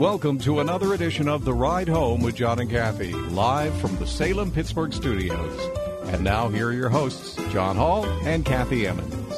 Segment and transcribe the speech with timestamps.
[0.00, 4.06] Welcome to another edition of The Ride Home with John and Kathy, live from the
[4.06, 5.60] Salem Pittsburgh studios.
[6.04, 9.34] And now, here are your hosts, John Hall and Kathy Emmons.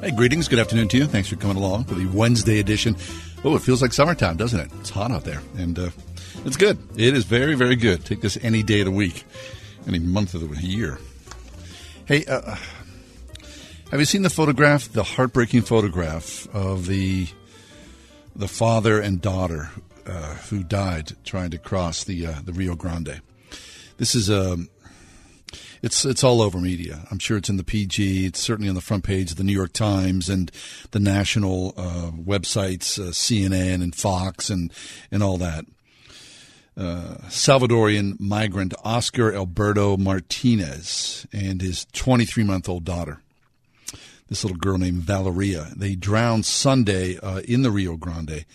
[0.00, 0.46] Hey, greetings.
[0.46, 1.06] Good afternoon to you.
[1.06, 2.94] Thanks for coming along for the Wednesday edition.
[3.42, 4.70] Oh, it feels like summertime, doesn't it?
[4.78, 5.42] It's hot out there.
[5.56, 5.90] And uh,
[6.44, 6.78] it's good.
[6.96, 8.04] It is very, very good.
[8.04, 9.24] Take this any day of the week,
[9.88, 11.00] any month of the year.
[12.04, 12.54] Hey, uh,
[13.90, 17.26] have you seen the photograph, the heartbreaking photograph of the
[18.36, 19.70] the father and daughter
[20.06, 23.20] uh, who died trying to cross the uh, the Rio Grande?
[23.96, 24.68] This is a um,
[25.82, 27.06] it's it's all over media.
[27.10, 28.26] I'm sure it's in the PG.
[28.26, 30.50] It's certainly on the front page of the New York Times and
[30.92, 34.72] the national uh, websites, uh, CNN and Fox and
[35.10, 35.66] and all that.
[36.76, 43.20] Uh, Salvadorian migrant Oscar Alberto Martinez and his 23 month old daughter.
[44.28, 45.68] This little girl named Valeria.
[45.76, 48.46] They drowned Sunday uh, in the Rio Grande.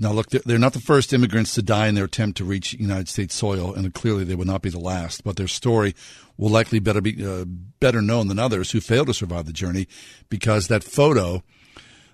[0.00, 3.06] Now, look, they're not the first immigrants to die in their attempt to reach United
[3.06, 5.24] States soil, and clearly they would not be the last.
[5.24, 5.94] But their story
[6.38, 9.86] will likely better be uh, better known than others who failed to survive the journey,
[10.30, 11.42] because that photo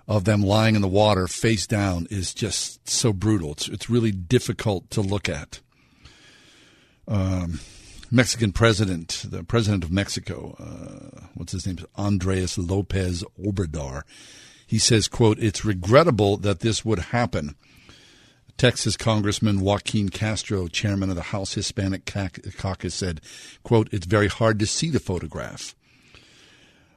[0.05, 3.53] of them lying in the water face down is just so brutal.
[3.53, 5.61] It's it's really difficult to look at.
[7.07, 7.61] Um,
[8.11, 11.77] Mexican president, the president of Mexico, uh, what's his name?
[11.95, 14.01] Andres Lopez Obrador.
[14.65, 17.55] He says, "quote It's regrettable that this would happen."
[18.57, 22.11] Texas Congressman Joaquin Castro, chairman of the House Hispanic
[22.57, 23.21] Caucus, said,
[23.63, 25.75] quote, It's very hard to see the photograph.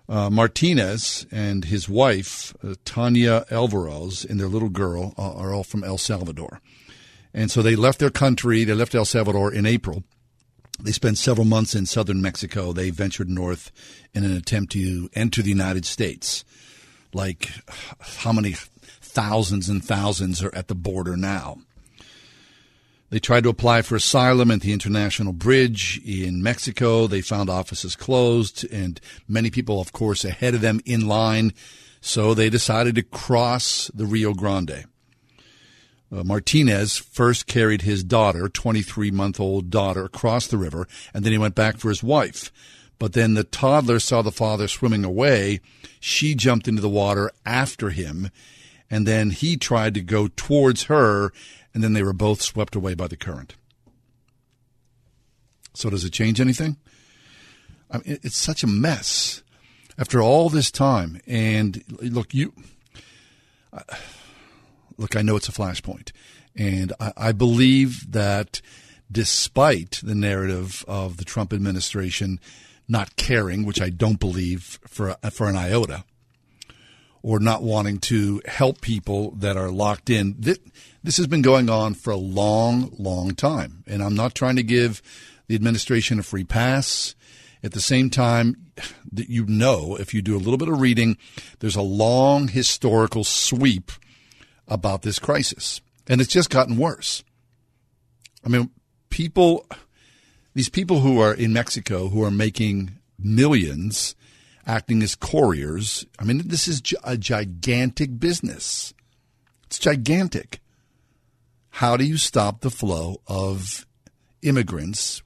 [0.09, 5.63] Uh, Martinez and his wife, uh, Tanya Alvarez, and their little girl uh, are all
[5.63, 6.61] from El Salvador.
[7.33, 10.03] And so they left their country, they left El Salvador in April.
[10.83, 12.73] They spent several months in southern Mexico.
[12.73, 13.71] They ventured north
[14.15, 16.45] in an attempt to enter the United States.
[17.13, 17.51] Like,
[18.01, 18.55] how many
[19.11, 21.59] thousands and thousands are at the border now.
[23.11, 27.09] They tried to apply for asylum at the International Bridge in Mexico.
[27.09, 31.53] They found offices closed, and many people, of course, ahead of them in line.
[32.01, 34.85] So they decided to cross the Rio Grande.
[36.13, 41.33] Uh, Martinez first carried his daughter, 23 month old daughter, across the river, and then
[41.33, 42.53] he went back for his wife.
[42.99, 45.61] But then the toddler saw the father swimming away.
[46.01, 48.31] She jumped into the water after him,
[48.91, 51.33] and then he tried to go towards her,
[51.73, 53.55] and then they were both swept away by the current.
[55.73, 56.77] So, does it change anything?
[57.91, 59.43] I mean, it's such a mess
[59.99, 61.21] after all this time.
[61.27, 62.53] And look, you
[64.97, 65.15] look.
[65.17, 66.11] I know it's a flashpoint,
[66.57, 68.61] and I, I believe that
[69.11, 72.41] despite the narrative of the Trump administration
[72.89, 76.05] not caring, which I don't believe for for an iota,
[77.23, 80.35] or not wanting to help people that are locked in.
[80.39, 80.59] This,
[81.03, 83.85] this has been going on for a long, long time.
[83.87, 85.03] And I'm not trying to give
[85.47, 87.15] the administration a free pass.
[87.63, 88.73] At the same time,
[89.13, 91.19] that you know, if you do a little bit of reading,
[91.59, 93.93] there's a long historical sweep
[94.67, 95.83] about this crisis.
[96.09, 97.23] And it's just gotten worse.
[98.45, 98.71] I mean,
[99.11, 99.67] people,
[100.55, 104.15] these people who are in Mexico who are making millions
[104.67, 106.07] acting as couriers.
[106.19, 108.95] I mean, this is a gigantic business.
[109.67, 110.61] It's gigantic.
[111.71, 113.87] How do you stop the flow of
[114.43, 115.23] immigrants,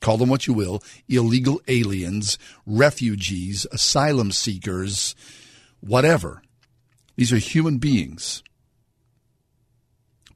[0.00, 5.14] call them what you will, illegal aliens, refugees, asylum seekers,
[5.80, 6.42] whatever?
[7.16, 8.44] These are human beings.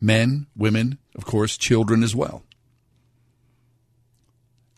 [0.01, 2.43] Men, women, of course, children as well.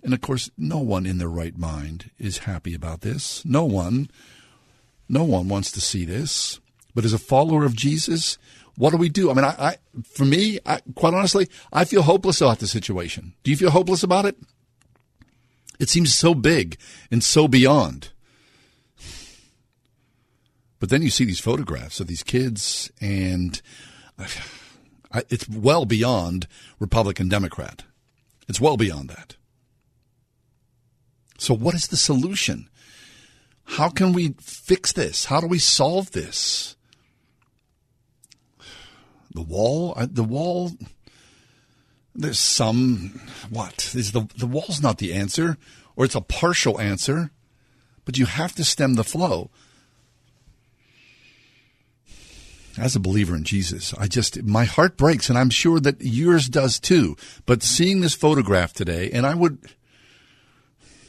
[0.04, 3.42] And of course, no one in their right mind is happy about this.
[3.44, 4.10] No one,
[5.08, 6.60] no one wants to see this.
[6.94, 8.36] But as a follower of Jesus,
[8.76, 9.30] what do we do?
[9.30, 13.32] I mean, I, I for me, I, quite honestly, I feel hopeless about the situation.
[13.42, 14.36] Do you feel hopeless about it?
[15.80, 16.76] It seems so big
[17.10, 18.10] and so beyond.
[20.80, 23.60] But then you see these photographs of these kids, and
[25.30, 26.46] it's well beyond
[26.78, 27.84] Republican Democrat.
[28.48, 29.36] It's well beyond that.
[31.38, 32.68] So, what is the solution?
[33.64, 35.26] How can we fix this?
[35.26, 36.76] How do we solve this?
[39.32, 40.72] The wall, uh, the wall.
[42.14, 43.20] There's some
[43.50, 45.56] what is the the wall's not the answer,
[45.96, 47.32] or it's a partial answer,
[48.04, 49.50] but you have to stem the flow.
[52.76, 56.48] As a believer in Jesus, I just my heart breaks, and I'm sure that yours
[56.48, 57.16] does too.
[57.46, 59.58] But seeing this photograph today, and I would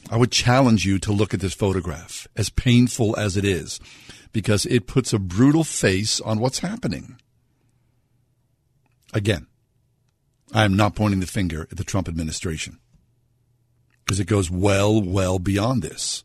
[0.10, 3.80] I would challenge you to look at this photograph, as painful as it is,
[4.32, 7.18] because it puts a brutal face on what's happening.
[9.14, 9.48] Again,
[10.54, 12.80] I am not pointing the finger at the Trump administration
[14.06, 16.24] because it goes well, well beyond this.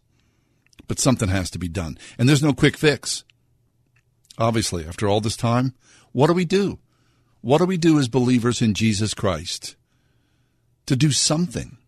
[0.86, 1.96] But something has to be done.
[2.18, 3.24] And there's no quick fix.
[4.38, 5.74] Obviously, after all this time,
[6.12, 6.78] what do we do?
[7.40, 9.76] What do we do as believers in Jesus Christ
[10.86, 11.78] to do something?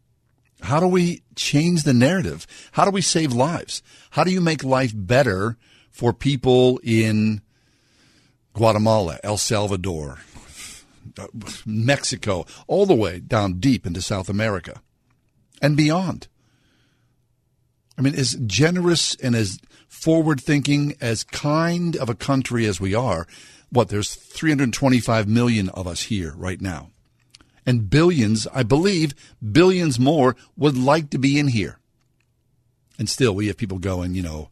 [0.62, 2.46] How do we change the narrative?
[2.72, 3.82] How do we save lives?
[4.10, 5.56] How do you make life better
[5.90, 7.42] for people in
[8.54, 10.20] Guatemala, El Salvador,
[11.66, 14.80] Mexico, all the way down deep into South America
[15.60, 16.28] and beyond?
[17.98, 22.94] I mean, as generous and as forward thinking, as kind of a country as we
[22.94, 23.26] are,
[23.70, 26.91] what, there's 325 million of us here right now
[27.64, 29.14] and billions, I believe,
[29.52, 31.78] billions more would like to be in here.
[32.98, 34.50] And still, we have people going, you know,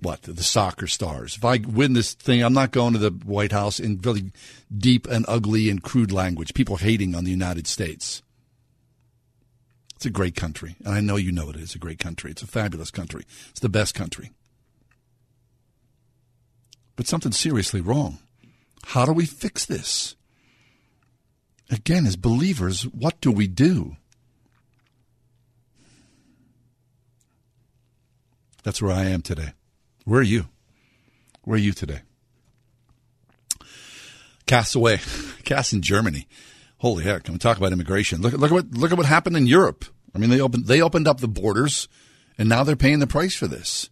[0.00, 1.36] what, the soccer stars.
[1.36, 4.32] If I win this thing, I'm not going to the White House in really
[4.74, 8.22] deep and ugly and crude language, people hating on the United States.
[9.96, 12.30] It's a great country, and I know you know it is a great country.
[12.30, 13.24] It's a fabulous country.
[13.50, 14.30] It's the best country.
[16.96, 18.18] But something's seriously wrong.
[18.84, 20.16] How do we fix this?
[21.70, 23.96] Again, as believers, what do we do?
[28.64, 29.52] That's where I am today.
[30.04, 30.46] Where are you?
[31.44, 32.00] Where are you today?
[34.46, 34.98] Cast away.
[35.44, 36.26] Cast in Germany.
[36.78, 37.24] Holy heck!
[37.24, 38.20] Can we talk about immigration?
[38.20, 39.84] Look, look at what look at what happened in Europe.
[40.14, 41.88] I mean, they opened they opened up the borders,
[42.36, 43.90] and now they're paying the price for this.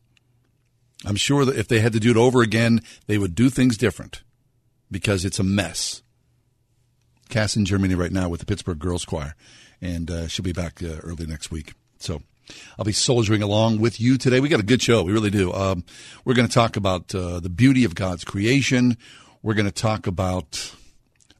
[1.04, 3.76] I'm sure that if they had to do it over again, they would do things
[3.76, 4.22] different
[4.90, 6.02] because it's a mess.
[7.28, 9.34] Cass in Germany right now with the Pittsburgh Girls Choir,
[9.80, 11.74] and uh, she'll be back uh, early next week.
[11.98, 12.22] So
[12.78, 14.40] I'll be soldiering along with you today.
[14.40, 15.02] We got a good show.
[15.02, 15.52] We really do.
[15.52, 15.84] Um,
[16.24, 18.96] we're going to talk about uh, the beauty of God's creation.
[19.42, 20.74] We're going to talk about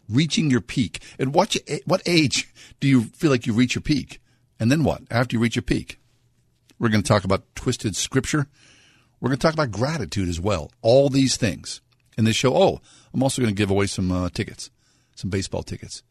[0.09, 1.01] reaching your peak.
[1.19, 4.21] At what, what age do you feel like you reach your peak?
[4.61, 5.03] And then what?
[5.11, 5.99] After you reach your peak?
[6.79, 8.47] We're going to talk about twisted scripture.
[9.21, 10.71] We're going to talk about gratitude as well.
[10.81, 11.81] All these things
[12.17, 12.55] in this show.
[12.57, 12.81] Oh,
[13.13, 14.71] I'm also going to give away some uh, tickets
[15.19, 16.03] some baseball tickets.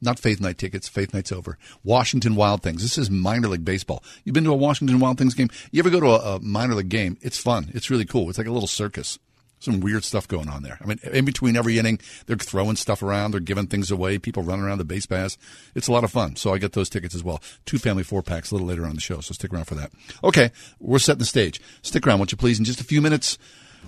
[0.00, 0.88] Not Faith Night tickets.
[0.88, 1.58] Faith Night's over.
[1.84, 2.82] Washington Wild Things.
[2.82, 4.02] This is minor league baseball.
[4.24, 5.48] You've been to a Washington Wild Things game?
[5.70, 7.18] You ever go to a, a minor league game?
[7.20, 7.70] It's fun.
[7.72, 8.28] It's really cool.
[8.28, 9.18] It's like a little circus
[9.62, 10.78] some weird stuff going on there.
[10.82, 14.42] I mean, in between every inning, they're throwing stuff around, they're giving things away, people
[14.42, 15.38] running around the base paths.
[15.74, 16.36] It's a lot of fun.
[16.36, 17.40] So I get those tickets as well.
[17.64, 19.20] Two family four packs a little later on the show.
[19.20, 19.92] So stick around for that.
[20.24, 20.50] Okay,
[20.80, 21.60] we're setting the stage.
[21.82, 22.58] Stick around, won't you please?
[22.58, 23.38] In just a few minutes,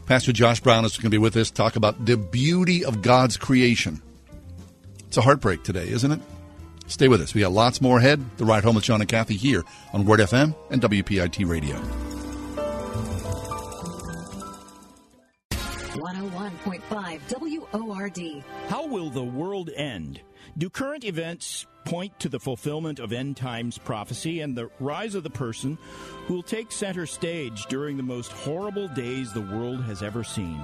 [0.06, 3.36] Pastor Josh Brown is going to be with us, talk about the beauty of God's
[3.36, 4.00] creation.
[5.14, 6.18] It's a heartbreak today, isn't it?
[6.88, 7.34] Stay with us.
[7.34, 8.20] We got lots more ahead.
[8.36, 9.62] The Ride Home with John and Kathy here
[9.92, 11.76] on Word FM and WPIT Radio.
[15.52, 18.42] 101.5 WORD.
[18.66, 20.20] How will the world end?
[20.58, 25.22] Do current events point to the fulfillment of end times prophecy and the rise of
[25.22, 25.78] the person
[26.26, 30.58] who will take center stage during the most horrible days the world has ever seen?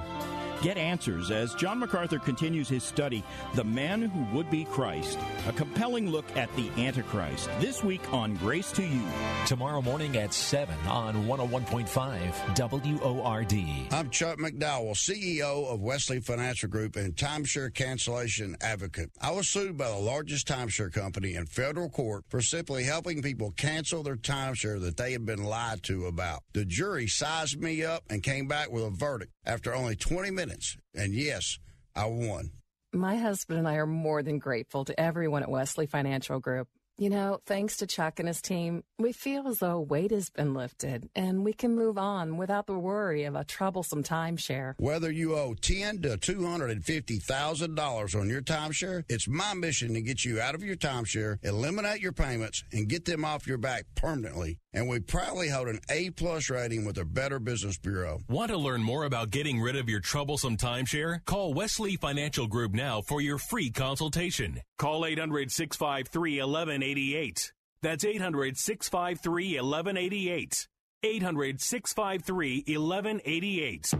[0.61, 3.23] Get answers as John MacArthur continues his study,
[3.55, 8.35] The Man Who Would Be Christ, a compelling look at the Antichrist, this week on
[8.35, 9.01] Grace to You.
[9.47, 13.53] Tomorrow morning at 7 on 101.5 WORD.
[13.91, 19.09] I'm Chuck McDowell, CEO of Wesley Financial Group and timeshare cancellation advocate.
[19.19, 23.49] I was sued by the largest timeshare company in federal court for simply helping people
[23.57, 26.43] cancel their timeshare that they had been lied to about.
[26.53, 30.50] The jury sized me up and came back with a verdict after only 20 minutes
[30.51, 30.77] minutes.
[30.95, 31.57] And yes,
[31.95, 32.51] I won.
[32.93, 36.67] My husband and I are more than grateful to everyone at Wesley Financial Group.
[36.97, 40.53] You know, thanks to Chuck and his team, we feel as though weight has been
[40.53, 44.75] lifted and we can move on without the worry of a troublesome timeshare.
[44.77, 49.27] Whether you owe ten to two hundred and fifty thousand dollars on your timeshare, it's
[49.27, 53.25] my mission to get you out of your timeshare, eliminate your payments, and get them
[53.25, 54.59] off your back permanently.
[54.73, 58.21] And we proudly hold an A plus rating with the Better Business Bureau.
[58.29, 61.23] Want to learn more about getting rid of your troublesome timeshare?
[61.25, 64.61] Call Wesley Financial Group now for your free consultation.
[64.77, 67.51] Call 800 653 1188.
[67.81, 70.67] That's 800 653 1188.
[71.03, 73.93] 800 653 1188.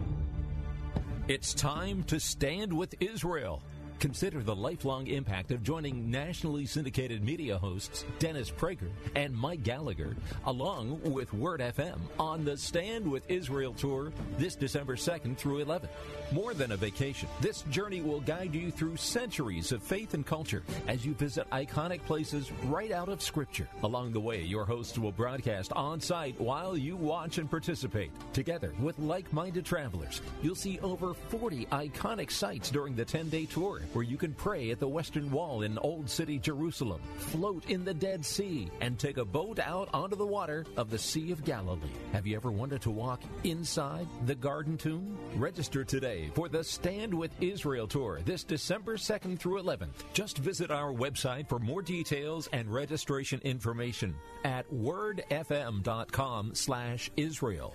[1.28, 3.62] It's time to stand with Israel.
[4.02, 10.16] Consider the lifelong impact of joining nationally syndicated media hosts Dennis Prager and Mike Gallagher,
[10.46, 15.86] along with Word FM, on the Stand with Israel tour this December 2nd through 11th.
[16.32, 20.64] More than a vacation, this journey will guide you through centuries of faith and culture
[20.88, 23.68] as you visit iconic places right out of Scripture.
[23.84, 28.10] Along the way, your hosts will broadcast on site while you watch and participate.
[28.32, 33.44] Together with like minded travelers, you'll see over 40 iconic sites during the 10 day
[33.44, 37.84] tour where you can pray at the Western Wall in Old City, Jerusalem, float in
[37.84, 41.44] the Dead Sea, and take a boat out onto the water of the Sea of
[41.44, 41.80] Galilee.
[42.12, 45.18] Have you ever wanted to walk inside the Garden Tomb?
[45.36, 50.04] Register today for the Stand with Israel tour this December 2nd through 11th.
[50.12, 57.74] Just visit our website for more details and registration information at wordfm.com slash Israel.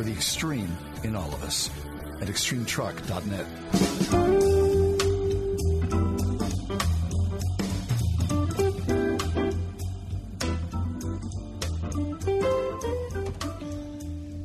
[0.00, 1.68] for the extreme in all of us
[2.22, 3.46] at extremetruck.net.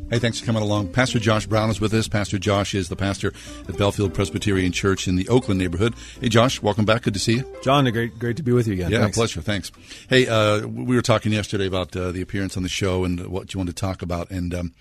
[0.09, 0.89] Hey, thanks for coming along.
[0.93, 2.09] Pastor Josh Brown is with us.
[2.09, 3.31] Pastor Josh is the pastor
[3.69, 5.93] at Bellefield Presbyterian Church in the Oakland neighborhood.
[6.19, 7.03] Hey, Josh, welcome back.
[7.03, 7.57] Good to see you.
[7.63, 8.91] John, great, great to be with you again.
[8.91, 9.17] Yeah, Thanks.
[9.17, 9.41] pleasure.
[9.41, 9.71] Thanks.
[10.09, 13.53] Hey, uh, we were talking yesterday about uh, the appearance on the show and what
[13.53, 14.73] you wanted to talk about, and um,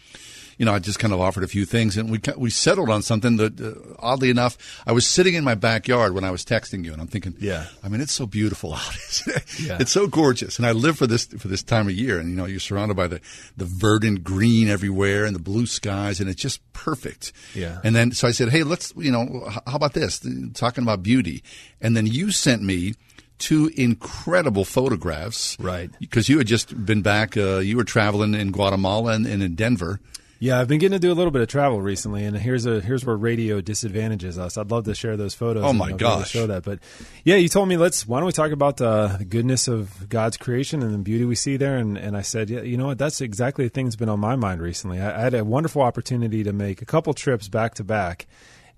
[0.59, 3.03] you know, I just kind of offered a few things, and we we settled on
[3.03, 4.57] something that, uh, oddly enough,
[4.87, 7.67] I was sitting in my backyard when I was texting you, and I'm thinking, yeah,
[7.83, 8.95] I mean, it's so beautiful out,
[9.27, 9.61] it?
[9.61, 9.79] Yeah.
[9.81, 12.37] It's so gorgeous, and I live for this for this time of year, and you
[12.37, 13.21] know, you're surrounded by the
[13.57, 17.33] the verdant green everywhere and the blue skies, and it's just perfect.
[17.55, 17.81] Yeah.
[17.85, 20.21] And then so I said, hey, let's you know, how about this?
[20.55, 21.43] Talking about beauty,
[21.81, 22.95] and then you sent me
[23.39, 25.91] two incredible photographs, right?
[26.01, 29.55] Because you had just been back, uh, you were traveling in Guatemala and, and in
[29.55, 30.01] Denver.
[30.45, 32.79] Yeah, I've been getting to do a little bit of travel recently, and here's a
[32.79, 34.59] here's where radio disadvantages us.
[34.59, 35.65] I'd love to share those photos.
[35.65, 36.31] Oh, my you know, be able to gosh.
[36.31, 36.65] show that.
[36.65, 36.81] But
[37.25, 40.37] yeah, you told me let's why don't we talk about uh, the goodness of God's
[40.37, 41.79] creation and the beauty we see there?
[41.79, 42.99] And and I said, yeah, you know what?
[42.99, 45.01] That's exactly the thing that's been on my mind recently.
[45.01, 48.27] I, I had a wonderful opportunity to make a couple trips back to back.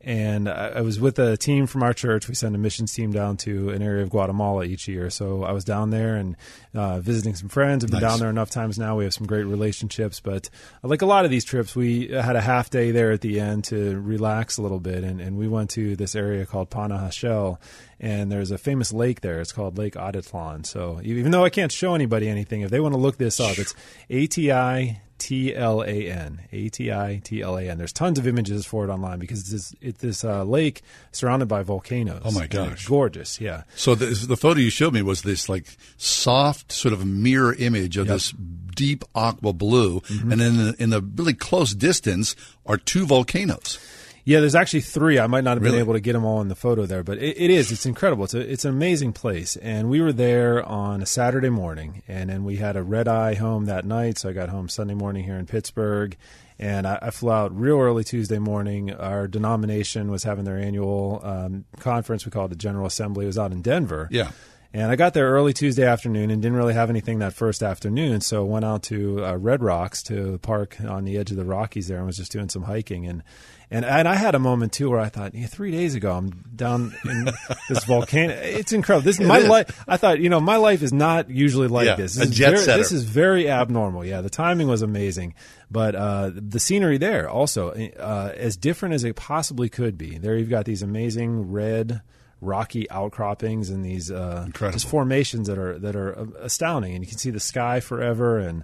[0.03, 2.29] And I was with a team from our church.
[2.29, 5.11] We send a missions team down to an area of Guatemala each year.
[5.11, 6.37] So I was down there and
[6.75, 7.83] uh, visiting some friends.
[7.83, 8.13] I've been Nice.
[8.13, 8.97] down there enough times now.
[8.97, 10.21] We have some great relationships.
[10.21, 10.49] But
[10.85, 13.65] like a lot of these trips, we had a half day there at the end
[13.65, 15.03] to relax a little bit.
[15.03, 17.59] And, and we went to this area called Panajachel.
[17.99, 19.41] And there's a famous lake there.
[19.41, 20.67] It's called Lake Atitlan.
[20.67, 23.59] So even though I can't show anybody anything, if they want to look this up,
[23.59, 23.75] it's
[24.09, 26.41] A T I T L A N.
[26.53, 27.79] A T I T L A N.
[27.79, 30.83] There's tons of images for it online because it's this, it's this uh, lake
[31.13, 32.23] surrounded by volcanoes.
[32.25, 32.73] Oh, my gosh.
[32.73, 33.63] it's gorgeous, yeah.
[33.77, 37.97] So the, the photo you showed me was this like soft sort of mirror image
[37.97, 38.15] of Yep.
[38.15, 38.35] this
[38.77, 43.79] deep aqua blue, and then in the, in the really close distance are two volcanoes.
[44.27, 45.21] Yeah, there's actually three.
[45.21, 45.77] I might not have Really?
[45.77, 47.71] been able to get them all in the photo there, but it, it is.
[47.71, 48.25] It's incredible.
[48.25, 49.55] It's a, it's an amazing place.
[49.57, 53.35] And we were there on a Saturday morning, and then we had a red eye
[53.35, 54.19] home that night.
[54.19, 56.17] So I got home Sunday morning here in Pittsburgh,
[56.59, 58.93] and I, I flew out real early Tuesday morning.
[58.93, 62.27] Our denomination was having their annual um, conference.
[62.27, 63.27] We called it the General Assembly.
[63.27, 64.09] It was out in Denver.
[64.11, 64.33] Yeah.
[64.75, 68.21] And I got there early Tuesday afternoon and didn't really have anything that first afternoon.
[68.21, 71.45] So went out to uh, Red Rocks to the park on the edge of the
[71.47, 73.07] Rockies there and was just doing some hiking.
[73.07, 73.23] And
[73.71, 76.31] and and I had a moment too where I thought, yeah, three days ago I'm
[76.55, 77.25] down in
[77.69, 78.33] this volcano.
[78.35, 79.05] It's incredible.
[79.05, 79.49] This It my is.
[79.49, 79.85] life.
[79.89, 82.17] I thought, you know, my life is not usually like Yeah, this.
[82.17, 82.83] a This is jet very, setter.
[82.83, 84.05] This is very abnormal.
[84.05, 85.35] Yeah, the timing was amazing,
[85.71, 90.19] but uh, the scenery there also uh, as different as it possibly could be.
[90.19, 92.03] There you've got these amazing red
[92.41, 97.09] rocky outcroppings and these uh, just formations that are that are uh, astounding, and you
[97.09, 98.63] can see the sky forever and.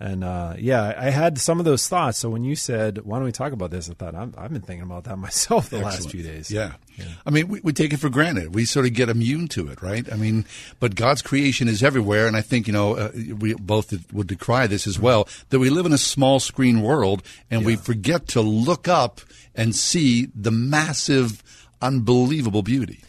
[0.00, 2.16] And uh, yeah, I had some of those thoughts.
[2.16, 4.62] So when you said, "Why don't we talk about this?" I thought I'm, I've been
[4.62, 6.50] thinking about that myself the last few days.
[6.50, 6.72] Yeah.
[7.24, 8.54] I mean, we, we take it for granted.
[8.54, 10.10] We sort of get immune to it, right?
[10.12, 10.44] I mean,
[10.80, 14.66] but God's creation is everywhere, and I think you know uh, we both would decry
[14.66, 18.40] this as well that we live in a small screen world, and we forget to
[18.40, 19.20] look up
[19.54, 21.42] and see the massive,
[21.82, 23.00] unbelievable beauty.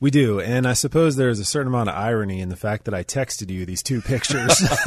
[0.00, 2.94] We do, and I suppose there's a certain amount of irony in the fact that
[2.94, 4.60] I texted you these two pictures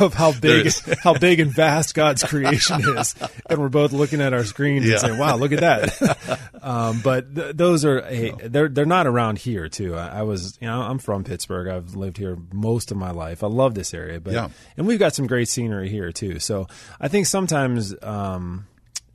[0.00, 0.70] of how big
[1.02, 3.14] how big and vast God's creation is,
[3.48, 4.92] and we're both looking at our screens Yeah.
[4.92, 9.06] and saying, "Wow, look at that!" um, but th- those are hey, they're they're not
[9.06, 9.94] around here too.
[9.96, 11.68] I, I was you know I'm from Pittsburgh.
[11.68, 13.42] I've lived here most of my life.
[13.42, 14.48] I love this area, but Yeah.
[14.76, 16.38] and we've got some great scenery here too.
[16.38, 16.68] So
[17.00, 17.94] I think sometimes.
[18.02, 18.66] Um,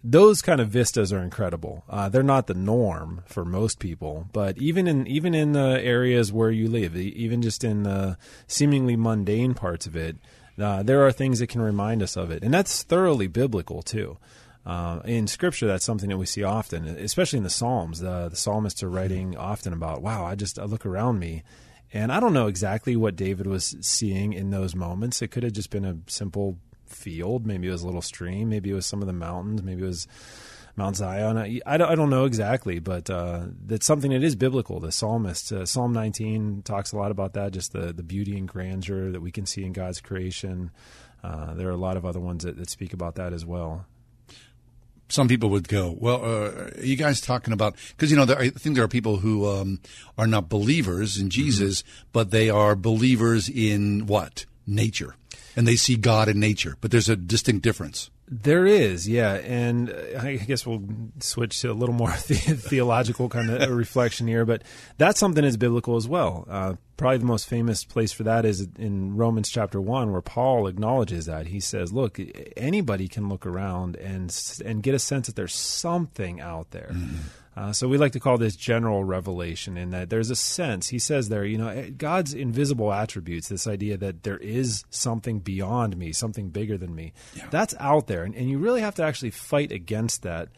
[0.03, 1.83] those kind of vistas are incredible.
[1.89, 6.31] Uh, they're not the norm for most people, but even in even in the areas
[6.31, 10.17] where you live, even just in the seemingly mundane parts of it,
[10.57, 14.17] uh, there are things that can remind us of it, and that's thoroughly biblical too.
[14.65, 17.99] Uh, in Scripture, that's something that we see often, especially in the Psalms.
[17.99, 21.43] The, the psalmists are writing often about, "Wow, I just I look around me."
[21.91, 25.21] And I don't know exactly what David was seeing in those moments.
[25.21, 26.59] It could have just been a simple
[26.91, 27.45] field.
[27.45, 28.49] Maybe it was a little stream.
[28.49, 29.63] Maybe it was some of the mountains.
[29.63, 30.07] Maybe it was
[30.75, 31.37] Mount Zion.
[31.37, 34.79] I, I, don't, I don't know exactly, but uh, that's something that is biblical.
[34.79, 38.47] The psalmist, uh, Psalm 19, talks a lot about that, just the, the beauty and
[38.47, 40.71] grandeur that we can see in God's creation.
[41.23, 43.85] Uh, there are a lot of other ones that, that speak about that as well.
[45.09, 48.39] some people would go, well, uh, are you guys talking about, because, you know, there,
[48.39, 49.81] I think there are people who um,
[50.17, 54.45] are not believers in Jesus, but they are believers in what?
[54.65, 55.15] Nature.
[55.59, 58.09] And they see God in nature, but there's a distinct difference.
[58.31, 60.87] There is, yeah, and I guess we'll
[61.19, 64.63] switch to a little more the- theological kind of reflection here, but
[64.97, 66.45] that's something that's biblical as well.
[66.49, 70.67] Uh, probably the most famous place for that is in Romans chapter one, where Paul
[70.67, 72.21] acknowledges that he says, "Look,
[72.55, 76.95] anybody can look around and and get a sense that there's something out there."
[77.55, 80.89] Uh, so we like to call this general revelation, in that there's a sense.
[80.89, 85.39] He says there, you know, eh, God's invisible attributes, this idea that there is something
[85.39, 87.11] beyond me, something bigger than me,
[87.49, 90.49] that's out there, and, and you really have to actually fight against that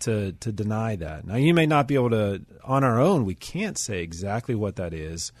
[0.00, 1.26] to to deny that.
[1.26, 3.24] Now, you may not be able to on our own.
[3.24, 5.32] We can't say exactly what that is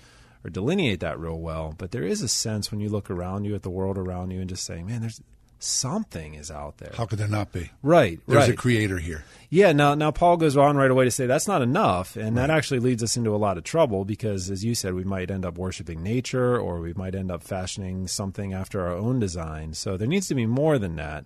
[0.44, 3.54] or delineate that real well, but there is a sense when you look around you
[3.54, 5.20] at the world around you and just saying, man, there's
[5.66, 6.92] something is out there.
[6.94, 7.70] How could there not be?
[7.82, 8.50] Right, There's right.
[8.50, 9.24] a creator here.
[9.50, 12.50] Yeah, now now Paul goes on right away to say that's not enough, and that
[12.50, 15.44] actually leads us into a lot of trouble because, as you said, we might end
[15.44, 19.74] up worshiping nature, or we might end up fashioning something after our own design.
[19.74, 21.24] So there needs to be more than that.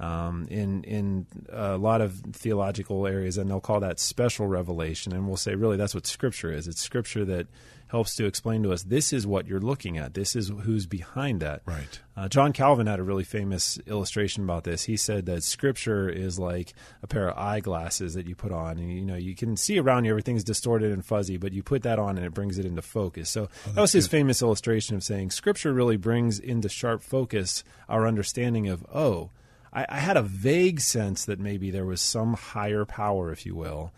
[0.00, 5.28] Um, in in a lot of theological areas, and they'll call that special revelation, and
[5.28, 6.66] we'll say really that's what Scripture is.
[6.66, 7.46] It's Scripture that
[7.92, 10.14] helps to explain to us this is what you're looking at.
[10.14, 11.60] This is who's behind that.
[11.66, 12.00] Right.
[12.16, 14.84] Uh, John Calvin had a really famous illustration about this.
[14.84, 18.90] He said that Scripture is like a pair of eyeglasses that you put on, and
[18.90, 21.98] you know you can see around you everything's distorted and fuzzy, but you put that
[21.98, 23.28] on and it brings it into focus.
[23.28, 28.06] So that was his famous illustration of saying Scripture really brings into sharp focus our
[28.06, 29.30] understanding of oh,
[29.70, 33.54] I, I had a vague sense that maybe there was some higher power, if you
[33.54, 33.92] will.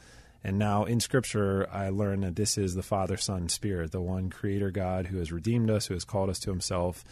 [0.45, 4.29] And now in Scripture, I learn that this is the Father, Son, Spirit, the one
[4.29, 7.03] Creator God who has redeemed us, who has called us to Himself,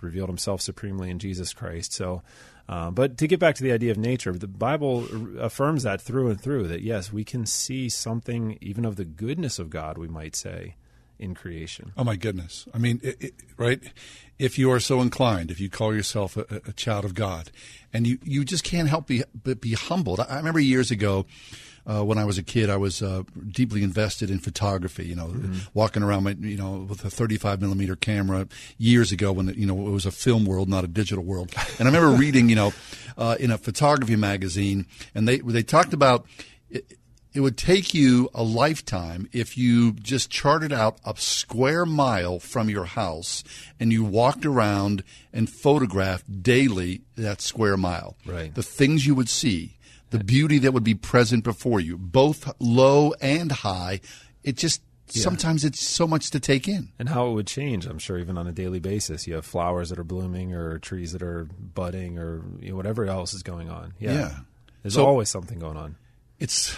[0.00, 1.92] revealed Himself supremely in Jesus Christ.
[1.92, 2.22] So,
[2.66, 5.06] uh, but to get back to the idea of nature, the Bible
[5.38, 9.58] affirms that through and through that yes, we can see something even of the goodness
[9.58, 10.76] of God, we might say,
[11.18, 11.92] in creation.
[11.96, 12.66] Oh my goodness!
[12.72, 13.80] I mean, it, it, right?
[14.38, 17.50] If you are so inclined, if you call yourself a, a child of God,
[17.92, 20.20] and you you just can't help be, but be humbled.
[20.20, 21.26] I remember years ago.
[21.88, 25.06] Uh, when I was a kid, I was uh, deeply invested in photography.
[25.06, 25.32] You know,
[25.72, 28.46] walking around, my, you know, with a 35 millimeter camera
[28.76, 31.54] years ago when you know it was a film world, not a digital world.
[31.78, 32.72] And I remember reading, you know,
[33.16, 36.26] uh, in a photography magazine, and they they talked about.
[36.70, 36.98] It,
[37.34, 42.68] it would take you a lifetime if you just charted out a square mile from
[42.68, 43.44] your house
[43.78, 48.16] and you walked around and photographed daily that square mile.
[48.26, 48.52] Right.
[48.54, 49.76] The things you would see,
[50.10, 54.00] the beauty that would be present before you, both low and high.
[54.42, 54.80] It just
[55.12, 55.22] Yeah.
[55.22, 56.88] sometimes it's so much to take in.
[56.98, 59.26] And how it would change, I'm sure, even on a daily basis.
[59.26, 63.04] You have flowers that are blooming, or trees that are budding, or you know, whatever
[63.06, 63.94] else is going on.
[63.98, 64.34] Yeah, Yeah.
[64.82, 65.96] there's So- always something going on.
[66.38, 66.74] It's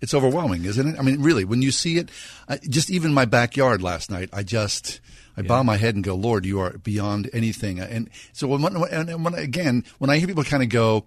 [0.00, 0.98] it's overwhelming, isn't it?
[0.98, 2.10] I mean, really, when you see it,
[2.48, 5.00] I, just even my backyard last night, I just
[5.38, 7.78] I bow my head and go, Lord, you are beyond anything.
[7.80, 11.04] And so when, when, and when again, when I hear people kind of go,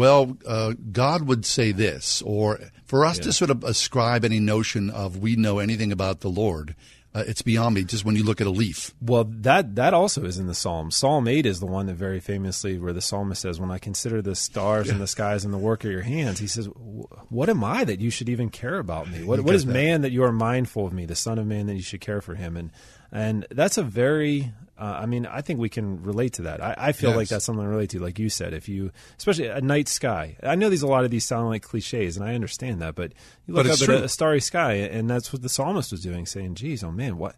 [0.00, 4.88] well, uh, God would say this, or for us to sort of ascribe any notion
[4.88, 6.74] of we know anything about the Lord,
[7.14, 7.84] uh, it's beyond me.
[7.84, 10.96] Just when you look at a leaf, Well, that that also is in the Psalms.
[10.96, 14.22] Psalm eight is the one that very famously, where the psalmist says, "When I consider
[14.22, 17.48] the stars and the skies and the work of your hands," he says, "Wh- "What
[17.50, 19.22] am I that you should even care about me?
[19.24, 19.72] What what is that.
[19.72, 21.04] man that you are mindful of me?
[21.04, 22.70] The Son of Man that you should care for him?" And
[23.12, 26.62] And that's a very uh, I mean, I think we can relate to that.
[26.62, 27.16] I, I feel Yes.
[27.16, 27.98] like that's something to relate to.
[27.98, 30.36] Like you said, if you, especially a night sky.
[30.42, 32.94] I know these a lot of these sound like cliches, and I understand that.
[32.94, 33.12] But
[33.46, 36.00] you look But up at a, a starry sky, and that's what the psalmist was
[36.00, 37.36] doing, saying, "Geez, oh man, what?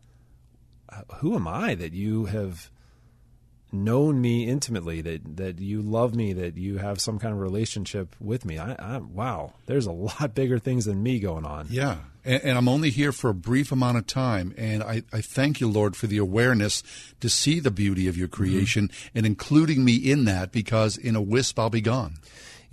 [0.89, 2.71] uh, Who am I that you have
[3.73, 5.01] known me intimately?
[5.01, 6.33] That that you love me?
[6.35, 8.59] That you have some kind of relationship with me?
[8.59, 11.67] I, I wow, there's a lot bigger things than me going on.
[11.71, 11.97] Yeah.
[12.25, 14.55] And, and I'm only here for a brief amount of time.
[14.57, 16.83] And I, I thank you, Lord, for the awareness
[17.21, 19.19] to see the beauty of your creation mm-hmm.
[19.19, 22.15] and including me in that because in a wisp I'll be gone.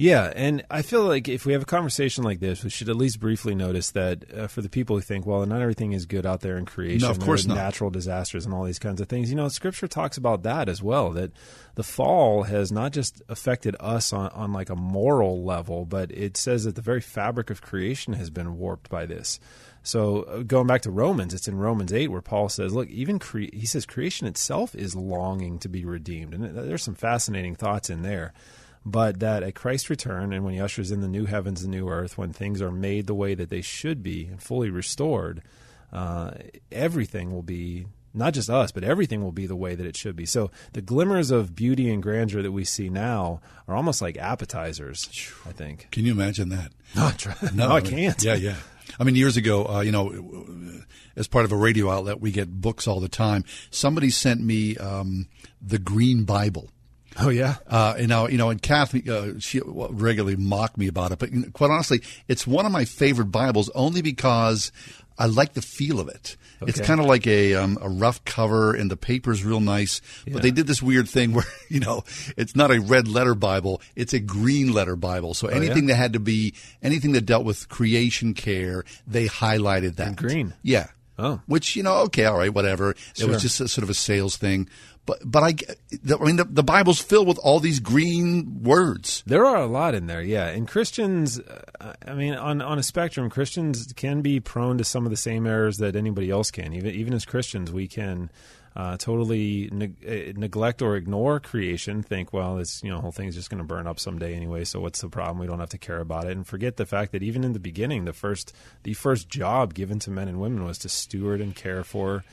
[0.02, 2.96] Yeah, and I feel like if we have a conversation like this, we should at
[2.96, 6.26] least briefly notice that uh, for the people who think, well, not everything is good
[6.26, 7.56] out there in creation, No, of course not.
[7.56, 9.30] natural disasters and all these kinds of things.
[9.30, 11.10] You know, Scripture talks about that as well.
[11.10, 11.34] That
[11.76, 16.38] the fall has not just affected us on, on like a moral level, but it
[16.38, 19.38] says that the very fabric of creation has been warped by this.
[19.84, 23.20] So uh, going back to Romans, it's in Romans eight where Paul says, "Look, even
[23.20, 27.90] cre- he says creation itself is longing to be redeemed," and there's some fascinating thoughts
[27.90, 28.32] in there
[28.92, 31.90] but that at Christ's return and when he ushers in the new heavens and new
[31.90, 35.42] earth, when things are made the way that they should be and fully restored,
[35.92, 36.32] uh,
[36.72, 40.16] everything will be not just us, but everything will be the way that it should
[40.16, 40.26] be.
[40.26, 45.10] So the glimmers of beauty and grandeur that we see now are almost like appetizers.
[45.46, 45.90] I think.
[45.92, 46.72] Can you imagine that?
[46.96, 48.22] No, try- no, I can't.
[48.24, 48.56] Yeah, yeah.
[49.00, 50.12] I mean, years ago, uh, you know,
[51.16, 53.46] as part of a radio outlet, we get books all the time.
[53.70, 55.28] Somebody sent me um,
[55.62, 56.70] the Green Bible.
[57.20, 57.56] Oh yeah.
[57.68, 61.32] Uh, and now, you know, and Kathy, uh, she regularly mocked me about it, but
[61.32, 64.72] you know, quite honestly, it's one of my favorite Bibles only because
[65.18, 66.38] I like the feel of it.
[66.62, 70.02] It's kind of like a um, a rough cover, and the paper's real nice.
[70.26, 70.34] Yeah.
[70.34, 72.04] But they did this weird thing where you know
[72.36, 75.34] it's not a red letter Bible; it's a green letter Bible.
[75.34, 75.96] So Oh, anything yeah?
[75.96, 76.54] that had to be
[76.84, 80.54] anything that dealt with creation care, they highlighted that In green.
[80.64, 80.88] Yeah.
[81.18, 81.42] Oh.
[81.48, 82.92] Which you know, okay, all right, whatever.
[83.18, 84.70] It was just a, sort of a sales thing.
[85.10, 85.56] But but I,
[86.14, 89.24] I mean, the, the Bible's filled with all these green words.
[89.26, 90.50] There are a lot in there, yeah.
[90.50, 95.06] And Christians, uh, I mean, on on a spectrum, Christians can be prone to some
[95.06, 96.74] of the same errors that anybody else can.
[96.74, 98.30] Even even as Christians, we can
[98.76, 102.04] uh, totally uh, neglect or ignore creation.
[102.04, 104.64] Think, well, this you know whole thing's just going to burn up someday anyway.
[104.64, 105.40] So what's the problem?
[105.40, 107.60] We don't have to care about it, and forget the fact that even in the
[107.60, 111.56] beginning, the first the first job given to men and women was to steward and
[111.56, 112.24] care for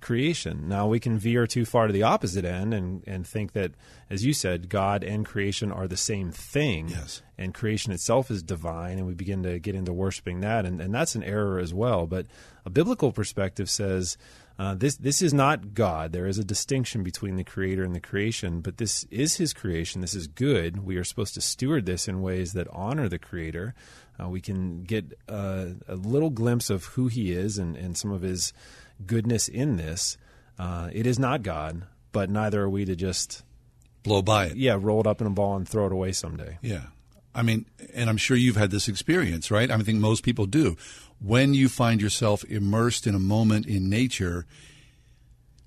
[0.00, 0.68] creation.
[0.68, 3.72] Now we can veer too far to the opposite end and, and think that,
[4.10, 6.88] as you said, God and creation are the same thing.
[6.88, 7.22] Yes.
[7.36, 10.92] And creation itself is divine, and we begin to get into worshiping that, and, and
[10.92, 12.06] that's an error as well.
[12.06, 12.26] But
[12.64, 14.18] a biblical perspective says
[14.58, 16.10] uh, this this is not God.
[16.10, 20.00] There is a distinction between the creator and the creation, but this is his creation.
[20.00, 20.84] This is good.
[20.84, 23.74] We are supposed to steward this in ways that honor the creator.
[24.20, 28.10] Uh, we can get uh, a little glimpse of who he is and, and some
[28.10, 28.52] of his
[29.06, 30.16] goodness in this.
[30.58, 31.82] Uh, it is not God,
[32.12, 33.42] but neither are we to just
[34.02, 34.56] Blow by it.
[34.56, 36.58] yeah roll it up in a ball and throw it away someday.
[36.62, 36.82] Yeah.
[37.34, 39.70] I mean, and I'm sure you've had this experience, right?
[39.70, 40.76] I think most people do.
[41.20, 44.46] When you find yourself immersed in a moment in nature,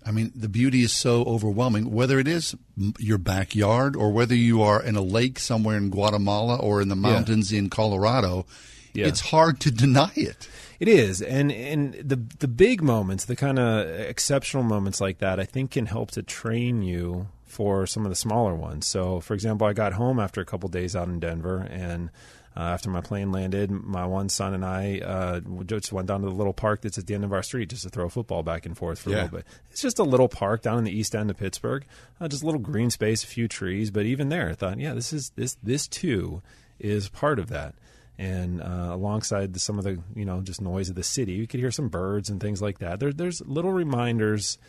[0.05, 2.55] I mean, the beauty is so overwhelming, whether it is
[2.97, 6.95] your backyard or whether you are in a lake somewhere in Guatemala or in the
[6.95, 8.45] mountains in Colorado,
[8.93, 9.07] Yeah.
[9.07, 10.49] it's hard to deny it.
[10.81, 15.39] It is, and and the the big moments, the kind of exceptional moments like that,
[15.39, 18.87] I think can help to train you for some of the smaller ones.
[18.87, 22.09] So, for example, I got home after a couple days out in Denver, and
[22.57, 26.27] uh, after my plane landed, my one son and I uh, just went down to
[26.27, 28.41] the little park that's at the end of our street just to throw a football
[28.41, 29.45] back and forth for a little bit.
[29.69, 31.85] It's just a little park down in the east end of Pittsburgh,
[32.19, 34.95] uh, just a little green space, a few trees, but even there, I thought, yeah,
[34.95, 36.41] this is this this too
[36.79, 37.75] is part of that
[38.21, 41.47] and uh, alongside the, some of the you know just noise of the city, you
[41.47, 42.99] could hear some birds and things like that.
[42.99, 44.59] There, there's little reminders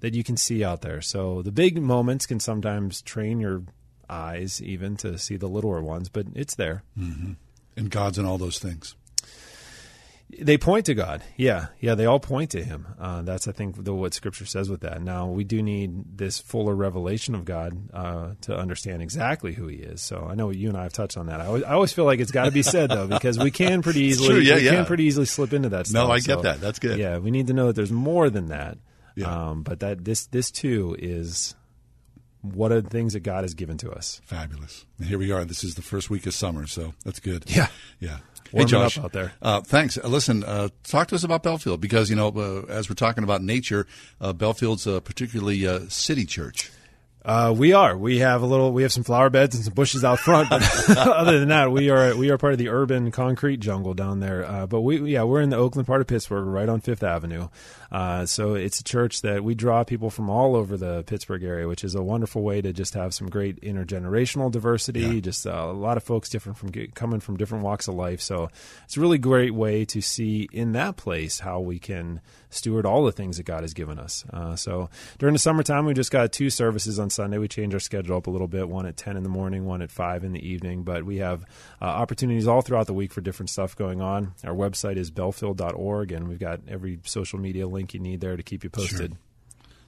[0.00, 1.02] that you can see out there.
[1.02, 3.64] So the big moments can sometimes train your
[4.08, 6.84] eyes even to see the littler ones, but it's there.
[6.98, 7.32] Mm-hmm.
[7.76, 8.96] And God's in all those things.
[10.40, 11.22] They point to God.
[11.36, 12.86] Yeah, yeah, they all point to Him.
[12.98, 15.02] Uh, that's I think the, what Scripture says with that.
[15.02, 19.76] Now we do need this fuller revelation of God uh, to understand exactly who He
[19.76, 20.00] is.
[20.00, 21.40] So I know you and I have touched on that.
[21.40, 23.82] I always, I always feel like it's got to be said though because we can
[23.82, 24.70] pretty easily true, yeah, we yeah.
[24.72, 25.90] can pretty easily slip into that.
[25.92, 26.10] No.
[26.10, 26.60] I get So, that.
[26.60, 26.98] That's good.
[26.98, 28.78] Yeah, we need to know that there's more than that.
[29.14, 29.50] Yeah.
[29.50, 31.54] Um, but that this this too is
[32.42, 34.20] what are the things that God has given to us.
[34.24, 34.84] Fabulous.
[34.98, 35.44] And here we are.
[35.44, 37.44] This is the first week of summer, so that's good.
[37.46, 37.68] Yeah.
[38.00, 38.18] Yeah.
[38.52, 38.98] Warming hey, Josh.
[38.98, 39.32] out there.
[39.40, 39.96] Uh, thanks.
[39.96, 43.24] Uh, listen, uh, talk to us about Bellefield because, you know, uh, as we're talking
[43.24, 43.86] about nature,
[44.20, 46.70] uh, Bellefield's a particularly uh, city church.
[47.24, 47.96] Uh, we are.
[47.96, 48.72] We have a little.
[48.72, 50.50] We have some flower beds and some bushes out front.
[50.50, 50.62] But
[50.98, 54.44] other than that, we are we are part of the urban concrete jungle down there.
[54.44, 57.48] Uh, but we yeah we're in the Oakland part of Pittsburgh, right on Fifth Avenue.
[57.92, 61.68] Uh, so it's a church that we draw people from all over the Pittsburgh area,
[61.68, 65.00] which is a wonderful way to just have some great intergenerational diversity.
[65.00, 65.20] Yeah.
[65.20, 68.22] Just uh, a lot of folks different from coming from different walks of life.
[68.22, 68.48] So
[68.84, 73.04] it's a really great way to see in that place how we can steward all
[73.04, 74.24] the things that God has given us.
[74.32, 77.38] Uh, so during the summertime, we just got two services on Sunday.
[77.38, 79.82] We change our schedule up a little bit, one at 10 in the morning, one
[79.82, 80.82] at 5 in the evening.
[80.82, 81.44] But we have
[81.80, 84.34] uh, opportunities all throughout the week for different stuff going on.
[84.44, 88.42] Our website is bellefield.org, and we've got every social media link you need there to
[88.42, 89.12] keep you posted.
[89.12, 89.18] Sure.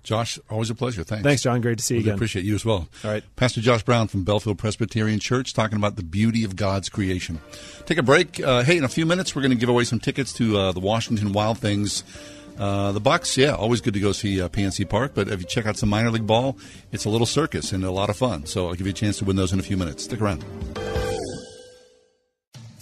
[0.04, 1.02] Josh, always a pleasure.
[1.02, 1.24] Thanks.
[1.24, 1.62] Thanks, John.
[1.62, 2.18] Great to see you really again.
[2.18, 2.88] Appreciate you as well.
[3.04, 3.24] All right.
[3.36, 7.40] Pastor Josh Brown from Bellefield Presbyterian Church talking about the beauty of God's creation.
[7.86, 8.38] Take a break.
[8.38, 10.72] Uh, hey, in a few minutes, we're going to give away some tickets to uh,
[10.72, 12.04] the Washington Wild Things.
[12.58, 15.12] Uh, the Bucks, yeah, always good to go see uh, PNC Park.
[15.14, 16.58] But if you check out some minor league ball,
[16.92, 18.44] it's a little circus and a lot of fun.
[18.44, 20.04] So I'll give you a chance to win those in a few minutes.
[20.04, 20.44] Stick around.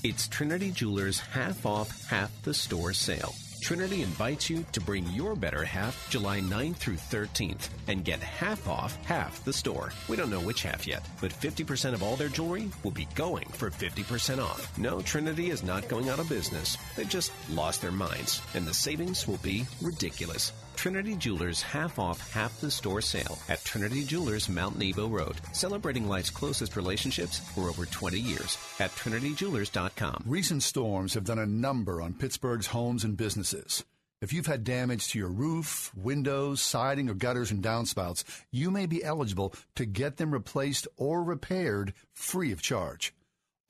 [0.02, 3.34] It's Trinity Jewelers half off, half the store sale.
[3.62, 8.66] Trinity invites you to bring your better half July 9th through 13th and get half
[8.66, 9.92] off half the store.
[10.08, 13.46] We don't know which half yet, but 50% of all their jewelry will be going
[13.50, 14.76] for 50% off.
[14.76, 16.76] No, Trinity is not going out of business.
[16.96, 20.52] They just lost their minds, and the savings will be ridiculous.
[20.76, 26.08] Trinity Jewelers half off half the store sale at Trinity Jewelers Mount Nebo Road, celebrating
[26.08, 30.24] life's closest relationships for over 20 years at trinityjewelers.com.
[30.26, 33.84] Recent storms have done a number on Pittsburgh's homes and businesses.
[34.20, 38.86] If you've had damage to your roof, windows, siding, or gutters and downspouts, you may
[38.86, 43.12] be eligible to get them replaced or repaired free of charge.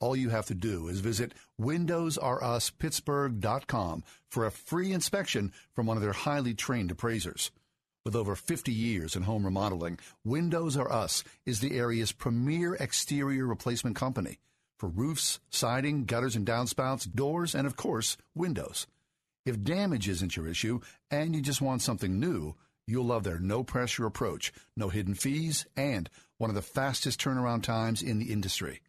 [0.03, 6.03] All you have to do is visit WindowsRUsPittsburgh.com for a free inspection from one of
[6.03, 7.51] their highly trained appraisers.
[8.03, 13.47] With over 50 years in home remodeling, Windows R Us is the area's premier exterior
[13.47, 14.39] replacement company
[14.77, 18.87] for roofs, siding, gutters and downspouts, doors, and of course, windows.
[19.45, 23.63] If damage isn't your issue and you just want something new, you'll love their no
[23.63, 28.81] pressure approach, no hidden fees, and one of the fastest turnaround times in the industry.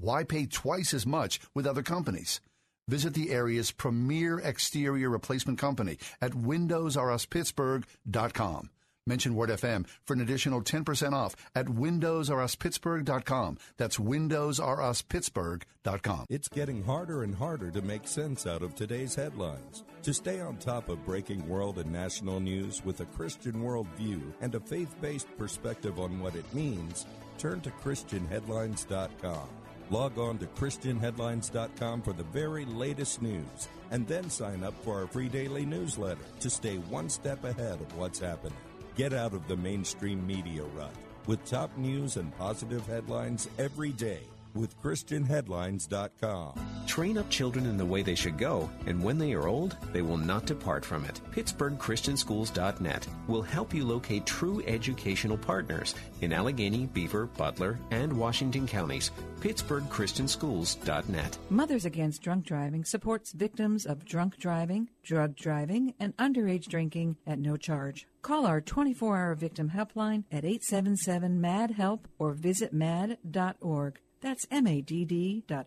[0.00, 2.40] Why pay twice as much with other companies?
[2.86, 8.70] Visit the area's premier exterior replacement company at WindowsRUsPittsburgh.com.
[9.08, 13.58] Mention Word FM for an additional 10% off at WindowsRUsPittsburgh.com.
[13.76, 16.26] That's WindowsRUsPittsburgh.com.
[16.28, 19.84] It's getting harder and harder to make sense out of today's headlines.
[20.02, 24.54] To stay on top of breaking world and national news with a Christian worldview and
[24.54, 27.04] a faith based perspective on what it means,
[27.38, 29.48] turn to ChristianHeadlines.com.
[29.90, 35.06] Log on to ChristianHeadlines.com for the very latest news and then sign up for our
[35.06, 38.58] free daily newsletter to stay one step ahead of what's happening.
[38.96, 40.92] Get out of the mainstream media rut
[41.26, 44.20] with top news and positive headlines every day
[44.54, 46.60] with ChristianHeadlines.com.
[46.86, 50.02] Train up children in the way they should go, and when they are old, they
[50.02, 51.20] will not depart from it.
[51.32, 59.10] PittsburghChristianSchools.net will help you locate true educational partners in Allegheny, Beaver, Butler, and Washington counties.
[59.40, 61.38] PittsburghChristianSchools.net.
[61.50, 67.38] Mothers Against Drunk Driving supports victims of drunk driving, drug driving, and underage drinking at
[67.38, 68.06] no charge.
[68.22, 74.00] Call our 24 hour victim helpline at 877 MAD HELP or visit madd.org.
[74.20, 75.66] That's M-A-D-D dot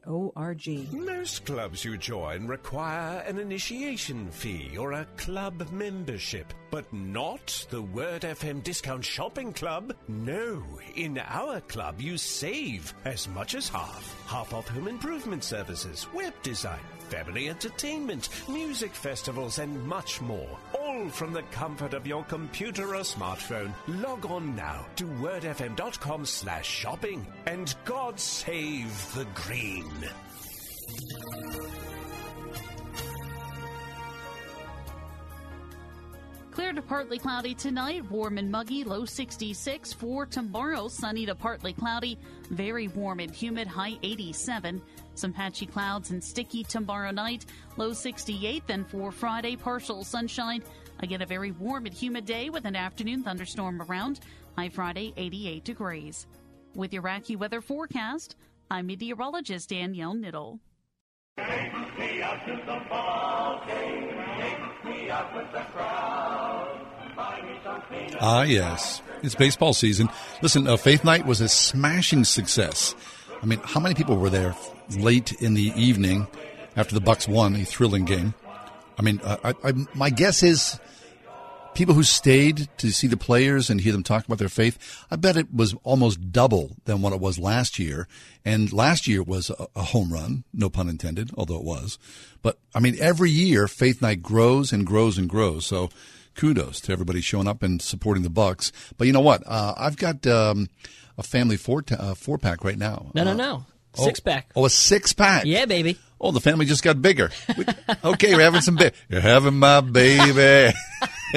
[0.92, 7.82] Most clubs you join require an initiation fee or a club membership, but not the
[7.82, 9.94] Word FM Discount Shopping Club.
[10.08, 10.64] No,
[10.96, 14.16] in our club you save as much as half.
[14.28, 16.80] Half off home improvement services, web design,
[17.10, 20.58] family entertainment, music festivals, and much more.
[20.80, 23.74] All from the comfort of your computer or smartphone.
[23.88, 29.92] Log on now to wordfm.com slash shopping and God save the green.
[36.52, 39.94] Clear to partly cloudy tonight, warm and muggy, low 66.
[39.94, 44.82] For tomorrow, sunny to partly cloudy, very warm and humid, high 87.
[45.16, 47.46] Some patchy clouds and sticky tomorrow night,
[47.78, 48.68] low 68.
[48.68, 50.62] Then for Friday, partial sunshine.
[51.00, 54.20] Again, a very warm and humid day with an afternoon thunderstorm around,
[54.58, 56.28] high Friday, 88 degrees.
[56.76, 57.04] With your
[57.38, 58.36] weather forecast,
[58.70, 60.60] I'm meteorologist Danielle Niddle.
[68.20, 69.02] Ah, yes.
[69.24, 70.10] It's baseball season.
[70.42, 72.96] Listen, uh, Faith Night was a smashing success.
[73.42, 74.56] I mean, how many people were there
[74.98, 76.28] late in the evening
[76.76, 78.34] after the Bucks won a thrilling game?
[78.98, 80.80] I mean, uh, I, I, my guess is
[81.74, 85.16] people who stayed to see the players and hear them talk about their faith, I
[85.16, 88.08] bet it was almost double than what it was last year.
[88.44, 91.98] And last year was a, a home run, no pun intended, although it was.
[92.42, 95.66] But I mean, every year Faith Night grows and grows and grows.
[95.66, 95.90] So
[96.36, 98.72] kudos to everybody showing up and supporting the Bucks.
[98.98, 99.44] But you know what?
[99.46, 100.70] Uh, I've got um,
[101.18, 103.12] a family four t- uh, four pack right now.
[103.14, 103.66] No, no, Uh, no.
[103.98, 104.50] oh, Six pack.
[104.56, 105.46] Oh, a six pack.
[105.46, 105.98] Yeah, baby.
[106.24, 107.32] Oh, the family just got bigger.
[108.04, 108.94] Okay, we're having some big.
[109.10, 110.74] You're having my baby.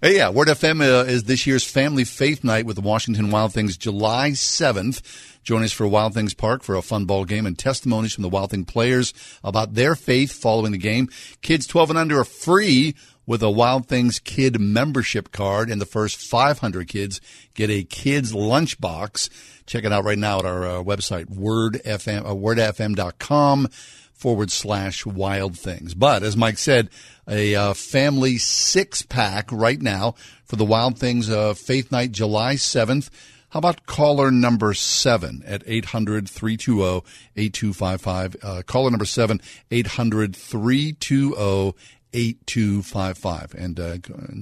[0.00, 3.52] hey, yeah, Word FM uh, is this year's Family Faith Night with the Washington Wild
[3.52, 5.02] Things, July 7th.
[5.42, 8.28] Join us for Wild Things Park for a fun ball game and testimonies from the
[8.28, 9.12] Wild Thing players
[9.44, 11.08] about their faith following the game.
[11.42, 12.94] Kids 12 and under are free
[13.32, 17.18] with a Wild Things Kid membership card, and the first 500 kids
[17.54, 19.30] get a kids lunchbox.
[19.64, 23.68] Check it out right now at our uh, website, wordfm, uh, wordfm.com
[24.12, 25.94] forward slash wild things.
[25.94, 26.90] But as Mike said,
[27.26, 30.14] a uh, family six pack right now
[30.44, 33.08] for the Wild Things uh, Faith Night, July 7th.
[33.48, 37.02] How about caller number seven at 800 320
[37.34, 38.36] 8255?
[38.42, 39.40] Uh, Caller number seven,
[39.70, 41.74] 800 320
[42.12, 43.96] 8255 and uh,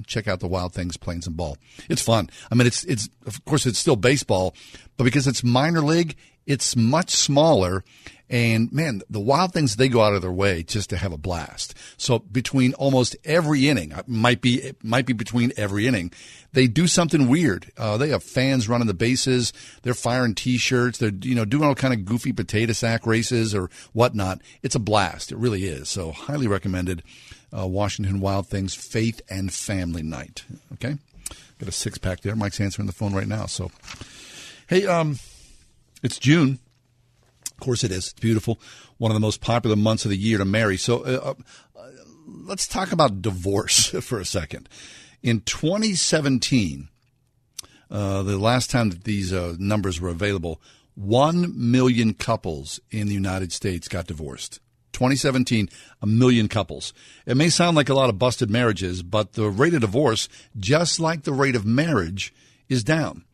[0.06, 1.56] check out the wild things playing some ball.
[1.88, 2.30] It's fun.
[2.50, 4.54] I mean it's it's of course it's still baseball
[4.96, 7.84] but because it's minor league it's much smaller.
[8.28, 11.18] And man the wild things they go out of their way just to have a
[11.18, 11.74] blast.
[11.96, 16.12] So between almost every inning uh, might be it might be between every inning
[16.52, 17.70] they do something weird.
[17.76, 19.52] Uh, they have fans running the bases.
[19.82, 20.98] They're firing t-shirts.
[20.98, 24.40] They're you know doing all kind of goofy potato sack races or whatnot.
[24.62, 25.32] It's a blast.
[25.32, 25.88] It really is.
[25.88, 27.02] So highly recommended
[27.56, 30.44] uh, Washington Wild Things Faith and Family Night.
[30.74, 30.96] Okay,
[31.58, 32.36] got a six pack there.
[32.36, 33.46] Mike's answering the phone right now.
[33.46, 33.70] So,
[34.68, 35.18] hey, um,
[36.02, 36.58] it's June.
[37.52, 38.10] Of course, it is.
[38.10, 38.58] It's beautiful.
[38.98, 40.76] One of the most popular months of the year to marry.
[40.76, 41.34] So, uh,
[41.76, 41.82] uh,
[42.26, 44.68] let's talk about divorce for a second.
[45.22, 46.88] In 2017,
[47.90, 50.60] uh, the last time that these uh, numbers were available,
[50.94, 54.60] one million couples in the United States got divorced.
[54.92, 55.68] 2017,
[56.02, 56.92] a million couples.
[57.26, 61.00] It may sound like a lot of busted marriages, but the rate of divorce, just
[61.00, 62.32] like the rate of marriage,
[62.68, 63.24] is down.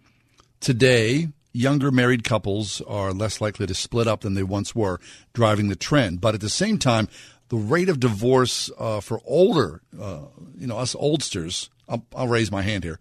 [0.60, 5.00] Today, younger married couples are less likely to split up than they once were,
[5.32, 6.20] driving the trend.
[6.20, 7.08] But at the same time,
[7.48, 10.22] the rate of divorce uh, for older, uh,
[10.58, 12.98] you know, us oldsters, I'll, I'll raise my hand here,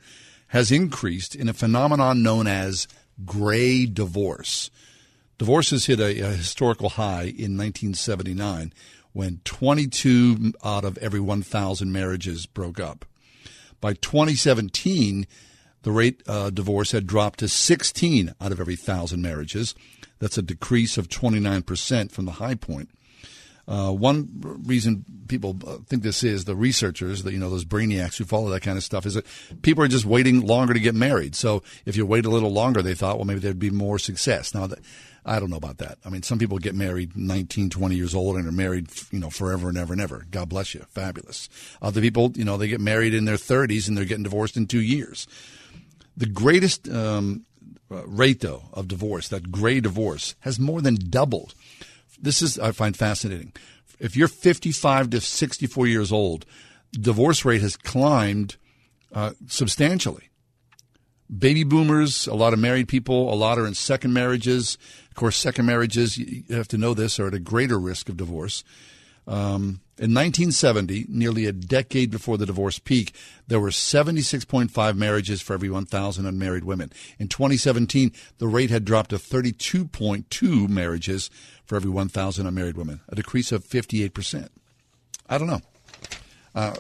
[0.48, 2.88] has increased in a phenomenon known as
[3.26, 4.70] gray divorce.
[5.38, 8.74] Divorces hit a, a, historical high in 1979
[9.12, 13.06] when 22 out of every 1,000 marriages broke up.
[13.82, 15.28] By 2017,
[15.84, 19.76] the rate of uh, divorce had dropped to 16 out of every 1,000 marriages.
[20.19, 22.89] That's a decrease of 29% from the high point.
[23.67, 24.30] Uh, one
[24.65, 28.50] reason people uh, think this is the researchers, that you know those brainiacs who follow
[28.50, 29.26] that kind of stuff, is that
[29.63, 31.36] people are just waiting longer to get married.
[31.36, 34.54] So if you wait a little longer, they thought, well, maybe there'd be more success.
[34.54, 34.80] Now, that,
[35.26, 35.98] I don't know about that.
[36.06, 39.30] I mean, some people get married 19, 20 years old and are married, you know,
[39.30, 40.26] forever and ever and ever.
[40.30, 41.50] God bless you, fabulous.
[41.82, 44.68] Other people, you know, they get married in their 30s and they're getting divorced in
[44.68, 45.28] two years.
[46.16, 47.46] The greatest um,
[47.90, 51.56] rate, though, of divorce, that gray divorce, has more than doubled
[52.22, 53.54] this is I find fascinating.
[54.00, 56.46] If you're 55 to 64 years old,
[56.92, 58.58] divorce rate has climbed
[59.14, 60.30] uh, substantially.
[61.36, 64.78] Baby boomers, a lot of married people, a lot are in second marriages.
[65.10, 68.18] Of course, second marriages, you have to know this, are at a greater risk of
[68.18, 68.64] divorce.
[69.28, 73.16] Um, in 1970, nearly a decade before the divorce peak,
[73.48, 76.92] there were 76.5 marriages for every 1,000 unmarried women.
[77.18, 81.32] In 2017, the rate had dropped to 32.2 marriages
[81.66, 84.50] for every 1,000 unmarried women, a decrease of 58%.
[85.28, 85.62] I don't know.
[86.54, 86.76] Uh,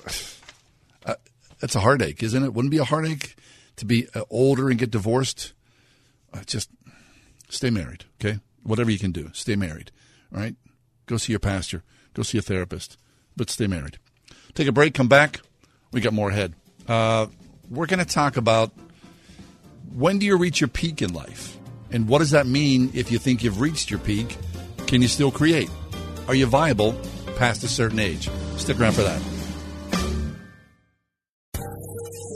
[1.05, 1.15] uh,
[1.59, 2.53] that's a heartache, isn't it?
[2.53, 3.37] Wouldn't it be a heartache
[3.77, 5.53] to be uh, older and get divorced?
[6.33, 6.69] Uh, just
[7.49, 8.39] stay married, okay?
[8.63, 9.91] Whatever you can do, stay married,
[10.33, 10.55] all right?
[11.05, 11.83] Go see your pastor,
[12.13, 12.97] go see a therapist,
[13.37, 13.97] but stay married.
[14.53, 15.41] Take a break, come back.
[15.91, 16.53] We got more ahead.
[16.87, 17.27] Uh,
[17.69, 18.71] we're going to talk about
[19.93, 21.57] when do you reach your peak in life?
[21.91, 24.37] And what does that mean if you think you've reached your peak?
[24.87, 25.69] Can you still create?
[26.27, 26.99] Are you viable
[27.37, 28.29] past a certain age?
[28.57, 29.34] Stick around for that.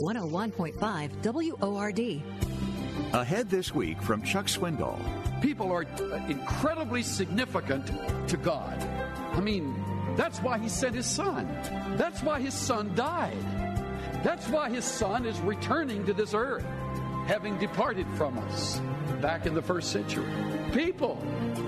[0.00, 2.22] 101.5 WORD.
[3.12, 4.98] Ahead this week from Chuck Swindoll.
[5.42, 7.86] People are uh, incredibly significant
[8.28, 8.80] to God.
[9.32, 9.74] I mean,
[10.16, 11.46] that's why He sent His Son.
[11.96, 13.36] That's why His Son died.
[14.24, 16.64] That's why His Son is returning to this earth,
[17.26, 18.80] having departed from us.
[19.20, 20.26] Back in the first century.
[20.72, 21.18] People.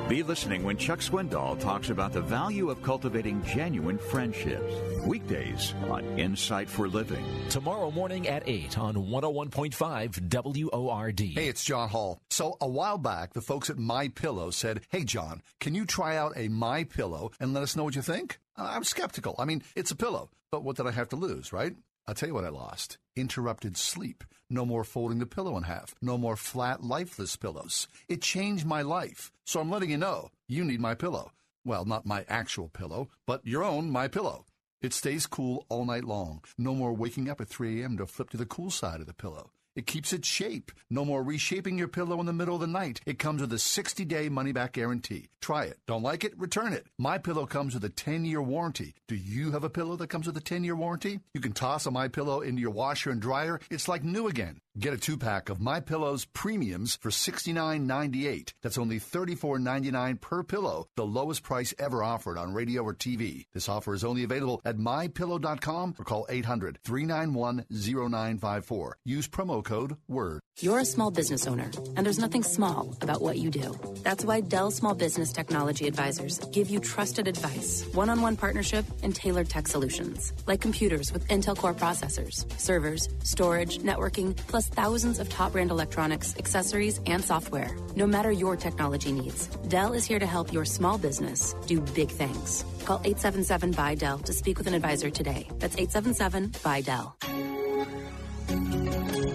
[0.08, 4.74] Be listening when Chuck Swindoll talks about the value of cultivating genuine friendships.
[5.04, 7.24] Weekdays on Insight for Living.
[7.48, 11.20] Tomorrow morning at 8 on 101.5 WORD.
[11.20, 12.20] Hey, it's John Hall.
[12.30, 16.16] So a while back, the folks at My Pillow said, "Hey, John, can you try
[16.16, 19.34] out a My Pillow and let us know what you think?" Uh, I'm skeptical.
[19.38, 21.74] I mean, it's a pillow, but what did I have to lose, right?
[22.06, 22.98] I'll tell you what I lost.
[23.16, 24.24] Interrupted sleep.
[24.52, 25.94] No more folding the pillow in half.
[26.02, 27.88] No more flat, lifeless pillows.
[28.06, 29.32] It changed my life.
[29.46, 31.32] So I'm letting you know, you need my pillow.
[31.64, 34.44] Well, not my actual pillow, but your own my pillow.
[34.82, 36.42] It stays cool all night long.
[36.58, 37.96] No more waking up at 3 a.m.
[37.96, 39.52] to flip to the cool side of the pillow.
[39.74, 40.70] It keeps its shape.
[40.90, 43.00] No more reshaping your pillow in the middle of the night.
[43.06, 45.28] It comes with a 60-day money-back guarantee.
[45.40, 45.78] Try it.
[45.86, 46.38] Don't like it?
[46.38, 46.86] Return it.
[46.98, 48.94] My pillow comes with a 10-year warranty.
[49.08, 51.20] Do you have a pillow that comes with a 10-year warranty?
[51.34, 53.60] You can toss a My Pillow into your washer and dryer.
[53.70, 54.60] It's like new again.
[54.78, 58.54] Get a two-pack of My Pillow's premiums for $69.98.
[58.62, 63.44] That's only $34.99 per pillow, the lowest price ever offered on radio or TV.
[63.52, 68.92] This offer is only available at mypillow.com or call 800-391-0954.
[69.04, 70.40] Use promo code WORD.
[70.60, 73.74] You're a small business owner, and there's nothing small about what you do.
[74.02, 78.84] That's why Dell Small Business Technology Advisors give you trusted advice, one on one partnership,
[79.02, 85.18] and tailored tech solutions, like computers with Intel Core processors, servers, storage, networking, plus thousands
[85.18, 87.76] of top brand electronics, accessories, and software.
[87.96, 92.10] No matter your technology needs, Dell is here to help your small business do big
[92.10, 92.64] things.
[92.84, 95.48] Call 877 by Dell to speak with an advisor today.
[95.58, 97.16] That's 877 by Dell.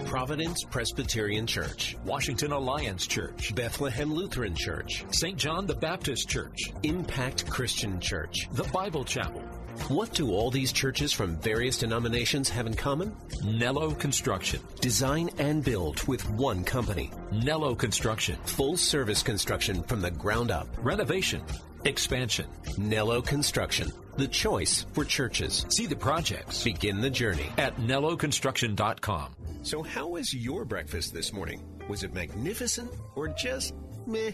[0.06, 5.38] Providence Presbyterian Church, Washington Alliance Church, Bethlehem Lutheran Church, St.
[5.38, 9.44] John the Baptist Church, Impact Christian Church, the Bible Chapel.
[9.86, 13.16] What do all these churches from various denominations have in common?
[13.46, 14.60] Nello Construction.
[14.82, 17.10] Design and build with one company.
[17.32, 18.38] Nello Construction.
[18.46, 20.68] Full service construction from the ground up.
[20.80, 21.42] Renovation.
[21.86, 22.48] Expansion.
[22.78, 23.90] Nello Construction.
[24.18, 25.66] The choice for churches.
[25.70, 26.66] See the projects.
[26.66, 29.36] Begin the journey at nelloconstruction.com.
[29.62, 31.64] So, how was your breakfast this morning?
[31.88, 33.74] Was it magnificent or just
[34.06, 34.32] meh?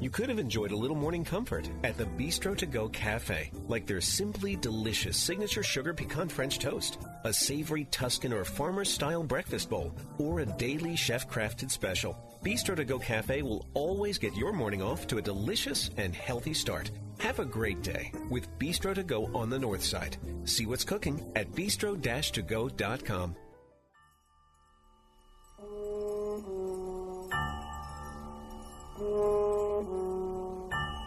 [0.00, 3.86] You could have enjoyed a little morning comfort at the Bistro to Go Cafe, like
[3.86, 9.70] their simply delicious signature sugar pecan French toast, a savory Tuscan or farmer style breakfast
[9.70, 12.16] bowl, or a daily chef crafted special.
[12.44, 16.54] Bistro to Go Cafe will always get your morning off to a delicious and healthy
[16.54, 16.90] start.
[17.18, 20.16] Have a great day with Bistro to Go on the north side.
[20.44, 23.36] See what's cooking at bistro-to-go.com.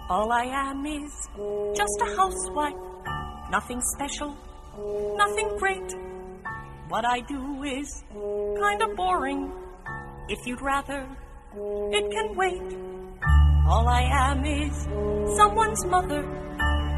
[0.08, 1.12] All I am is
[1.76, 2.76] just a housewife.
[3.50, 4.38] Nothing special,
[5.18, 5.96] nothing great.
[6.90, 9.52] What I do is kind of boring.
[10.30, 11.08] If you'd rather,
[11.92, 12.78] it can wait.
[13.68, 14.84] All I am is
[15.38, 16.24] someone's mother.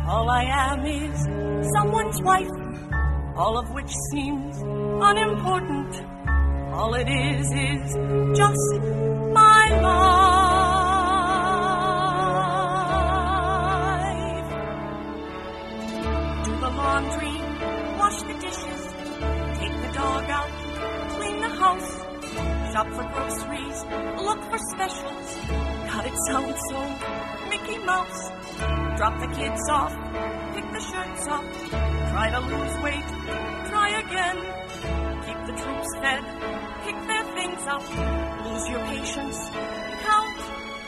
[0.10, 2.58] All I am is someone's wife.
[3.38, 5.96] All of which seems unimportant.
[6.74, 8.82] All it is is just
[9.32, 10.47] my life.
[16.98, 17.38] Laundry,
[18.00, 18.82] wash the dishes,
[19.60, 20.54] take the dog out,
[21.14, 21.92] clean the house,
[22.74, 23.80] shop for groceries,
[24.28, 25.28] look for specials.
[25.90, 26.80] God, it sounds so
[27.52, 28.22] Mickey Mouse.
[28.98, 29.94] Drop the kids off,
[30.56, 31.46] pick the shirts up,
[32.12, 33.10] try to lose weight,
[33.70, 34.38] try again.
[35.26, 36.24] Keep the troops fed,
[36.84, 37.86] pick their things up,
[38.46, 39.40] lose your patience,
[40.02, 40.38] count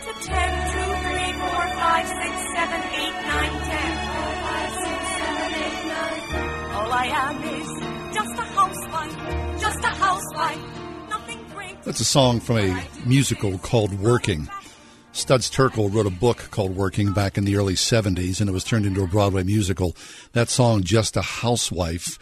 [0.05, 3.91] to ten, two, three, four, five, six, seven, eight, nine, ten.
[4.49, 5.08] Five, six,
[5.99, 6.71] seven, eight, nine.
[6.71, 11.09] All I am is just a housewife, just a housewife.
[11.09, 11.83] Nothing great.
[11.83, 14.49] That's a song from a musical called Working.
[15.11, 18.63] Studs Terkel wrote a book called Working back in the early 70s, and it was
[18.63, 19.95] turned into a Broadway musical.
[20.33, 22.19] That song, Just a Housewife,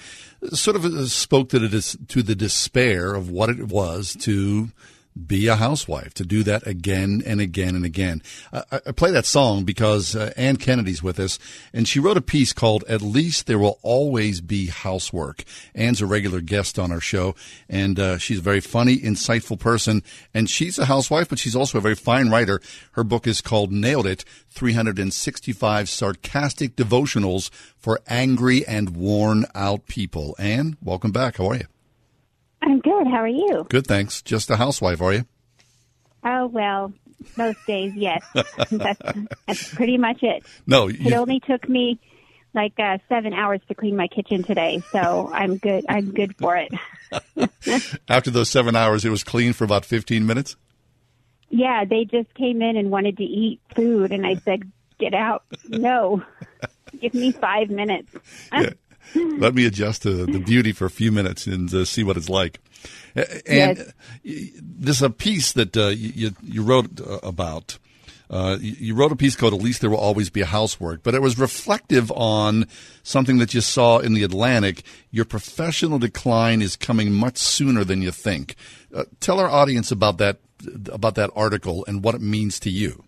[0.54, 4.70] sort of uh, spoke to the, to the despair of what it was to
[5.18, 8.22] be a housewife, to do that again and again and again.
[8.54, 11.40] I, play that song because uh, Anne Kennedy's with us,
[11.74, 15.44] and she wrote a piece called At Least There Will Always Be Housework.
[15.74, 17.36] Anne's a regular guest on our show,
[17.70, 20.04] and uh, she's a very funny, insightful person,
[20.34, 22.62] and she's a housewife, but she's also a very fine writer.
[22.94, 30.36] Her book is called Nailed It 365 Sarcastic Devotionals for Angry and Worn Out People.
[30.40, 31.38] Anne, welcome back.
[31.38, 31.68] How are you?
[32.62, 33.08] I'm good.
[33.08, 33.66] How are you?
[33.70, 34.22] Good, thanks.
[34.22, 35.26] Just a housewife, are you?
[36.24, 36.92] Oh well,
[37.38, 38.24] most days, yes.
[38.72, 39.02] that's,
[39.48, 40.44] that's pretty much it.
[40.66, 42.00] No, It only took me
[42.54, 45.86] like uh, seven hours to clean my kitchen today, so I'm good.
[45.88, 46.72] I'm good for it.
[48.10, 50.56] after those seven hours, it was clean for about 15 minutes?
[51.50, 55.44] yeah, they just came in and wanted to eat food, and I said, "Get out!
[55.70, 56.22] No,
[57.00, 58.14] give me five minutes."
[58.52, 58.72] Yeah.
[59.16, 62.30] Let me adjust to the beauty for a few minutes and uh, see what it's
[62.30, 62.60] like.
[63.16, 63.94] And
[64.24, 64.52] Yes.
[64.62, 67.80] there's a piece that uh, you, you wrote uh, about.
[68.30, 71.16] Uh, you you wrote a piece called "At least there will always be housework," but
[71.16, 72.68] it was reflective on
[73.02, 74.84] something that you saw in the Atlantic.
[75.12, 78.56] Your professional decline is coming much sooner than you think.
[78.94, 80.40] Uh, tell our audience about that
[80.92, 83.02] about that article and what it means to you.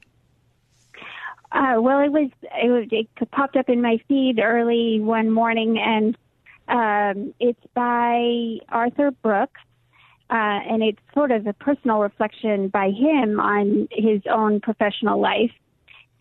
[1.52, 5.80] Uh, well, it was, it was it popped up in my feed early one morning,
[5.80, 6.18] and
[6.68, 9.62] um, it's by Arthur Brooks,
[10.30, 15.52] uh, and it's sort of a personal reflection by him on his own professional life.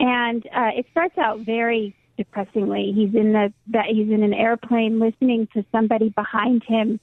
[0.00, 2.92] And uh, it starts out very depressingly.
[2.94, 3.52] He's in the
[3.86, 7.00] he's in an airplane listening to somebody behind him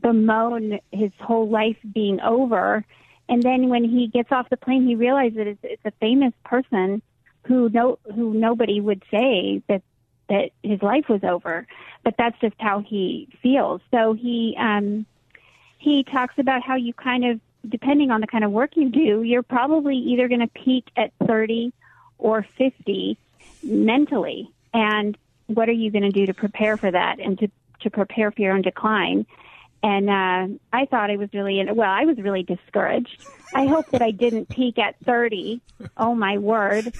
[0.00, 2.84] bemoan his whole life being over.
[3.28, 7.02] And then when he gets off the plane, he realizes it's, it's a famous person
[7.50, 9.82] who no who nobody would say that
[10.28, 11.66] that his life was over,
[12.04, 13.80] but that's just how he feels.
[13.90, 15.04] So he um,
[15.78, 19.22] he talks about how you kind of depending on the kind of work you do,
[19.24, 21.72] you're probably either going to peak at 30
[22.18, 23.18] or 50
[23.64, 27.48] mentally, and what are you going to do to prepare for that and to
[27.80, 29.26] to prepare for your own decline?
[29.82, 31.90] And uh, I thought I was really well.
[31.90, 33.24] I was really discouraged.
[33.54, 35.60] I hope that I didn't peak at 30.
[35.96, 36.92] Oh my word!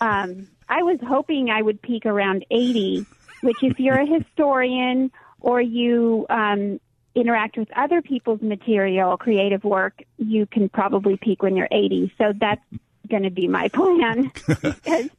[0.00, 3.06] Um, I was hoping I would peak around 80.
[3.40, 5.10] Which, if you're a historian
[5.40, 6.80] or you um,
[7.14, 12.12] interact with other people's material, creative work, you can probably peak when you're 80.
[12.18, 12.60] So that's
[13.08, 14.30] going to be my plan.
[14.46, 15.10] because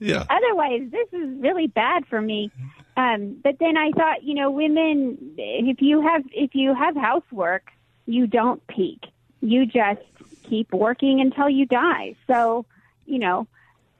[0.00, 0.24] Yeah.
[0.28, 2.50] otherwise this is really bad for me
[2.96, 7.70] um but then i thought you know women if you have if you have housework
[8.06, 9.00] you don't peak
[9.40, 10.00] you just
[10.48, 12.64] keep working until you die so
[13.06, 13.46] you know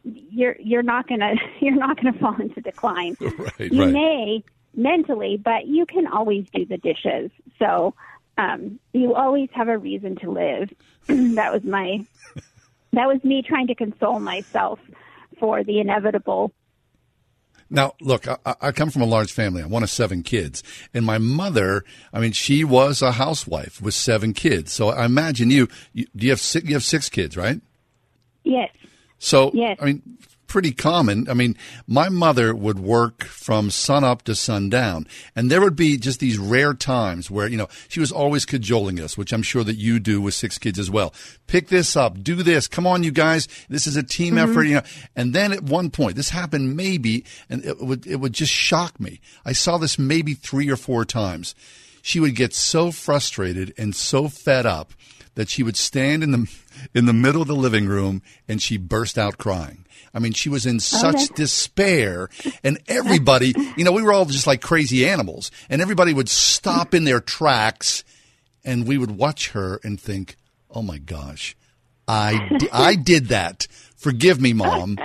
[0.05, 3.93] you're you're not going to you're not going to fall into decline Right, you right.
[3.93, 7.95] may mentally but you can always do the dishes so
[8.38, 10.68] um you always have a reason to live
[11.09, 12.07] that was my
[12.93, 14.78] that was me trying to console myself
[15.40, 16.53] for the inevitable.
[17.72, 19.62] Now, look, I, I come from a large family.
[19.62, 20.62] I'm one of seven kids.
[20.92, 24.72] And my mother, I mean, she was a housewife with seven kids.
[24.72, 27.60] So I imagine you, you do you have six, you have six kids, right?
[28.44, 28.70] Yes.
[29.18, 29.78] So, Yes.
[29.80, 30.02] I mean,
[30.53, 31.26] pretty common.
[31.30, 35.96] I mean, my mother would work from sun up to sundown, and there would be
[35.96, 39.64] just these rare times where, you know, she was always cajoling us, which I'm sure
[39.64, 41.14] that you do with six kids as well.
[41.46, 44.50] Pick this up, do this, come on, you guys, this is a team Mm-hmm.
[44.50, 44.82] effort, you know.
[45.16, 49.00] And then at one point, this happened maybe, and it would, it would just shock
[49.00, 49.20] me.
[49.46, 51.55] I saw this maybe three or four times.
[52.03, 54.92] She would get so frustrated and so fed up
[55.34, 56.50] that she would stand in the
[56.94, 59.86] in the middle of the living room and she burst out crying.
[60.14, 61.34] I mean, she was in such Okay.
[61.34, 62.28] despair,
[62.62, 66.94] and everybody, you know, we were all just like crazy animals, and everybody would stop
[66.94, 68.04] in their tracks,
[68.64, 70.36] and we would watch her and think,
[70.70, 71.56] "Oh my gosh,
[72.06, 73.66] I—I did that.
[73.96, 74.98] Forgive me, mom."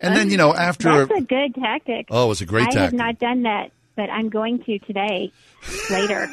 [0.00, 2.06] And then you know after That's a good tactic.
[2.10, 3.70] Oh, it was a great I have not done that,
[4.00, 5.30] but I'm going to today,
[5.90, 6.26] later.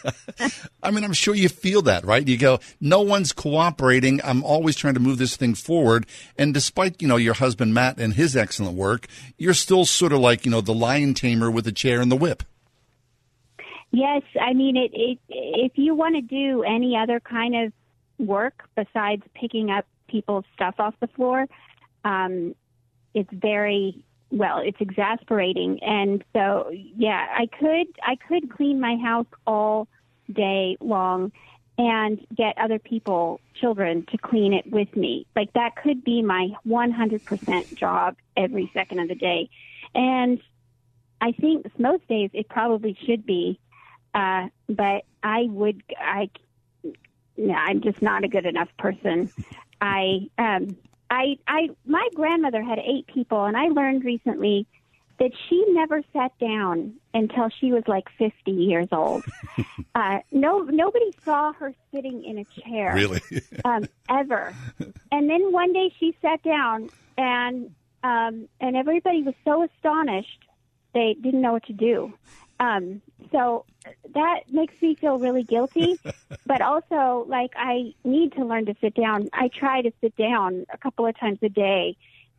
[0.82, 2.28] I mean, I'm sure you feel that, right?
[2.28, 4.20] You go, no one's cooperating.
[4.22, 6.04] I'm always trying to move this thing forward.
[6.36, 9.06] And despite, you know, your husband, Matt, and his excellent work,
[9.38, 12.16] you're still sort of like, you know, the lion tamer with the chair and the
[12.16, 12.42] whip.
[13.90, 15.18] yes, I mean it, it.
[15.30, 17.72] If you want to do any other kind of
[18.18, 21.46] work besides picking up people's stuff off the floor,
[22.04, 22.54] um,
[23.14, 24.04] it's very
[24.34, 24.58] well.
[24.58, 29.88] It's exasperating, and so yeah, I could I could clean my house all
[30.32, 31.32] day long
[31.76, 35.26] and get other people, children, to clean it with me.
[35.34, 39.50] Like that could be my 100% job every second of the day.
[39.94, 40.40] And
[41.20, 43.58] I think most days it probably should be.
[44.14, 46.30] Uh, but I would, I,
[47.36, 49.32] no, I'm just not a good enough person.
[49.80, 50.76] I, um,
[51.14, 54.66] I, I, my grandmother had eight people, and I learned recently
[55.20, 59.24] that she never sat down until she was like 50 years old.
[59.94, 62.94] uh, no, nobody saw her sitting in a chair.
[62.94, 63.22] Really?
[63.64, 64.52] um, ever.
[65.12, 70.44] And then one day she sat down, and um, and everybody was so astonished
[70.94, 72.14] they didn't know what to do.
[72.60, 73.02] Um,
[73.32, 73.64] so
[74.14, 75.98] that makes me feel really guilty,
[76.46, 79.28] but also like I need to learn to sit down.
[79.32, 81.96] I try to sit down a couple of times a day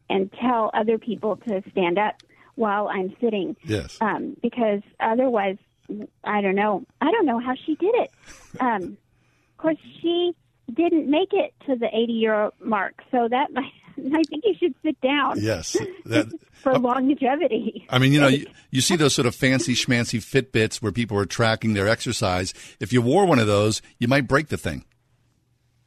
[0.09, 2.21] and tell other people to stand up
[2.55, 3.55] while I'm sitting.
[3.63, 3.97] Yes.
[4.01, 5.57] Um, because otherwise,
[6.23, 6.85] I don't know.
[7.01, 8.11] I don't know how she did it.
[8.59, 8.97] Um,
[9.51, 10.35] of course, she
[10.73, 13.01] didn't make it to the 80 year mark.
[13.11, 13.71] So that might,
[14.13, 15.39] I think you should sit down.
[15.39, 15.77] Yes.
[16.05, 17.85] That, for longevity.
[17.89, 21.17] I mean, you know, you, you see those sort of fancy schmancy Fitbits where people
[21.17, 22.53] are tracking their exercise.
[22.79, 24.85] If you wore one of those, you might break the thing.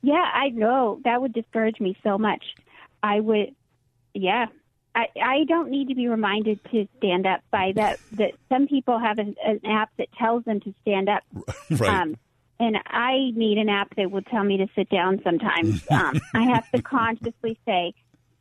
[0.02, 1.00] Yeah, I know.
[1.04, 2.44] That would discourage me so much.
[3.02, 3.54] I would,
[4.14, 4.46] yeah.
[4.94, 7.98] I, I don't need to be reminded to stand up by that.
[8.12, 11.22] That some people have an, an app that tells them to stand up.
[11.70, 12.00] Right.
[12.00, 12.16] Um,
[12.60, 15.86] and I need an app that will tell me to sit down sometimes.
[15.90, 17.92] Um, I have to consciously say,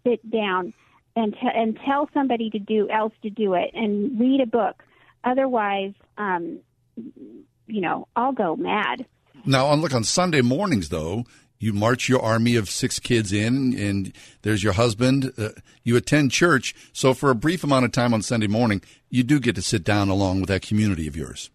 [0.05, 0.74] sit down
[1.15, 4.84] and, t- and tell somebody to do else to do it and read a book.
[5.24, 6.59] Otherwise, um,
[6.95, 9.05] you know, I'll go mad.
[9.45, 11.26] Now, on look on Sunday mornings though,
[11.59, 14.13] you march your army of six kids in, and
[14.43, 15.34] there's your husband.
[15.38, 15.49] Uh,
[15.84, 19.39] you attend church, so for a brief amount of time on Sunday morning, you do
[19.39, 21.49] get to sit down along with that community of yours.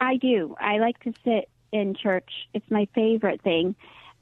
[0.00, 0.54] I do.
[0.60, 2.30] I like to sit in church.
[2.54, 3.74] It's my favorite thing.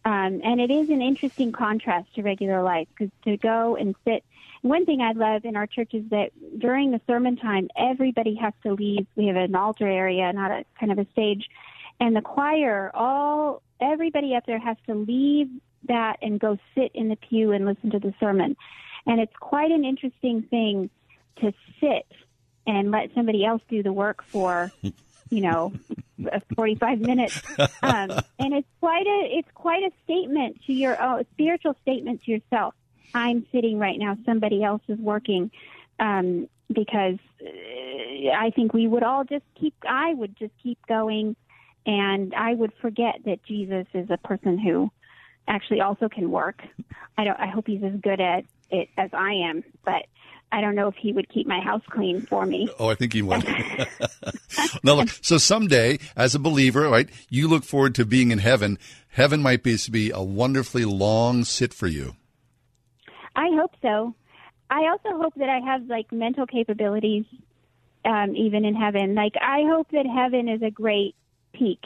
[0.04, 4.24] Um, and it is an interesting contrast to regular life because to go and sit.
[4.62, 8.52] One thing I love in our church is that during the sermon time, everybody has
[8.62, 9.06] to leave.
[9.16, 11.48] We have an altar area, not a kind of a stage,
[12.00, 15.48] and the choir, all everybody up there has to leave
[15.86, 18.56] that and go sit in the pew and listen to the sermon.
[19.06, 20.90] And it's quite an interesting thing
[21.40, 22.06] to sit
[22.66, 24.70] and let somebody else do the work for,
[25.30, 25.72] you know,
[26.56, 27.42] 45 minutes.
[27.82, 32.32] Um, and it's quite a, it's quite a statement to your, a spiritual statement to
[32.32, 32.74] yourself.
[33.14, 34.16] I'm sitting right now.
[34.26, 35.50] Somebody else is working.
[35.98, 41.34] Um, because uh, I think we would all just keep, I would just keep going
[41.88, 44.90] and I would forget that Jesus is a person who
[45.48, 46.62] actually also can work.
[47.16, 47.40] I don't.
[47.40, 50.04] I hope he's as good at it as I am, but
[50.50, 52.68] I don't know if he would keep my house clean for me.
[52.78, 53.44] Oh, I think he would.
[54.82, 55.10] now, look.
[55.20, 58.78] So someday, as a believer, right, you look forward to being in heaven.
[59.08, 62.16] Heaven might be be a wonderfully long sit for you.
[63.36, 64.14] I hope so.
[64.70, 67.24] I also hope that I have like mental capabilities,
[68.04, 69.14] um, even in heaven.
[69.14, 71.14] Like I hope that heaven is a great
[71.52, 71.80] peak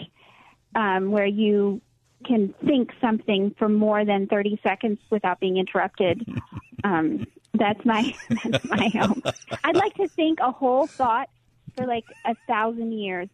[0.74, 1.80] um, where you
[2.26, 6.26] can think something for more than 30 seconds without being interrupted.
[6.84, 9.22] Um, that's my that's my home.
[9.64, 11.28] I'd like to think a whole thought
[11.76, 13.28] for like a thousand years,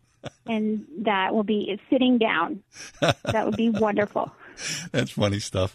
[0.46, 2.62] and that will be sitting down.
[3.00, 4.32] That would be wonderful.
[4.92, 5.74] That's funny stuff.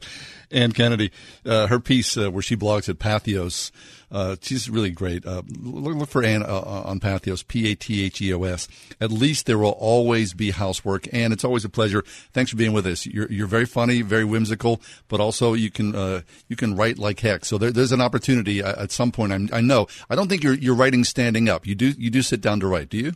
[0.52, 1.12] Anne Kennedy,
[1.46, 3.72] uh, her piece uh, where she blogs at Patheos,
[4.12, 5.26] uh, she's really great.
[5.26, 8.68] Uh, look, look, for Anne uh, on Patheos, P A T H E O S.
[9.02, 12.04] At least there will always be housework, and it's always a pleasure.
[12.32, 13.08] Thanks for being with us.
[13.08, 17.20] You're, you're very funny, very whimsical, but also you can uh, you can write like
[17.20, 17.44] heck.
[17.44, 19.34] So there, there's an opportunity at some point.
[19.34, 19.88] I'm, i know.
[20.10, 21.66] I don't think you're you're writing standing up.
[21.66, 23.14] You do you do sit down to write, do you?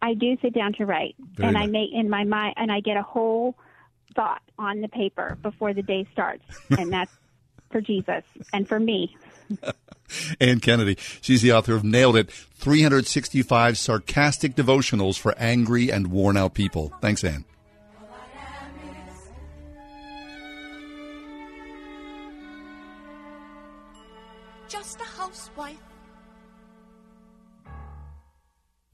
[0.00, 1.62] I do sit down to write, Very and good.
[1.64, 3.56] I make in my mind, and I get a whole
[4.14, 7.12] thought on the paper before the day starts, and that's
[7.70, 9.16] for Jesus and for me.
[10.40, 10.96] Anne Kennedy.
[11.20, 16.92] She's the author of Nailed It 365 Sarcastic Devotionals for Angry and Worn Out People.
[17.00, 17.44] Thanks, Anne.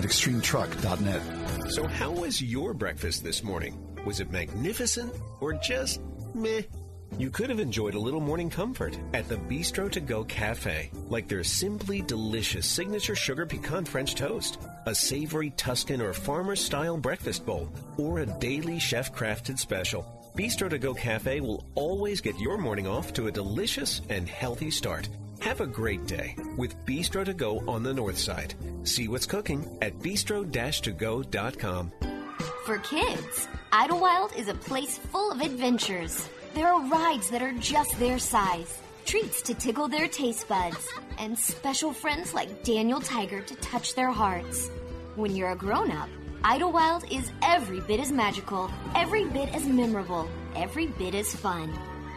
[0.00, 1.72] At extremetruck.net.
[1.72, 3.78] So, how was your breakfast this morning?
[4.06, 6.00] Was it magnificent or just
[6.32, 6.62] meh?
[7.18, 11.28] You could have enjoyed a little morning comfort at the Bistro to Go Cafe, like
[11.28, 17.44] their simply delicious signature sugar pecan French toast, a savory Tuscan or farmer style breakfast
[17.44, 20.32] bowl, or a daily chef crafted special.
[20.34, 24.70] Bistro to Go Cafe will always get your morning off to a delicious and healthy
[24.70, 25.10] start.
[25.40, 28.54] Have a great day with Bistro to Go on the north side.
[28.84, 31.92] See what's cooking at bistro-to-go.com.
[32.64, 36.28] For kids, Idlewild is a place full of adventures.
[36.54, 40.86] There are rides that are just their size, treats to tickle their taste buds,
[41.18, 44.68] and special friends like Daniel Tiger to touch their hearts.
[45.16, 46.10] When you're a grown up,
[46.44, 51.72] Idlewild is every bit as magical, every bit as memorable, every bit as fun.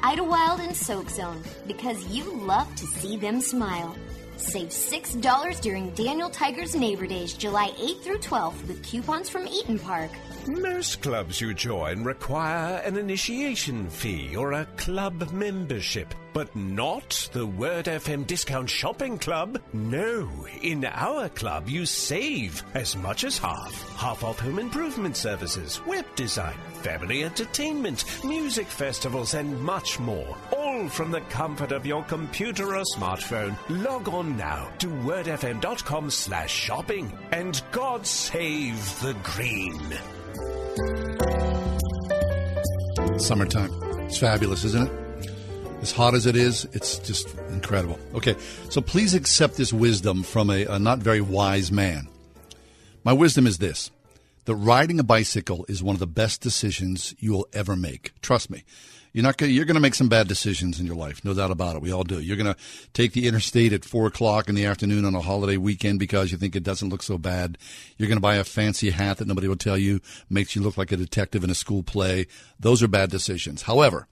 [0.05, 3.95] Idlewild and Soak Zone, because you love to see them smile.
[4.35, 9.81] Save $6 during Daniel Tiger's Neighbor Days, July 8th through 12th, with coupons from Eat'n
[9.81, 10.11] Park.
[10.45, 17.45] Most clubs you join require an initiation fee or a club membership, but not the
[17.45, 19.61] Word FM Discount Shopping Club.
[19.71, 20.29] No,
[20.61, 23.95] in our club you save as much as half.
[23.97, 30.35] Half off home improvement services, web design, family entertainment, music festivals, and much more.
[30.51, 33.55] All from the comfort of your computer or smartphone.
[33.69, 39.79] Log on now to wordfm.com slash shopping and God save the green.
[43.19, 43.71] Summertime.
[44.05, 45.02] It's fabulous, isn't it?
[45.83, 47.99] As hot as it is, it's just incredible.
[48.15, 48.37] Okay,
[48.69, 52.07] so please accept this wisdom from a, a not very wise man.
[53.03, 53.91] My wisdom is this
[54.45, 58.13] that riding a bicycle is one of the best decisions you will ever make.
[58.21, 58.63] Trust me.
[59.11, 61.51] You're not gonna, you're going to make some bad decisions in your life, no doubt
[61.51, 61.81] about it.
[61.81, 62.21] We all do.
[62.21, 62.59] You're going to
[62.93, 66.37] take the interstate at four o'clock in the afternoon on a holiday weekend because you
[66.37, 67.57] think it doesn't look so bad.
[67.97, 70.77] You're going to buy a fancy hat that nobody will tell you makes you look
[70.77, 72.27] like a detective in a school play.
[72.57, 73.63] Those are bad decisions.
[73.63, 74.07] However,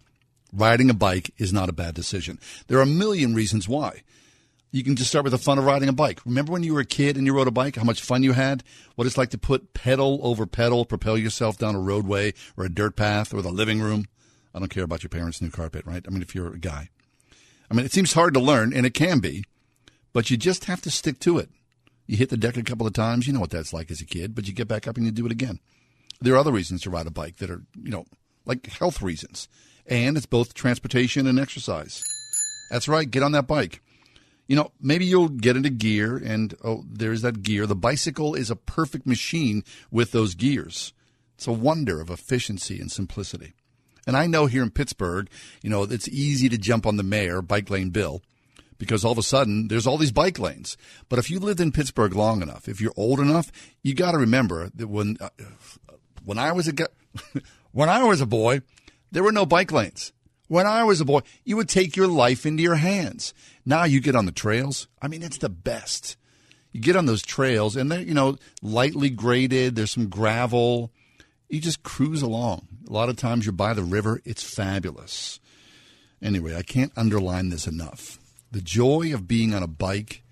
[0.54, 2.40] riding a bike is not a bad decision.
[2.68, 4.04] There are a million reasons why.
[4.72, 6.22] You can just start with the fun of riding a bike.
[6.26, 8.32] Remember when you were a kid and you rode a bike, how much fun you
[8.32, 8.64] had?
[8.96, 12.70] What it's like to put pedal over pedal, propel yourself down a roadway or a
[12.70, 14.06] dirt path or the living room.
[14.56, 16.04] I don't care about your parents' new carpet, right?
[16.08, 16.90] I mean, if you're a guy.
[17.70, 19.46] I mean, it seems hard to learn, and it can be,
[20.12, 21.50] but you just have to stick to it.
[22.06, 24.06] You hit the deck a couple of times, you know what that's like as a
[24.06, 25.60] kid, but you get back up and you do it again.
[26.20, 28.06] There are other reasons to ride a bike that are, you know,
[28.46, 29.48] like health reasons.
[29.92, 32.04] And it's both transportation and exercise.
[32.72, 33.82] That's right, get on that bike.
[34.48, 37.68] You know, maybe you'll get into gear and oh, there's that gear.
[37.68, 40.94] The bicycle is a perfect machine with those gears.
[41.36, 43.54] It's a wonder of efficiency and simplicity.
[44.08, 45.30] And I know here in Pittsburgh,
[45.62, 48.22] you know, it's easy to jump on the mayor, Bike Lane Bill,
[48.78, 50.78] because all of a sudden there's all these bike lanes.
[51.10, 53.52] But if you lived in Pittsburgh long enough, if you're old enough,
[53.84, 55.30] you got to remember that when uh,
[56.24, 56.74] when I was a
[57.72, 58.62] when I was a boy,
[59.12, 60.14] there were no bike lanes.
[60.48, 63.34] When I was a boy, you would take your life into your hands.
[63.66, 64.88] Now you get on the trails.
[65.02, 66.18] I mean, it's the best.
[66.74, 69.76] You get on those trails, and they're you know lightly graded.
[69.76, 70.92] There's some gravel
[71.52, 72.68] you just cruise along.
[72.90, 74.22] A lot of times you're by the river.
[74.26, 75.40] It's fabulous.
[76.22, 78.20] Anyway, I can't underline this enough.
[78.52, 80.24] The joy of being on a bike,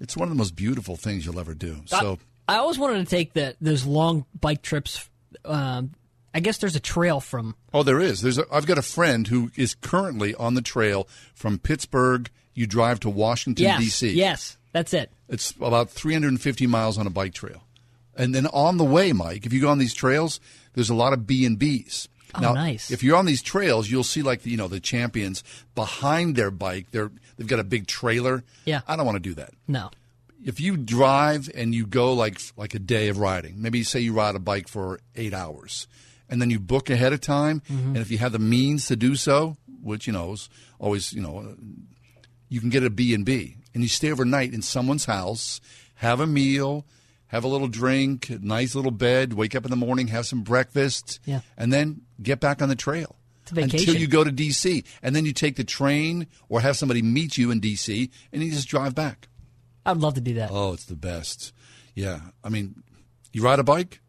[0.00, 1.82] it's one of the most beautiful things you'll ever do.
[1.86, 2.18] So
[2.48, 5.08] I, I always wanted to take the, those long bike trips.
[5.44, 5.92] Um,
[6.34, 7.54] I guess there's a trail from.
[7.74, 8.22] Oh, there is.
[8.22, 8.38] There's.
[8.38, 12.30] A, I've got a friend who is currently on the trail from Pittsburgh.
[12.54, 14.12] You drive to Washington yes, D.C.
[14.12, 15.10] Yes, that's it.
[15.28, 17.64] It's about 350 miles on a bike trail,
[18.16, 20.40] and then on the way, Mike, if you go on these trails,
[20.74, 22.08] there's a lot of B and B's.
[22.34, 22.90] Oh, now, nice.
[22.90, 26.50] If you're on these trails, you'll see like the, you know the champions behind their
[26.50, 26.86] bike.
[26.90, 28.44] They're they've got a big trailer.
[28.64, 28.80] Yeah.
[28.88, 29.50] I don't want to do that.
[29.68, 29.90] No.
[30.44, 34.12] If you drive and you go like like a day of riding, maybe say you
[34.12, 35.86] ride a bike for eight hours,
[36.32, 37.88] and then you book ahead of time, Mm-hmm.
[37.88, 40.48] and if you have the means to do so, which you know is
[40.80, 41.54] always you know,
[42.48, 45.60] you can get a B and B, and you stay overnight in someone's house,
[45.96, 46.84] have a meal,
[47.28, 51.20] have a little drink, nice little bed, wake up in the morning, have some breakfast,
[51.24, 51.40] Yeah.
[51.56, 53.16] and then get back on the trail.
[53.42, 53.78] It's a vacation.
[53.88, 54.84] Until you go to D.C.
[55.02, 58.10] And then you take the train or have somebody meet you in D.C.
[58.32, 59.28] and you just drive back.
[59.84, 60.50] I'd love to do that.
[60.52, 61.52] Oh, it's the best.
[61.94, 62.20] Yeah.
[62.44, 62.82] I mean,
[63.32, 64.00] you ride a bike?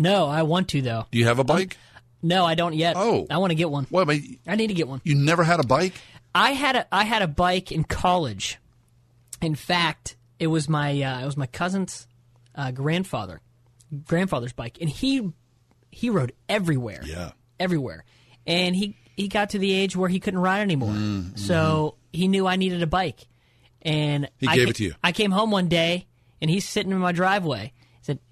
[0.00, 1.04] No, I want to though.
[1.10, 1.76] Do you have a bike?
[2.22, 2.94] No, I don't yet.
[2.96, 3.26] Oh.
[3.30, 3.86] I want to get one.
[3.90, 5.00] Well, but I need to get one.
[5.04, 5.92] you never had a bike?
[6.34, 8.58] I had a I had a bike in college.
[9.42, 12.06] In fact, it was my uh, it was my cousin's
[12.54, 13.40] uh, grandfather
[14.06, 15.30] grandfather's bike, and he
[15.90, 17.02] he rode everywhere.
[17.04, 18.04] Yeah, everywhere.
[18.46, 22.26] And he he got to the age where he couldn't ride anymore, Mm, so he
[22.28, 23.26] knew I needed a bike,
[23.82, 24.94] and He I gave ca- it to you.
[25.04, 26.06] I came home one day,
[26.40, 27.72] and he's sitting in my driveway.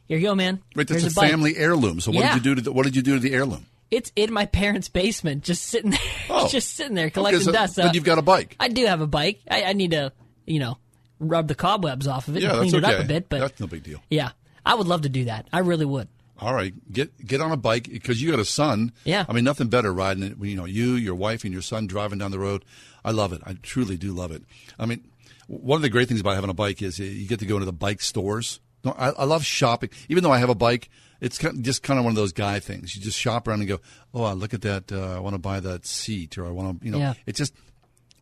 [0.09, 0.61] "Here you go, man.
[0.75, 2.01] Right, that's Here's a bike." family heirloom.
[2.01, 2.35] So what Yeah.
[2.35, 3.67] did you do to the, what did you do to the heirloom?
[3.91, 6.01] It's in my parents' basement, just sitting there,
[6.31, 6.49] Oh.
[6.49, 7.77] just sitting there collecting Okay, so- dust.
[7.77, 8.57] but you've got a bike.
[8.61, 9.41] I do have a bike.
[9.51, 10.13] I, I need to,
[10.47, 10.77] you know,
[11.21, 12.93] rub the cobwebs off of it Yeah, and clean okay.
[12.93, 13.29] it up a bit.
[13.29, 14.01] But that's no big deal.
[14.11, 14.31] yeah,
[14.67, 15.47] I would love to do that.
[15.53, 16.09] I really would.
[16.41, 18.93] All right, get get on a bike because you got a son.
[19.05, 19.25] Yeah.
[19.29, 20.37] I mean, nothing better riding it.
[20.41, 22.65] You know, you, your wife, and your son driving down the road.
[23.05, 23.41] I love it.
[23.45, 24.43] I truly do love it.
[24.79, 25.03] I mean,
[25.49, 27.55] one of the great things about having a bike is uh, you get to go
[27.57, 28.61] into the bike stores.
[28.89, 29.91] No, I, I love shopping.
[30.09, 30.89] Even though I have a bike,
[31.21, 32.95] it's kind just kind of one of those guy things.
[32.95, 33.81] You just shop around and go,
[34.15, 34.93] "Oh, look at that!
[34.93, 37.15] Uh, I want to buy that seat, or I want to, you know." Yeah.
[37.27, 37.55] It's just,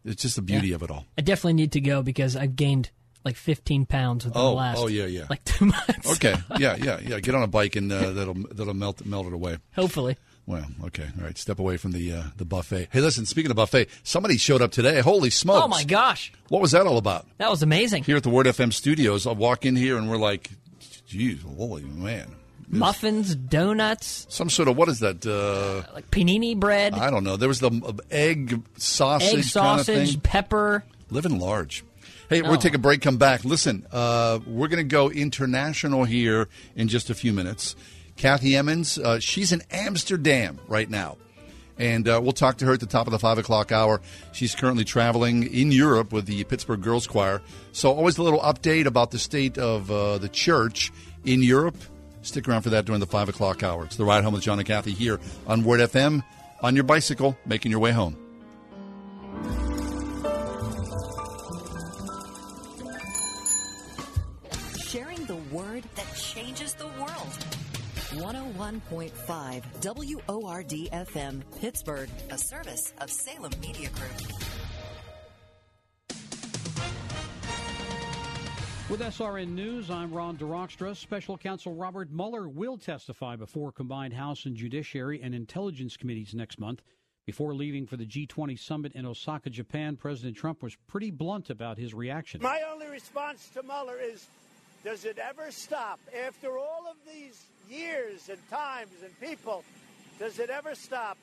[0.05, 0.77] it's just the beauty Yeah.
[0.77, 1.05] of it all.
[1.19, 2.91] I definitely need to go because I've gained
[3.25, 5.27] like 15 pounds within Oh, the last oh, yeah, yeah.
[5.29, 6.12] like two months.
[6.12, 7.19] Okay, yeah, yeah, yeah.
[7.21, 9.59] Get on a bike and uh, that'll that'll melt melt it away.
[9.75, 10.17] Hopefully.
[10.47, 11.36] Well, okay, all right.
[11.36, 12.88] Step away from the uh, the buffet.
[12.92, 13.26] Hey, listen.
[13.26, 15.01] Speaking of buffet, somebody showed up today.
[15.01, 15.61] Holy smokes!
[15.64, 17.26] Oh my gosh, What was that all about?
[17.38, 18.05] that was amazing.
[18.05, 20.51] Here at the Word FM studios, I walk in here and we're like,
[21.07, 22.36] "Geez, holy man!"
[22.68, 25.24] Muffins, donuts, Some sort of what is that?
[25.26, 27.36] Uh, like panini bread, I don't know.
[27.36, 30.84] There was the uh, egg sausage, egg kind of sausage, pepper.
[31.11, 31.84] Living large.
[32.28, 32.51] Hey, Oh.
[32.51, 33.03] we'll take a break.
[33.03, 33.44] Come back.
[33.44, 37.76] Listen, uh, we're going to go international here in just a few minutes.
[38.17, 41.17] Kathy Emmons, uh, she's in Amsterdam right now.
[41.79, 44.01] And uh, we'll talk to her at the top of the five o'clock hour.
[44.33, 47.43] She's currently traveling in Europe with the Pittsburgh Girls Choir.
[47.73, 50.91] So, always a little update about the state of uh, the church
[51.27, 51.77] in Europe.
[52.23, 53.85] Stick around for that during the five o'clock hour.
[53.85, 56.25] It's the ride home with John and Kathy here on Word FM
[56.62, 58.26] on your bicycle, making your way home.
[68.67, 74.11] 101.5 WORD FM, Pittsburgh, a service of Salem Media Group.
[78.91, 80.97] With SRN News, I'm Ron DeRockstra.
[80.97, 86.59] Special Counsel Robert Mueller will testify before combined House and Judiciary and Intelligence Committees next
[86.59, 86.83] month.
[87.25, 91.79] Before leaving for the G20 summit in Osaka, Japan, President Trump was pretty blunt about
[91.79, 92.41] his reaction.
[92.43, 94.27] My only response to Mueller is
[94.85, 95.99] does it ever stop?
[96.27, 99.64] After all of these years and times and people,
[100.19, 101.19] does it ever stop?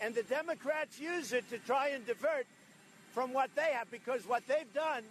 [0.00, 2.46] And the Democrats use it to try and divert
[3.12, 5.02] from what they have because what they've done,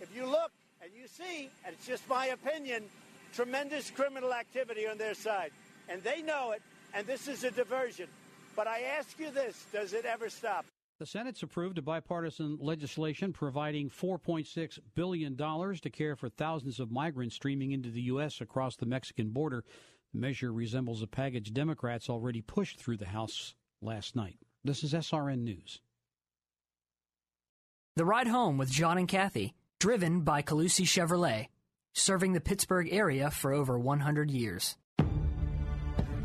[0.00, 0.50] if you look
[0.82, 2.84] and you see, and it's just my opinion,
[3.34, 5.52] tremendous criminal activity on their side.
[5.88, 6.62] And they know it,
[6.94, 8.08] and this is a diversion.
[8.56, 10.64] But I ask you this does it ever stop?
[10.98, 17.36] The Senate's approved a bipartisan legislation providing $4.6 billion to care for thousands of migrants
[17.36, 18.42] streaming into the U.S.
[18.42, 19.64] across the Mexican border.
[20.12, 24.38] The measure resembles a package Democrats already pushed through the House last night.
[24.64, 25.80] This is SRN News.
[27.96, 31.48] The Ride Home with John and Kathy, driven by Colussy Chevrolet,
[31.92, 34.76] serving the Pittsburgh area for over 100 years.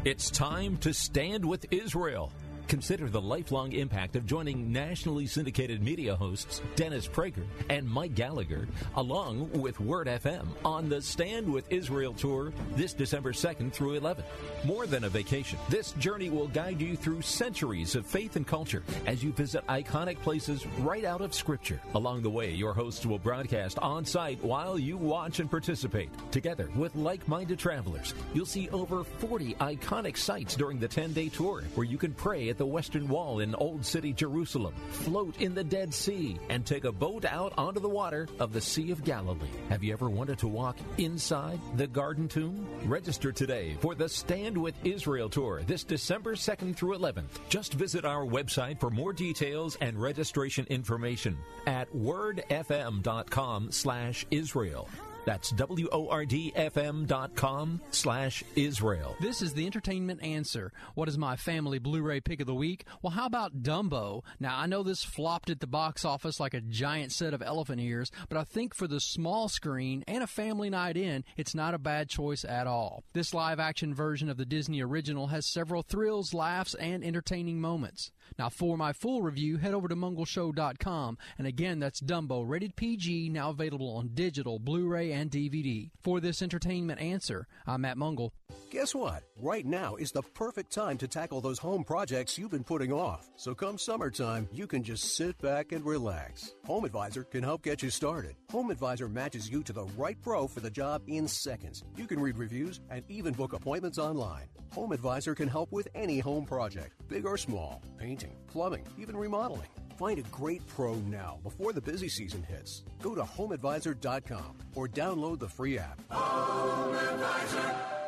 [0.04, 2.32] It's time to stand with Israel.
[2.68, 8.68] Consider the lifelong impact of joining nationally syndicated media hosts Dennis Prager and Mike Gallagher,
[8.96, 14.24] along with Word FM, on the Stand with Israel tour this December 2nd through 11th.
[14.64, 18.82] More than a vacation, this journey will guide you through centuries of faith and culture
[19.06, 21.80] as you visit iconic places right out of Scripture.
[21.94, 26.10] Along the way, your hosts will broadcast on site while you watch and participate.
[26.32, 31.30] Together with like minded travelers, you'll see over 40 iconic sites during the 10 day
[31.30, 35.54] tour where you can pray at the Western Wall in Old City, Jerusalem, float in
[35.54, 39.04] the Dead Sea, and take a boat out onto the water of the Sea of
[39.04, 39.50] Galilee.
[39.68, 42.66] Have you ever wanted to walk inside the Garden Tomb?
[42.86, 47.26] Register today for the Stand with Israel tour this December 2nd through 11th.
[47.50, 51.38] Just visit our website for more details and registration information
[51.68, 54.88] at wordfm.com slash Israel.
[55.26, 59.18] That's W-O-R-D-F-M.com slash Israel.
[59.20, 60.72] This is the entertainment answer.
[60.94, 62.86] What is my family Blu-ray pick of the week?
[63.02, 64.24] Well, how about Dumbo?
[64.40, 67.82] Now, I know this flopped at the box office like a giant set of elephant
[67.82, 71.74] ears, but I think for the small screen and a family night in, it's not
[71.74, 73.04] a bad choice at all.
[73.14, 78.12] This live-action version of the Disney original has several thrills, laughs, and entertaining moments.
[78.38, 81.18] Now, for my full review, head over to mungleshow.com.
[81.38, 85.90] And again, that's Dumbo, rated PG, now available on digital, Blu-ray, and DVD.
[86.04, 88.32] For this entertainment answer, I'm Matt Mungle.
[88.70, 89.24] Guess what?
[89.40, 93.30] Right now is the perfect time to tackle those home projects you've been putting off.
[93.38, 96.54] So come summertime, you can just sit back and relax.
[96.66, 98.36] Home Advisor can help get you started.
[98.52, 101.84] Home Advisor matches you to the right pro for the job in seconds.
[101.96, 104.48] You can read reviews and even book appointments online.
[104.74, 109.70] Home Advisor can help with any home project, big or small, painting, plumbing, even remodeling.
[109.98, 112.84] Find a great pro now before the busy season hits.
[113.02, 116.02] Go to homeadvisor.com or download the free app.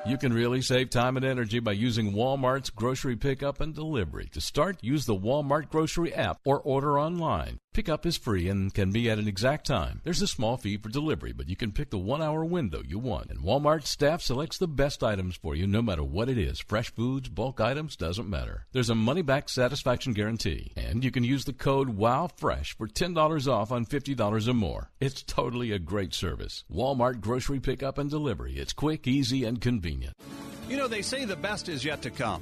[0.06, 4.30] You can really save time and energy by using Walmart's grocery pickup and delivery.
[4.34, 7.60] To start, use the Walmart grocery app or order online.
[7.78, 10.02] Pickup is free and can be at an exact time.
[10.04, 12.98] There's a small fee for delivery, but you can pick the one hour window you
[12.98, 13.30] want.
[13.30, 16.60] And Walmart staff selects the best items for you no matter what it is.
[16.60, 18.66] Fresh foods, bulk items, doesn't matter.
[18.72, 20.72] There's a money back satisfaction guarantee.
[20.76, 24.90] And you can use the code WOWFRESH for $10 off on $50 or more.
[25.00, 26.64] It's totally a great service.
[26.74, 28.58] Walmart grocery pickup and delivery.
[28.58, 30.16] It's quick, easy, and convenient.
[30.68, 32.42] You know, they say the best is yet to come.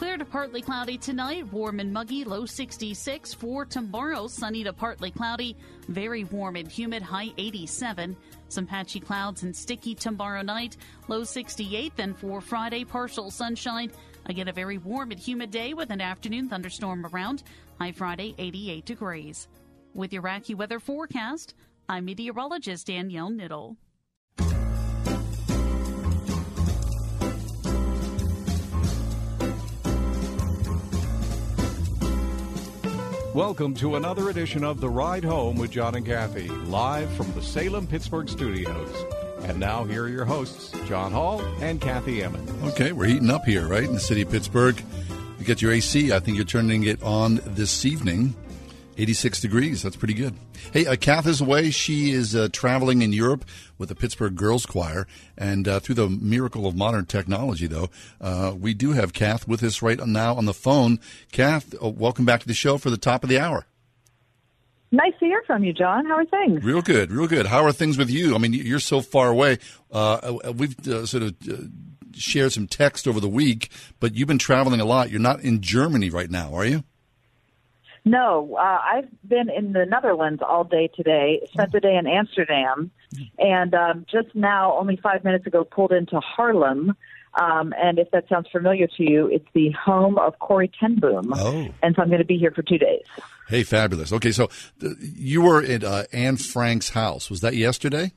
[0.00, 3.34] Clear to partly cloudy tonight, warm and muggy, low 66.
[3.34, 8.16] For tomorrow, sunny to partly cloudy, very warm and humid, high 87.
[8.48, 10.78] Some patchy clouds and sticky tomorrow night,
[11.08, 11.94] low 68.
[11.96, 13.92] Then for Friday, partial sunshine.
[14.24, 17.42] Again, a very warm and humid day with an afternoon thunderstorm around,
[17.78, 19.48] high Friday, 88 degrees.
[19.92, 21.52] With your weather forecast,
[21.90, 23.76] I'm meteorologist Danielle Niddle.
[33.40, 37.40] Welcome to another edition of The Ride Home with John and Kathy, live from the
[37.40, 38.94] Salem Pittsburgh studios.
[39.44, 42.50] And now, here are your hosts, John Hall and Kathy Emmons.
[42.74, 44.78] Okay, we're heating up here, right, in the city of Pittsburgh.
[45.38, 46.12] You get your AC.
[46.12, 48.34] I think you're turning it on this evening.
[49.00, 49.82] 86 degrees.
[49.82, 50.34] That's pretty good.
[50.72, 51.70] Hey, uh, Kath is away.
[51.70, 53.46] She is uh, traveling in Europe
[53.78, 55.06] with the Pittsburgh Girls Choir.
[55.38, 57.88] And uh, through the miracle of modern technology, though,
[58.20, 61.00] uh, we do have Kath with us right now on the phone.
[61.32, 63.64] Kath, uh, welcome back to the show for the top of the hour.
[64.92, 66.04] Nice to hear from you, John.
[66.04, 66.62] How are things?
[66.62, 67.46] Real good, real good.
[67.46, 68.34] How are things with you?
[68.34, 69.58] I mean, you're so far away.
[69.90, 71.34] Uh, we've sort of
[72.12, 75.10] shared some text over the week, but you've been traveling a lot.
[75.10, 76.84] You're not in Germany right now, are you?
[78.04, 81.46] No, uh, I've been in the Netherlands all day today.
[81.52, 82.90] Spent the day in Amsterdam,
[83.38, 86.94] and um, just now, only five minutes ago, pulled into Haarlem.
[87.40, 91.32] Um, and if that sounds familiar to you, it's the home of Corrie ten Boom.
[91.36, 91.68] Oh.
[91.82, 93.04] And so I'm going to be here for two days.
[93.48, 94.12] Hey, fabulous.
[94.12, 94.48] Okay, so
[94.80, 97.30] th- you were at uh, Anne Frank's house.
[97.30, 98.12] Was that yesterday?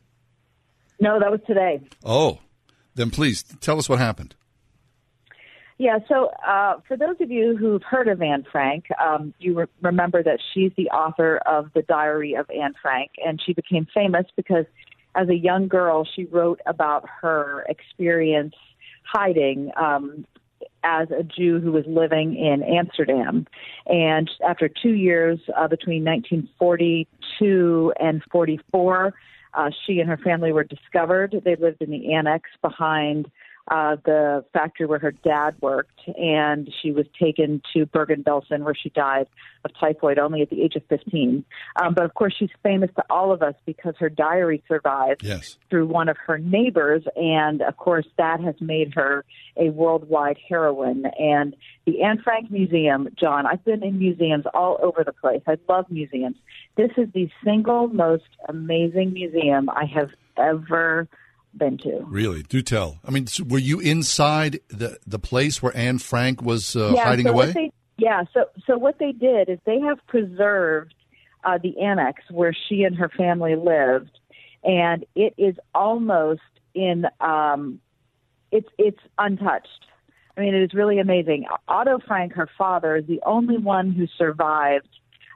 [0.99, 1.81] No, that was today.
[2.03, 2.39] Oh,
[2.95, 4.35] then please tell us what happened.
[5.77, 9.65] Yeah, so uh, for those of you who've heard of Anne Frank, um, you re-
[9.81, 14.25] remember that she's the author of The Diary of Anne Frank, and she became famous
[14.35, 14.65] because
[15.15, 18.55] as a young girl, she wrote about her experience
[19.03, 20.25] hiding um,
[20.83, 23.47] as a Jew who was living in Amsterdam.
[23.85, 29.13] And after two years uh, between 1942 and 44,
[29.55, 31.39] uh, she and her family were discovered.
[31.43, 33.29] They lived in the annex behind
[33.69, 38.89] uh, the factory where her dad worked, and she was taken to Bergen-Belsen, where she
[38.89, 39.27] died
[39.63, 41.45] of typhoid only at the age of 15.
[41.81, 45.57] Um, but of course, she's famous to all of us because her diary survived yes.
[45.69, 49.23] through one of her neighbors, and of course, that has made her
[49.55, 51.05] a worldwide heroine.
[51.17, 51.55] And
[51.85, 55.41] the Anne Frank Museum, John, I've been in museums all over the place.
[55.47, 56.35] I love museums.
[56.75, 61.07] This is the single most amazing museum I have ever
[61.57, 62.03] been to.
[62.07, 62.43] Really?
[62.43, 62.99] Do tell.
[63.05, 67.27] I mean, were you inside the the place where Anne Frank was uh, yeah, hiding
[67.27, 67.51] so away?
[67.51, 68.23] They, yeah.
[68.33, 70.93] So so what they did is they have preserved
[71.43, 74.17] uh, the annex where she and her family lived,
[74.63, 76.41] and it is almost
[76.73, 77.05] in.
[77.19, 77.79] Um,
[78.51, 79.85] it's it's untouched.
[80.37, 81.45] I mean, it is really amazing.
[81.67, 84.89] Otto Frank, her father, is the only one who survived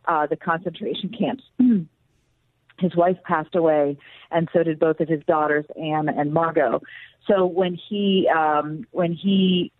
[0.07, 1.43] uh, the concentration camps.
[2.79, 3.97] his wife passed away,
[4.31, 6.81] and so did both of his daughters, Anne and Margot.
[7.27, 9.71] So when he um, when he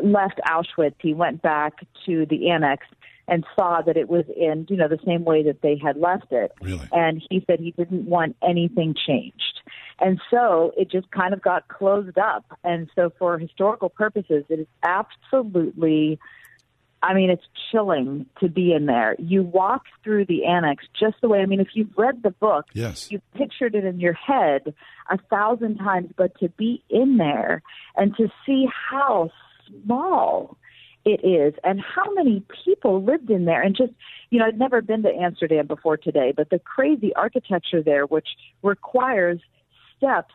[0.00, 1.74] left Auschwitz, he went back
[2.06, 2.86] to the annex
[3.26, 6.30] and saw that it was in you know the same way that they had left
[6.30, 6.52] it.
[6.60, 6.88] Really?
[6.92, 9.60] And he said he didn't want anything changed.
[10.00, 12.44] And so it just kind of got closed up.
[12.64, 16.18] And so for historical purposes, it is absolutely
[17.04, 19.14] I mean, it's chilling to be in there.
[19.18, 22.64] You walk through the annex just the way, I mean, if you've read the book,
[22.72, 23.10] yes.
[23.10, 24.72] you've pictured it in your head
[25.10, 27.62] a thousand times, but to be in there
[27.94, 29.28] and to see how
[29.68, 30.56] small
[31.04, 33.92] it is and how many people lived in there and just
[34.30, 38.28] you know i'd never been to amsterdam before today but the crazy architecture there which
[38.62, 39.38] requires
[39.98, 40.32] steps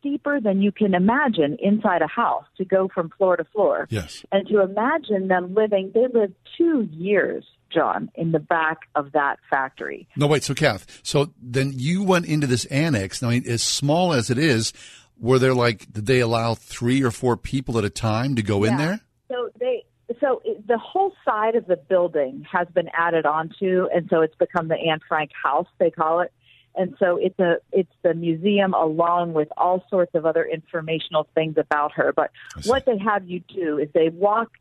[0.00, 3.86] steeper than you can imagine inside a house to go from floor to floor.
[3.90, 4.24] Yes.
[4.32, 9.38] And to imagine them living, they lived two years, John, in the back of that
[9.48, 10.08] factory.
[10.16, 10.42] No, wait.
[10.42, 13.22] So, Kath, so then you went into this annex.
[13.22, 14.72] Now, I mean, as small as it is,
[15.18, 18.64] were there like, did they allow three or four people at a time to go
[18.64, 19.00] in there?
[19.28, 19.84] So they,
[20.20, 24.68] so the whole side of the building has been added onto, and so it's become
[24.68, 26.32] the Anne Frank House, they call it.
[26.76, 31.56] And so it's a it's the museum along with all sorts of other informational things
[31.56, 32.12] about her.
[32.14, 32.30] But
[32.64, 34.52] what they have you do is they walk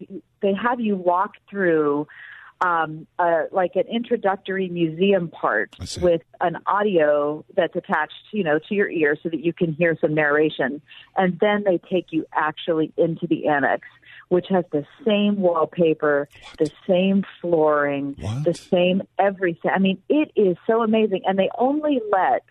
[0.42, 2.08] they have you walk through
[2.62, 8.76] um, uh, like an introductory museum part with an audio that's attached, you know, to
[8.76, 10.82] your ear so that you can hear some narration,
[11.16, 13.88] and then they take you actually into the annex,
[14.30, 18.16] which has the same wallpaper, the same flooring,
[18.46, 19.72] the same everything.
[19.74, 22.44] I mean, it is so amazing, and they only let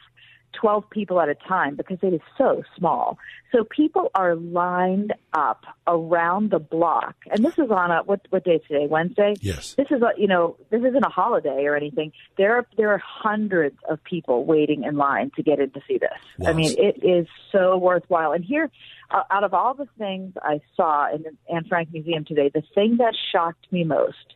[0.60, 3.18] 12 people at a time because it is so small.
[3.52, 7.14] So people are lined up around the block.
[7.30, 8.86] And this is on a, what, what day is today?
[8.86, 9.34] Wednesday?
[9.40, 9.74] Yes.
[9.74, 12.12] This is a, you know, this isn't a holiday or anything.
[12.36, 15.98] There are, there are hundreds of people waiting in line to get in to see
[15.98, 16.46] this.
[16.46, 18.32] I mean, it is so worthwhile.
[18.32, 18.70] And here,
[19.10, 22.62] uh, out of all the things I saw in the Anne Frank Museum today, the
[22.74, 24.34] thing that shocked me most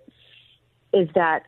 [0.93, 1.47] is that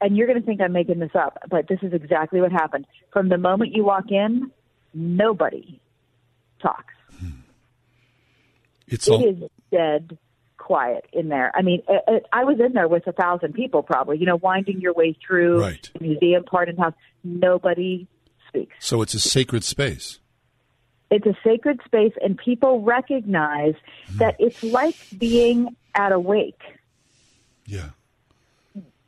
[0.00, 2.86] and you're going to think I'm making this up, but this is exactly what happened.
[3.12, 4.50] From the moment you walk in,
[4.94, 5.80] nobody
[6.62, 6.94] talks.
[8.90, 10.18] It's It all, is dead
[10.58, 11.52] quiet in there.
[11.54, 14.18] I mean, it, it, I was in there with a thousand people, probably.
[14.18, 15.88] You know, winding your way through Right.
[15.94, 16.94] the museum part and house.
[17.22, 18.08] Nobody
[18.48, 18.74] speaks.
[18.80, 20.18] so it's a sacred space.
[21.10, 23.74] It's a sacred space, and people recognize
[24.16, 24.46] that hmm.
[24.46, 26.62] it's like being at a wake.
[27.66, 27.90] Yeah.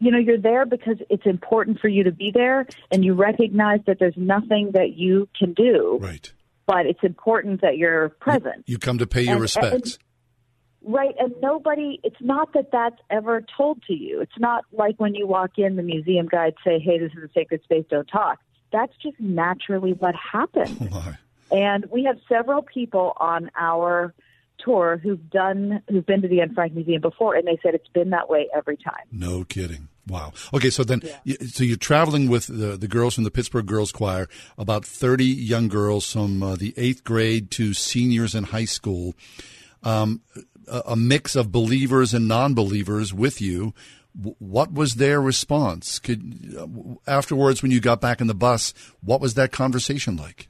[0.03, 3.81] You know, you're there because it's important for you to be there, and you recognize
[3.87, 5.99] that there's nothing that you can do.
[6.01, 6.33] Right.
[6.67, 8.65] But it's important that you're present.
[8.67, 9.99] You come to pay your And- respects.
[10.85, 14.21] Right, and nobody, it's not that that's ever told to you.
[14.21, 17.33] It's not like when you walk in, the museum guide say, hey, this is a
[17.33, 18.41] sacred space, don't talk.
[18.73, 20.77] That's just naturally what happens.
[21.53, 24.15] And we have several people on our
[24.65, 27.89] tour who've done, who've been to the Anne Frank Museum before, and they said it's
[27.89, 29.05] been that way every time.
[29.13, 29.89] No kidding.
[30.09, 30.33] Wow.
[30.53, 33.93] Okay, so then, y so you're traveling with the, the girls from the Pittsburgh Girls
[33.93, 34.29] Choir,
[34.59, 39.15] about 30 young girls from uh, the eighth grade to seniors in high school,
[39.85, 40.21] um,
[40.67, 43.75] a, a mix of believers and non-believers with you.
[44.17, 46.01] W- What was their response?
[46.01, 46.67] Could uh,
[47.07, 50.49] afterwards, when you got back in the bus, what was that conversation like?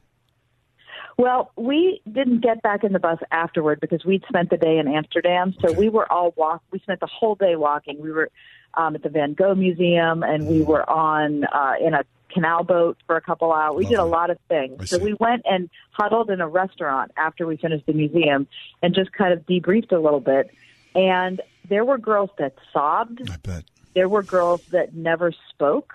[1.19, 4.89] Well, we didn't get back in the bus afterward because we'd spent the day in
[4.89, 5.55] Amsterdam.
[5.61, 6.63] So we were all walk.
[6.71, 8.01] We spent the whole day walking.
[8.01, 8.31] We were
[8.75, 12.97] um, at the Van Gogh Museum, and we were on uh, in a canal boat
[13.07, 13.77] for a couple hours.
[13.77, 14.89] We did a lot of things.
[14.89, 18.47] So we went and huddled in a restaurant after we finished the museum,
[18.83, 20.51] and just kind of debriefed a little bit.
[20.95, 23.31] And there were girls that sobbed.
[23.31, 23.65] I bet.
[23.95, 25.93] There were girls that never spoke.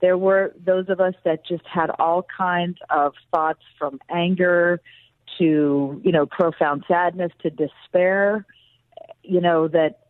[0.00, 4.80] There were those of us that just had all kinds of thoughts from anger
[5.38, 8.46] to, you know, profound sadness to despair,
[9.22, 10.05] you know, that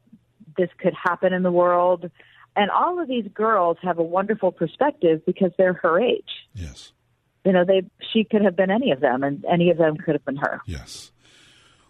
[0.57, 2.11] this could happen in the world.
[2.55, 6.31] And all of these girls have a wonderful perspective because they're her age.
[6.55, 6.93] Yes.
[7.45, 7.83] You know, they
[8.13, 10.61] she could have been any of them and any of them could have been her.
[10.67, 11.13] Yes.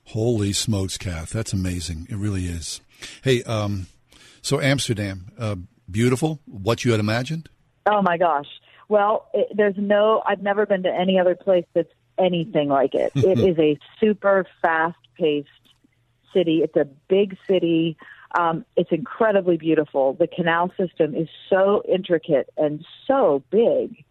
[0.07, 1.31] Holy smokes, Kath.
[1.31, 2.07] That's amazing.
[2.11, 2.81] It really is.
[3.23, 3.87] Hey, um,
[4.43, 5.57] so Amsterdam, uh,
[5.91, 7.49] beautiful, what you had imagined?
[7.87, 8.47] Oh my gosh.
[8.89, 13.13] Well, it, there's no, I've never been to any other place that's anything like it.
[13.17, 15.49] it is a super fast paced
[16.33, 16.61] city.
[16.63, 17.97] It's a big city.
[18.39, 20.15] Um, it's incredibly beautiful.
[20.15, 24.05] The canal system is so intricate and so big.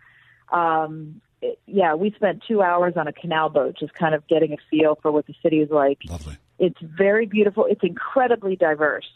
[0.52, 4.54] Um, it, yeah, we spent two hours on a canal boat just kind of getting
[4.54, 6.00] a feel for what the city is like.
[6.08, 6.38] Lovely.
[6.60, 7.66] It's very beautiful.
[7.70, 9.10] It's incredibly diverse.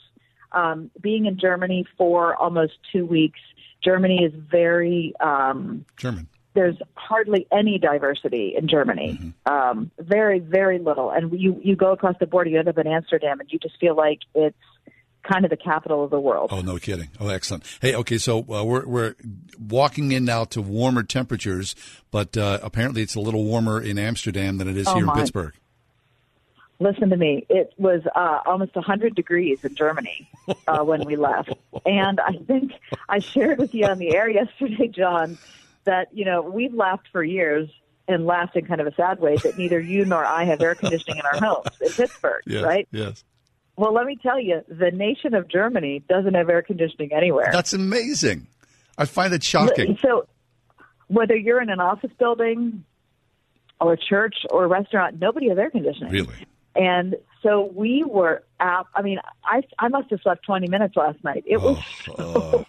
[0.52, 3.40] Um, being in Germany for almost two weeks,
[3.84, 6.28] Germany is very um, German.
[6.56, 9.34] There's hardly any diversity in Germany.
[9.46, 11.12] Um, very, very little.
[11.12, 13.80] And you you go across the border, you end up in Amsterdam, and you just
[13.80, 14.58] feel like it's
[15.24, 16.50] kind of the capital of the world.
[16.52, 17.10] Oh, no kidding.
[17.20, 17.64] Oh, excellent.
[17.82, 19.16] Hey, okay, so uh, we're we're
[19.60, 21.76] walking in now to warmer temperatures,
[22.10, 25.14] but uh, apparently it's a little warmer in Amsterdam than it is Oh, here my.
[25.14, 25.54] in Pittsburgh.
[26.80, 27.46] Listen to me.
[27.50, 30.30] It was uh, almost 100 degrees in Germany
[30.66, 31.54] uh, when we left.
[31.86, 32.72] And I think
[33.08, 35.38] I shared with you on the air yesterday, John,
[35.90, 37.68] that, you know, we've laughed for years
[38.08, 40.76] and laughed in kind of a sad way that neither you nor I have air
[40.76, 42.88] conditioning in our homes in Pittsburgh, Yes, right?
[42.92, 43.24] Yes.
[43.76, 47.50] Well, let me tell you, the nation of Germany doesn't have air conditioning anywhere.
[47.52, 48.48] That's amazing.
[48.98, 49.98] I find it shocking.
[50.02, 50.28] So,
[51.08, 52.84] whether you're in an office building,
[53.80, 56.12] or a church or a restaurant, nobody has air conditioning.
[56.12, 56.46] Really?
[56.76, 58.88] And so we were out.
[58.96, 61.44] I mean, I I must have slept 20 minutes last night.
[61.46, 62.66] It was so oh.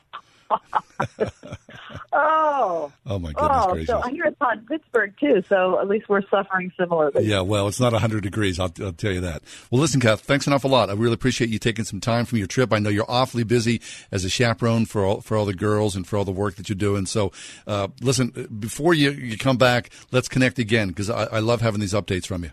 [0.50, 1.28] oh.
[2.12, 3.88] Oh Oh, my goodness oh, gracious!
[3.88, 5.42] So I hear it's hot in Pittsburgh too.
[5.48, 7.24] So at least we're suffering similarly.
[7.26, 8.60] Yeah, well, it's not 100 degrees.
[8.60, 9.42] I'll, I'll, tell you that.
[9.70, 10.90] Well, listen, Kath, thanks an awful lot.
[10.90, 12.72] I really appreciate you taking some time from your trip.
[12.72, 13.80] I know you're awfully busy
[14.12, 16.68] as a chaperone for all, for all the girls and for all the work that
[16.68, 17.06] you're doing.
[17.06, 17.32] So,
[17.66, 21.80] uh, listen, before you, you come back, let's connect again because I, I love having
[21.80, 22.50] these updates from you.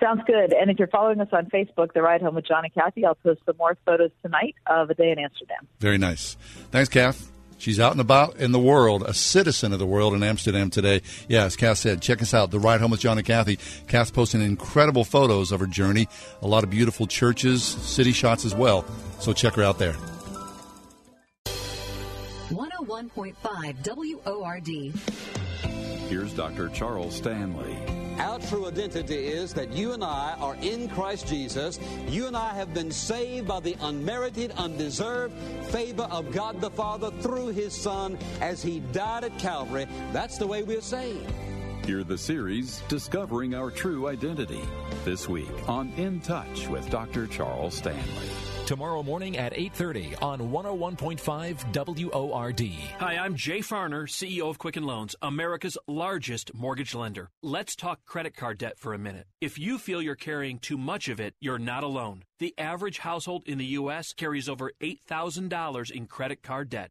[0.00, 0.52] Sounds good.
[0.52, 3.14] And if you're following us on Facebook, The Ride Home with John and Kathy, I'll
[3.14, 5.66] post some more photos tonight of a day in Amsterdam.
[5.78, 6.36] Very nice.
[6.70, 7.31] Thanks, Kath.
[7.62, 11.00] She's out and about in the world, a citizen of the world in Amsterdam today.
[11.28, 13.56] Yeah, as Kath said, check us out, The Ride Home with John and Kathy.
[13.86, 16.08] Kath's posting incredible photos of her journey,
[16.42, 18.84] a lot of beautiful churches, city shots as well.
[19.20, 19.94] So check her out there.
[22.50, 24.68] 101.5 WORD.
[26.08, 26.68] Here's Dr.
[26.70, 28.01] Charles Stanley.
[28.18, 31.80] Our true identity is that you and I are in Christ Jesus.
[32.08, 35.34] You and I have been saved by the unmerited, undeserved
[35.70, 39.86] favor of God the Father through His Son as He died at Calvary.
[40.12, 41.32] That's the way we're saved.
[41.84, 44.62] Hear the series Discovering Our True Identity
[45.04, 47.26] this week on In Touch with Dr.
[47.26, 52.60] Charles Stanley tomorrow morning at 8.30 on 101.5 WORD.
[52.98, 57.30] Hi, I'm Jay Farner, CEO of Quicken Loans, America's largest mortgage lender.
[57.42, 59.26] Let's talk credit card debt for a minute.
[59.40, 62.22] If you feel you're carrying too much of it, you're not alone.
[62.38, 64.12] The average household in the U.S.
[64.12, 66.90] carries over $8,000 in credit card debt.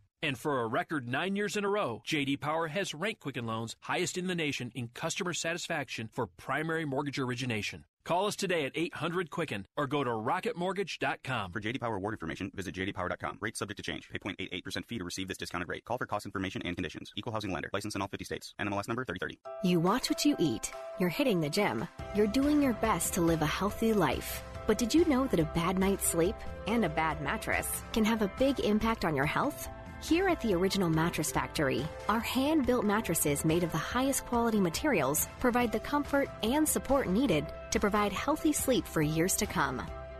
[0.23, 3.75] And for a record nine years in a row, JD Power has ranked Quicken Loans
[3.81, 7.85] highest in the nation in customer satisfaction for primary mortgage origination.
[8.03, 11.51] Call us today at 800 Quicken or go to rocketmortgage.com.
[11.51, 13.39] For JD Power award information, visit jdpower.com.
[13.41, 14.09] Rates subject to change.
[14.09, 15.85] Pay 0.88% fee to receive this discounted rate.
[15.85, 17.11] Call for cost information and conditions.
[17.15, 17.69] Equal housing lender.
[17.73, 18.53] License in all 50 states.
[18.61, 19.39] NMLS number 3030.
[19.63, 20.71] You watch what you eat.
[20.99, 21.87] You're hitting the gym.
[22.13, 24.43] You're doing your best to live a healthy life.
[24.67, 26.35] But did you know that a bad night's sleep
[26.67, 29.67] and a bad mattress can have a big impact on your health?
[30.01, 34.59] Here at the Original Mattress Factory, our hand built mattresses made of the highest quality
[34.59, 39.79] materials provide the comfort and support needed to provide healthy sleep for years to come.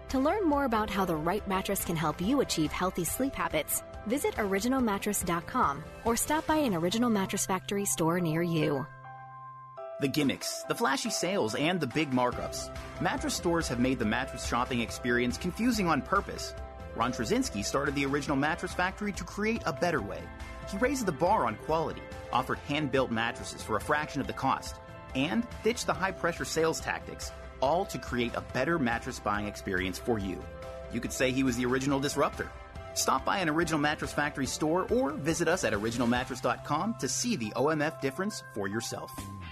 [0.10, 3.82] To learn more about how the right mattress can help you achieve healthy sleep habits,
[4.06, 8.86] visit originalmattress.com or stop by an Original Mattress Factory store near you.
[10.00, 12.70] The gimmicks, the flashy sales, and the big markups.
[13.02, 16.54] Mattress stores have made the mattress shopping experience confusing on purpose.
[16.96, 20.22] Ron Trzcinski started the original mattress factory to create a better way.
[20.70, 22.02] He raised the bar on quality,
[22.32, 24.76] offered hand built mattresses for a fraction of the cost,
[25.16, 27.32] and ditched the high pressure sales tactics,
[27.62, 30.44] all to create a better mattress buying experience for you.
[30.94, 32.50] You could say he was the original disruptor.
[32.94, 37.52] Stop by an Original Mattress Factory store or visit us at originalmattress.com to see the
[37.56, 39.12] OMF difference for yourself.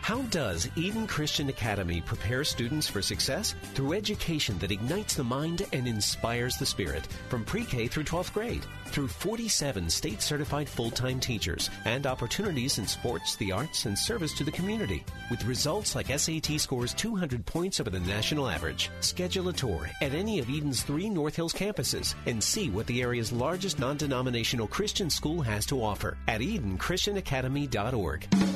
[0.09, 3.53] How does Eden Christian Academy prepare students for success?
[3.75, 8.33] Through education that ignites the mind and inspires the spirit from pre K through 12th
[8.33, 13.95] grade, through 47 state certified full time teachers, and opportunities in sports, the arts, and
[13.95, 15.05] service to the community.
[15.29, 18.89] With results like SAT scores 200 points over the national average.
[19.01, 23.03] Schedule a tour at any of Eden's three North Hills campuses and see what the
[23.03, 28.48] area's largest non denominational Christian school has to offer at EdenChristianAcademy.org.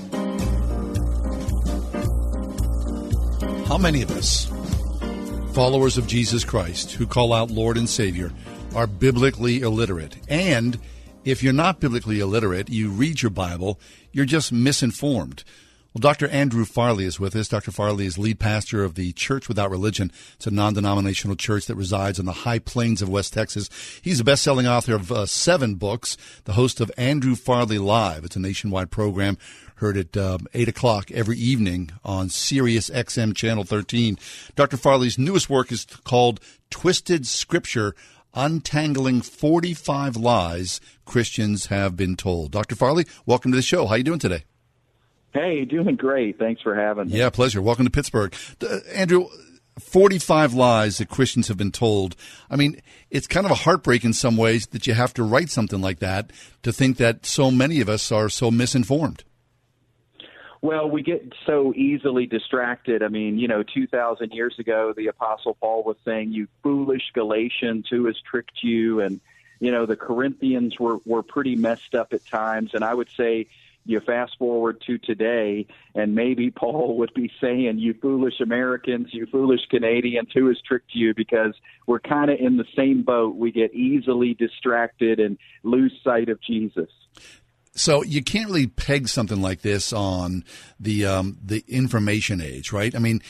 [3.68, 4.46] How many of us,
[5.54, 8.32] followers of Jesus Christ, who call out Lord and Savior,
[8.76, 10.18] are biblically illiterate?
[10.28, 10.78] And
[11.24, 13.80] if you're not biblically illiterate, you read your Bible,
[14.12, 15.46] you're just misinformed.
[15.94, 16.28] Well, Dr.
[16.28, 17.48] Andrew Farley is with us.
[17.48, 17.72] Dr.
[17.72, 20.12] Farley is lead pastor of the Church Without Religion.
[20.36, 23.70] It's a non-denominational church that resides in the high plains of West Texas.
[24.02, 28.26] He's a best-selling author of uh, seven books, the host of Andrew Farley Live.
[28.26, 29.38] It's a nationwide program
[29.84, 34.18] heard at um, 8 o'clock every evening on Sirius XM Channel 13.
[34.56, 34.78] Dr.
[34.78, 36.40] Farley's newest work is called
[36.70, 37.94] Twisted Scripture
[38.34, 42.52] Untangling 45 Lies Christians Have Been Told.
[42.52, 42.76] Dr.
[42.76, 43.86] Farley, welcome to the show.
[43.86, 44.46] How are you doing today?
[45.34, 46.40] Hey, doing great.
[46.40, 47.18] Thanks for having me.
[47.18, 47.62] Yeah, pleasure.
[47.62, 48.34] Welcome to Pittsburgh.
[48.62, 49.28] Uh, Andrew,
[49.82, 52.16] 45 lies that Christians have been told.
[52.50, 52.82] I mean,
[53.12, 56.00] it's kind of a heartbreak in some ways that you have to write something like
[56.00, 56.32] that
[56.62, 59.26] to think that so many of us are so misinformed.
[60.64, 63.04] Well, we get so easily distracted.
[63.04, 67.88] I mean, you know, 2,000 years ago, the Apostle Paul was saying, You foolish Galatians,
[67.90, 69.02] who has tricked you?
[69.02, 69.20] And,
[69.60, 72.72] you know, the Corinthians were, were pretty messed up at times.
[72.74, 73.48] And I would say,
[73.86, 79.26] you fast forward to today, and maybe Paul would be saying, You foolish Americans, you
[79.26, 81.14] foolish Canadians, who has tricked you?
[81.14, 81.56] Because
[81.88, 83.36] we're kind of in the same boat.
[83.36, 86.90] We get easily distracted and lose sight of Jesus.
[87.76, 90.44] So you can't really peg something like this on
[90.80, 92.94] the um, the information age, right?
[92.94, 93.24] I mean,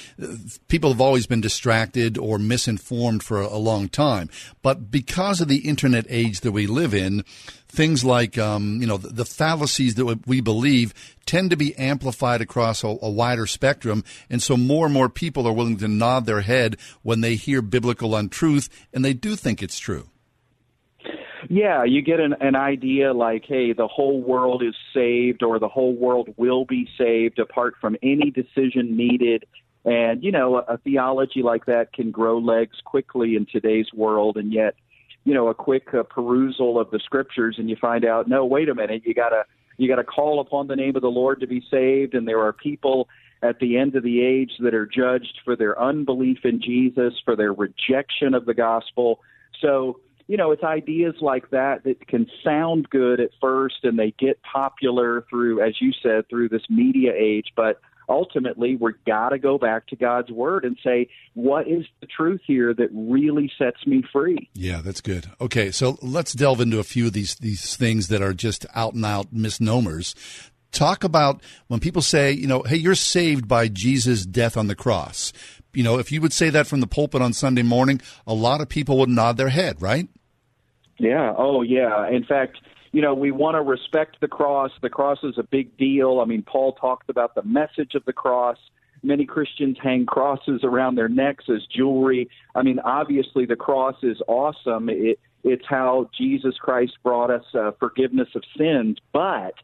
[0.68, 4.30] people have always been distracted or misinformed for a long time,
[4.62, 7.24] but because of the internet age that we live in,
[7.70, 10.94] things like um, you know the, the, fallacies that we believe
[11.26, 15.48] tend to be amplified across a, a wider spectrum, and so more and more people
[15.48, 19.64] are willing to nod their head when they hear biblical untruth, and they do think
[19.64, 20.10] it's true.
[21.50, 25.68] Yeah, you get an, an idea like, hey, the whole world is saved or the
[25.68, 29.46] whole world will be saved apart from any decision needed.
[29.86, 34.38] And, you know, a, a theology like that can grow legs quickly in today's world.
[34.38, 34.76] And yet,
[35.26, 38.70] you know, a quick uh, perusal of the scriptures and you find out, no, wait
[38.70, 39.44] a minute, you got to
[39.78, 42.14] you got to call upon the name of the Lord to be saved.
[42.14, 43.10] And there are people
[43.42, 47.36] at the end of the age that are judged for their unbelief in Jesus, for
[47.36, 49.20] their rejection of the gospel.
[49.60, 54.14] So, you know, it's ideas like that that can sound good at first and they
[54.18, 57.48] get popular through, as you said, through this media age.
[57.56, 62.08] But ultimately, we've got to go back to God's word and say, what is the
[62.08, 64.50] truth here that really sets me free?
[64.54, 65.30] Yeah, that's good.
[65.42, 68.94] Okay, so let's delve into a few of these, these things that are just out
[68.94, 70.16] and out misnomers
[70.74, 74.76] talk about when people say, you know, hey, you're saved by Jesus' death on the
[74.76, 75.32] cross.
[75.74, 78.62] You know, if you would say that from the pulpit on Sunday morning, a lot
[78.62, 80.08] of people would nod their head, right?
[81.00, 81.34] Yeah.
[81.38, 82.08] Oh, yeah.
[82.10, 82.58] In fact,
[82.92, 84.72] you know, we want to respect the cross.
[84.82, 86.20] The cross is a big deal.
[86.22, 88.58] I mean, Paul talked about the message of the cross.
[89.02, 92.30] Many Christians hang crosses around their necks as jewelry.
[92.56, 94.90] I mean, obviously, the cross is awesome.
[94.90, 98.98] It, it's how Jesus Christ brought us uh, forgiveness of sins.
[99.12, 99.56] But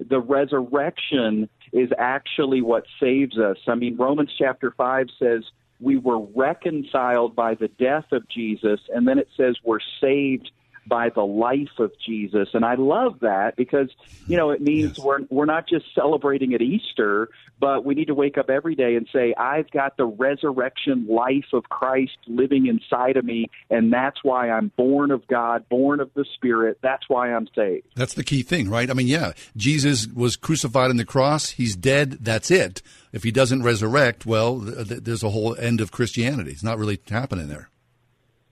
[0.00, 3.58] the resurrection is actually what saves us.
[3.66, 5.44] I mean, Romans chapter 5 says
[5.80, 10.50] we were reconciled by the death of Jesus, and then it says we're saved
[10.86, 12.48] by the life of Jesus.
[12.52, 13.90] And I love that because,
[14.26, 15.04] you know, it means yes.
[15.04, 17.28] we're we're not just celebrating at Easter,
[17.60, 21.46] but we need to wake up every day and say, I've got the resurrection life
[21.52, 26.10] of Christ living inside of me, and that's why I'm born of God, born of
[26.14, 26.78] the Spirit.
[26.82, 27.86] That's why I'm saved.
[27.94, 28.90] That's the key thing, right?
[28.90, 32.82] I mean, yeah, Jesus was crucified on the cross, he's dead, that's it.
[33.12, 36.50] If he doesn't resurrect, well, th- th- there's a whole end of Christianity.
[36.50, 37.68] It's not really happening there.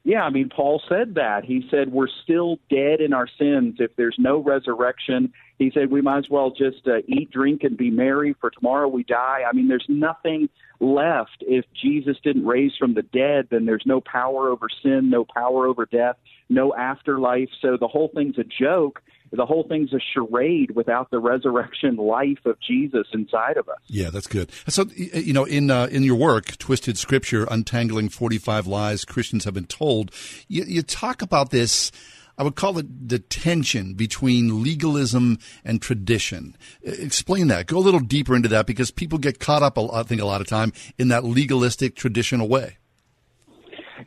[0.05, 1.45] Yeah, I mean, Paul said that.
[1.45, 3.77] He said, We're still dead in our sins.
[3.79, 7.77] If there's no resurrection, he said, we might as well just uh, eat, drink, and
[7.77, 9.43] be merry, for tomorrow we die.
[9.49, 10.49] I mean, there's nothing
[10.81, 11.37] left.
[11.43, 15.69] If Jesus didn't raise from the dead, then there's no power over sin, no power
[15.69, 16.17] over death,
[16.49, 17.49] no afterlife.
[17.61, 19.03] So the whole thing's a joke
[19.33, 23.79] the whole thing's a charade without the resurrection life of Jesus inside of us.
[23.87, 24.51] Yeah, that's good.
[24.69, 29.45] So, you know, in uh, in your work, Twisted Scripture, untangling forty five lies Christians
[29.45, 30.13] have been told,
[30.49, 31.91] you, you talk about this.
[32.39, 36.57] I would call it the tension between legalism and tradition.
[36.83, 37.67] Explain that.
[37.67, 40.41] Go a little deeper into that because people get caught up, I think, a lot
[40.41, 42.79] of time in that legalistic, traditional way.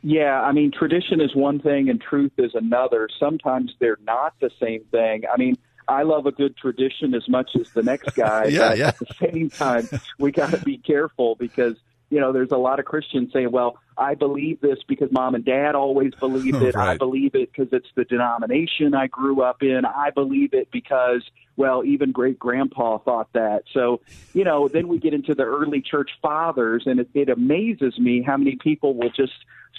[0.02, 3.08] Yeah, I mean, tradition is one thing and truth is another.
[3.18, 5.24] Sometimes they're not the same thing.
[5.32, 5.56] I mean,
[5.88, 8.44] I love a good tradition as much as the next guy.
[8.50, 8.88] yeah, yeah.
[8.88, 11.76] At the same time, we got to be careful because
[12.10, 15.44] you know there's a lot of Christians saying, "Well, I believe this because mom and
[15.44, 16.74] dad always believed it.
[16.74, 16.90] right.
[16.90, 19.84] I believe it because it's the denomination I grew up in.
[19.84, 21.22] I believe it because,
[21.56, 23.64] well, even great grandpa thought that.
[23.72, 24.00] So,
[24.34, 28.22] you know, then we get into the early church fathers, and it, it amazes me
[28.22, 29.32] how many people will just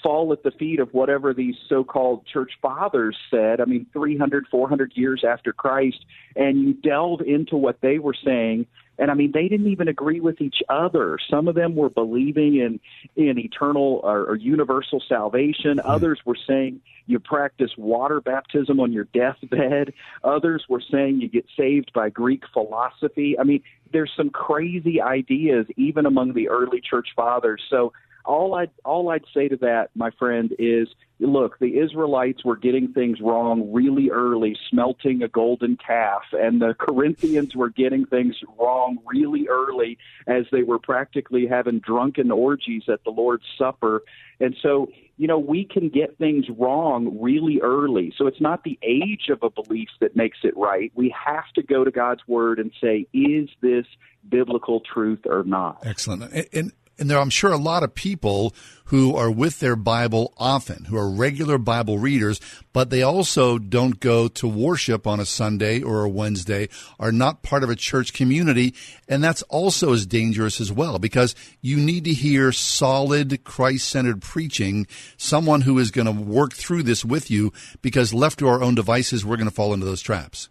[0.04, 3.60] fall at the feet of whatever these so-called church fathers said.
[3.60, 6.06] I mean, 300, 400 years after Christ,
[6.36, 8.68] and you delve into what they were saying.
[9.00, 11.18] And I mean, they didn't even agree with each other.
[11.30, 12.80] Some of them were believing in
[13.16, 15.78] in eternal or, or universal salvation.
[15.78, 15.90] Mm-hmm.
[15.90, 19.94] Others were saying you practice water baptism on your deathbed.
[20.24, 23.38] Others were saying you get saved by Greek philosophy.
[23.40, 23.64] I mean,
[23.94, 27.62] there's some crazy ideas even among the early church fathers.
[27.70, 27.94] So
[28.28, 30.90] all I all I'd say to that, my friend, is
[31.20, 36.76] look, the Israelites were getting things wrong really early, smelting a golden calf, and the
[36.78, 39.98] Corinthians were getting things wrong really early
[40.28, 44.04] as they were practically having drunken orgies at the Lord's Supper.
[44.40, 48.14] And so, you know, we can get things wrong really early.
[48.16, 50.92] So it's not the age of a belief that makes it right.
[50.94, 53.88] We have to go to God's word and say, is this
[54.30, 55.80] biblical truth or not?
[55.84, 56.32] Excellent.
[56.32, 58.56] And, and and there, I'm sure, a lot of people
[58.86, 62.40] who are with their Bible often, who are regular Bible readers,
[62.72, 66.70] but they also don't go to worship on a Sunday or a Wednesday,
[67.00, 68.74] are not part of a church community.
[69.10, 74.22] And that's also as dangerous as well, because you need to hear solid, Christ centered
[74.22, 74.88] preaching,
[75.18, 77.52] someone who is going to work through this with you,
[77.82, 80.50] because left to our own devices, we're going to fall into those traps.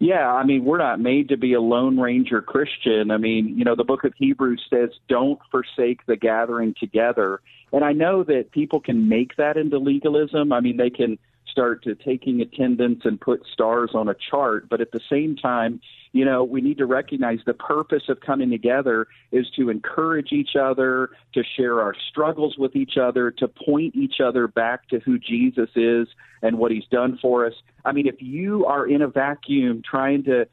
[0.00, 3.10] Yeah, I mean, we're not made to be a lone ranger Christian.
[3.10, 7.40] I mean, you know, the book of Hebrews says, don't forsake the gathering together.
[7.72, 10.52] And I know that people can make that into legalism.
[10.52, 11.18] I mean, they can
[11.54, 14.68] start to taking attendance and put stars on a chart.
[14.68, 18.50] But at the same time, you know, we need to recognize the purpose of coming
[18.50, 23.94] together is to encourage each other, to share our struggles with each other, to point
[23.94, 26.08] each other back to who Jesus is
[26.42, 27.54] and what he's done for us.
[27.84, 30.48] I mean, if you are in a vacuum trying to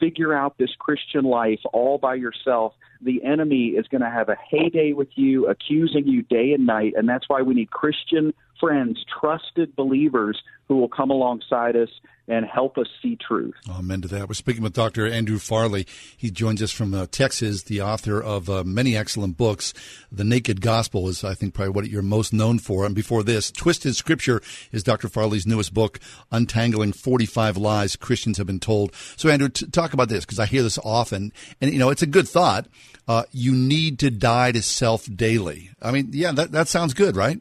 [0.00, 2.72] figure out this Christian life all by yourself,
[3.02, 6.94] the enemy is going to have a heyday with you, accusing you day and night.
[6.96, 11.88] And that's why we need Christian friends, trusted believers who will come alongside us
[12.28, 13.54] and help us see truth.
[13.70, 14.28] Amen to that.
[14.28, 15.06] We're speaking with Dr.
[15.06, 15.86] Andrew Farley.
[16.14, 19.72] He joins us from uh, Texas, the author of uh, many excellent books.
[20.12, 22.84] The Naked Gospel is, I think, probably what you're most known for.
[22.84, 25.08] And before this, Twisted Scripture is Dr.
[25.08, 25.98] Farley's newest book,
[26.30, 28.94] Untangling 45 Lies Christians Have Been Told.
[29.16, 31.32] So, Andrew, t- talk about this because I hear this often.
[31.62, 32.66] And, you know, it's a good thought.
[33.06, 35.70] Uh, you need to die to self daily.
[35.80, 37.40] I mean, yeah, that, that sounds good, right?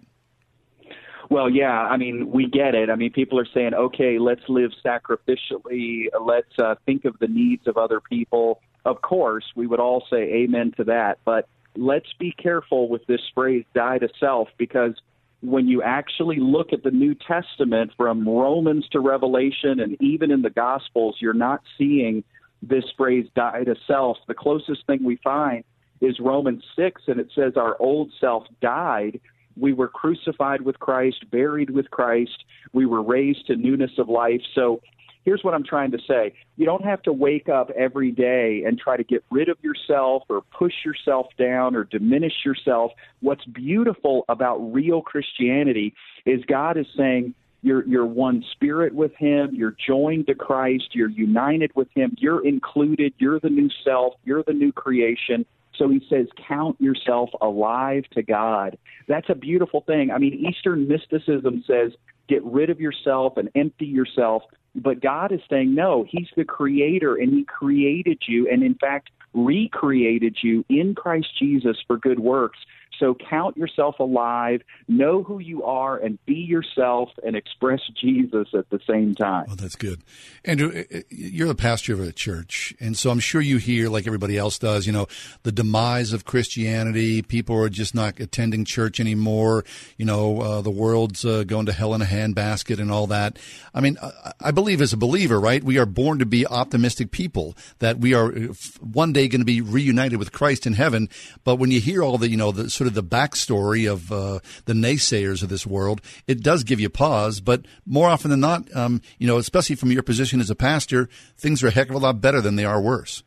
[1.29, 2.89] Well, yeah, I mean, we get it.
[2.89, 7.67] I mean, people are saying, okay, let's live sacrificially, let's uh, think of the needs
[7.67, 8.61] of other people.
[8.85, 13.21] Of course, we would all say amen to that, but let's be careful with this
[13.35, 14.93] phrase, die to self, because
[15.41, 20.41] when you actually look at the New Testament from Romans to Revelation and even in
[20.41, 22.23] the Gospels, you're not seeing
[22.61, 24.17] this phrase, die to self.
[24.27, 25.63] The closest thing we find
[26.01, 29.19] is Romans 6, and it says our old self died
[29.59, 32.43] we were crucified with Christ, buried with Christ,
[32.73, 34.41] we were raised to newness of life.
[34.55, 34.81] So
[35.25, 36.33] here's what I'm trying to say.
[36.55, 40.23] You don't have to wake up every day and try to get rid of yourself
[40.29, 42.91] or push yourself down or diminish yourself.
[43.21, 45.93] What's beautiful about real Christianity
[46.25, 49.49] is God is saying, you're you're one spirit with him.
[49.53, 50.89] You're joined to christ.
[50.93, 52.15] You're united with him.
[52.19, 53.13] You're included.
[53.17, 54.13] You're the new self.
[54.23, 55.45] You're the new creation
[55.77, 58.77] so he says, count yourself alive to God.
[59.07, 60.11] That's a beautiful thing.
[60.11, 61.91] I mean, Eastern mysticism says,
[62.27, 64.43] get rid of yourself and empty yourself.
[64.75, 69.09] But God is saying, no, He's the creator and He created you and, in fact,
[69.33, 72.59] recreated you in Christ Jesus for good works.
[72.99, 78.69] So count yourself alive, know who you are, and be yourself and express Jesus at
[78.69, 79.45] the same time.
[79.49, 80.01] Oh, that's good.
[80.43, 84.37] Andrew, you're the pastor of a church, and so I'm sure you hear, like everybody
[84.37, 85.07] else does, you know,
[85.43, 87.21] the demise of Christianity.
[87.21, 89.63] People are just not attending church anymore.
[89.97, 93.37] You know, uh, the world's uh, going to hell in a handbasket and all that.
[93.73, 93.97] I mean,
[94.39, 98.13] I believe as a believer, right, we are born to be optimistic people, that we
[98.13, 101.09] are uh, one day going to be reunited with Christ in heaven.
[101.43, 104.11] But when you hear all the, you know, the sort sort of the backstory of
[104.11, 107.41] uh, the naysayers of this world, it does give you pause.
[107.41, 111.09] But more often than not, um, you know, especially from your position as a pastor,
[111.37, 113.23] things are a heck of a lot better than they are worse.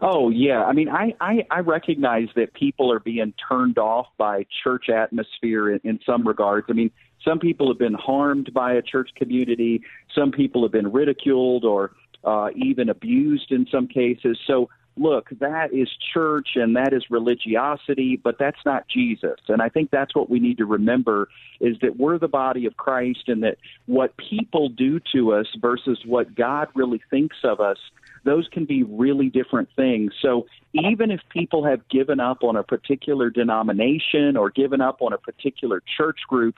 [0.00, 4.46] Oh yeah, I mean, I, I I recognize that people are being turned off by
[4.64, 6.66] church atmosphere in, in some regards.
[6.70, 6.90] I mean,
[7.22, 9.82] some people have been harmed by a church community.
[10.14, 11.92] Some people have been ridiculed or
[12.24, 14.38] uh, even abused in some cases.
[14.46, 19.38] So look, that is church and that is religiosity, but that's not Jesus.
[19.48, 21.28] And I think that's what we need to remember
[21.60, 26.00] is that we're the body of Christ and that what people do to us versus
[26.04, 27.78] what God really thinks of us,
[28.24, 30.12] those can be really different things.
[30.20, 35.12] So even if people have given up on a particular denomination or given up on
[35.12, 36.56] a particular church group,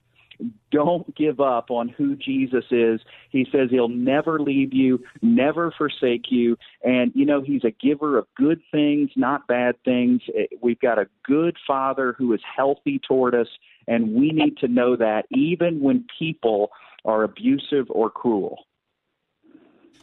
[0.71, 3.01] don't give up on who Jesus is.
[3.31, 6.57] He says he'll never leave you, never forsake you.
[6.85, 10.23] And, you know, he's a giver of good things, not bad things.
[10.37, 13.49] Eh, we've got a good father who is healthy toward us,
[13.87, 16.71] and we need to know that even when people
[17.05, 18.67] are abusive or cruel.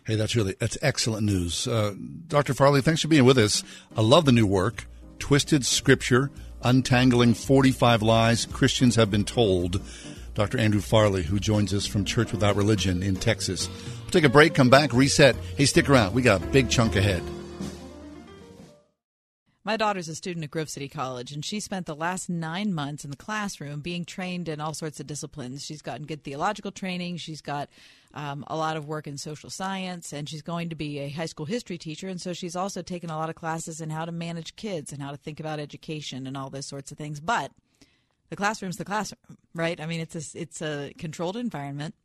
[0.05, 1.93] Hey, that's really that's excellent news, uh,
[2.27, 2.53] Dr.
[2.53, 2.81] Farley.
[2.81, 3.61] Thanks for being with us.
[3.95, 4.87] I love the new work,
[5.19, 6.31] Twisted Scripture
[6.63, 9.81] Untangling 45 Lies Christians Have Been Told.
[10.37, 10.59] Dr.
[10.59, 13.67] Andrew Farley, who joins us from Church Without Religion in Texas.
[14.03, 15.35] We'll take a break, come back, reset.
[15.55, 16.13] Hey, stick around.
[16.13, 17.23] We got a big chunk ahead.
[19.63, 23.03] My daughter's a student at Grove City College, and she spent the last nine months
[23.03, 25.65] in the classroom being trained in all sorts of disciplines.
[25.65, 27.67] She's gotten good theological training, she's got
[28.13, 31.25] um, a lot of work in social science, and she's going to be a high
[31.25, 32.07] school history teacher.
[32.07, 35.01] And so she's also taken a lot of classes in how to manage kids and
[35.01, 37.19] how to think about education and all those sorts of things.
[37.19, 37.51] But
[38.29, 39.79] the classroom's the classroom, right?
[39.79, 41.95] I mean, it's a, it's a controlled environment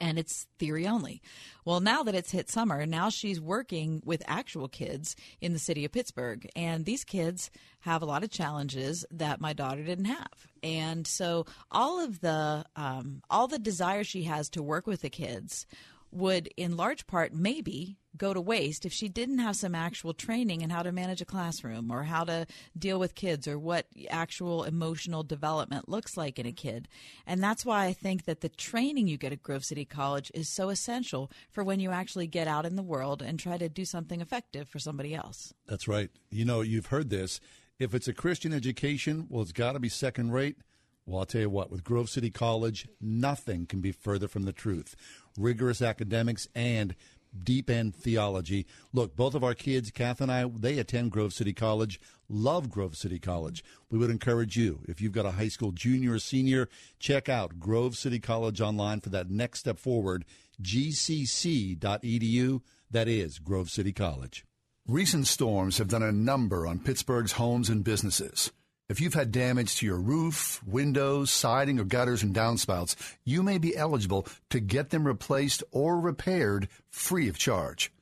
[0.00, 1.22] and it's theory only.
[1.64, 5.84] Well, now that it's hit summer, now she's working with actual kids in the city
[5.84, 6.48] of Pittsburgh.
[6.54, 7.50] And these kids
[7.80, 10.46] have a lot of challenges that my daughter didn't have.
[10.62, 15.10] And so all of the um, all the desire she has to work with the
[15.10, 15.66] kids
[16.10, 20.60] would in large part maybe go to waste if she didn't have some actual training
[20.60, 22.46] in how to manage a classroom or how to
[22.78, 26.88] deal with kids or what actual emotional development looks like in a kid.
[27.26, 30.48] And that's why I think that the training you get at Grove City College is
[30.48, 33.84] so essential for when you actually get out in the world and try to do
[33.84, 35.52] something effective for somebody else.
[35.66, 36.10] That's right.
[36.30, 37.40] You know, you've heard this.
[37.78, 40.56] If it's a Christian education, well, it's got to be second rate.
[41.04, 44.52] Well, I'll tell you what, with Grove City College, nothing can be further from the
[44.52, 44.96] truth.
[45.38, 46.96] Rigorous academics and
[47.44, 48.66] deep end theology.
[48.92, 52.96] Look, both of our kids, Kath and I, they attend Grove City College, love Grove
[52.96, 53.64] City College.
[53.90, 56.68] We would encourage you, if you've got a high school junior or senior,
[56.98, 60.24] check out Grove City College online for that next step forward.
[60.60, 62.60] gcc.edu,
[62.90, 64.44] that is Grove City College.
[64.86, 68.52] Recent storms have done a number on Pittsburgh's homes and businesses.
[68.88, 72.94] If you've had damage to your roof, windows, siding, or gutters and downspouts,
[73.24, 77.92] you may be eligible to get them replaced or repaired free of charge.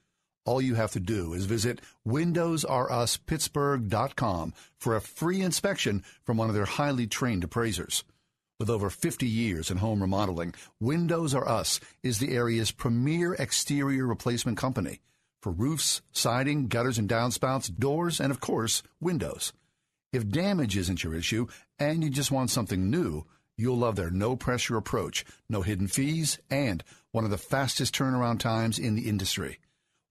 [0.44, 6.54] All you have to do is visit windowsruspittsburgh.com for a free inspection from one of
[6.54, 8.04] their highly trained appraisers.
[8.60, 14.06] With over 50 years in home remodeling, Windows R Us is the area's premier exterior
[14.06, 15.00] replacement company
[15.40, 19.54] for roofs, siding, gutters and downspouts, doors, and of course, windows.
[20.14, 23.24] If damage isn't your issue and you just want something new,
[23.56, 28.38] you'll love their no pressure approach, no hidden fees, and one of the fastest turnaround
[28.38, 29.58] times in the industry.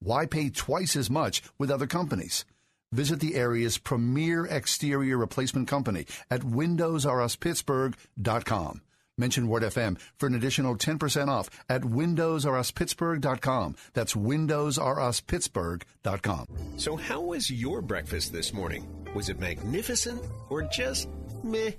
[0.02, 2.44] Why pay twice as much with other companies?
[2.92, 8.82] Visit the area's premier exterior replacement company at windowsruspittsburgh.com.
[9.18, 13.76] Mention Word FM for an additional 10% off at windowsruspittsburgh.com.
[13.94, 16.48] That's windowsruspittsburgh.com.
[16.78, 18.88] So, how was your breakfast this morning?
[19.14, 21.08] Was it magnificent or just
[21.44, 21.72] meh?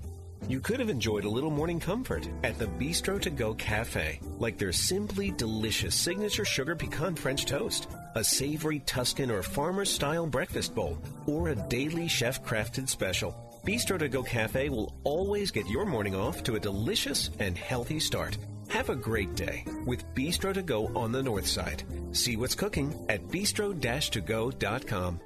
[0.47, 4.59] You could have enjoyed a little morning comfort at the Bistro to Go Cafe, like
[4.59, 10.75] their simply delicious signature sugar pecan French toast, a savory Tuscan or farmer style breakfast
[10.75, 13.35] bowl, or a daily chef crafted special.
[13.65, 17.99] Bistro to Go Cafe will always get your morning off to a delicious and healthy
[17.99, 18.37] start.
[18.69, 21.83] Have a great day with Bistro to Go on the north side.
[22.13, 25.21] See what's cooking at bistro-to-go.com.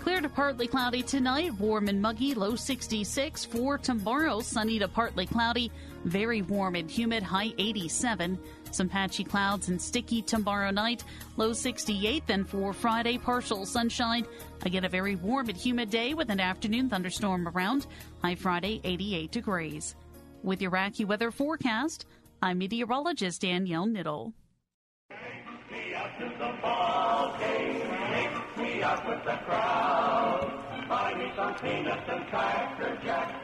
[0.00, 3.46] Clear to partly cloudy tonight, warm and muggy, low 66.
[3.46, 5.70] For tomorrow, sunny to partly cloudy,
[6.04, 8.38] very warm and humid, high 87.
[8.70, 11.04] Some patchy clouds and sticky tomorrow night,
[11.36, 12.26] low 68.
[12.26, 14.26] Then for Friday, partial sunshine.
[14.64, 17.86] Again, a very warm and humid day with an afternoon thunderstorm around,
[18.22, 19.94] high Friday, 88 degrees.
[20.42, 22.06] With your weather forecast,
[22.42, 24.32] I'm meteorologist Danielle Niddle.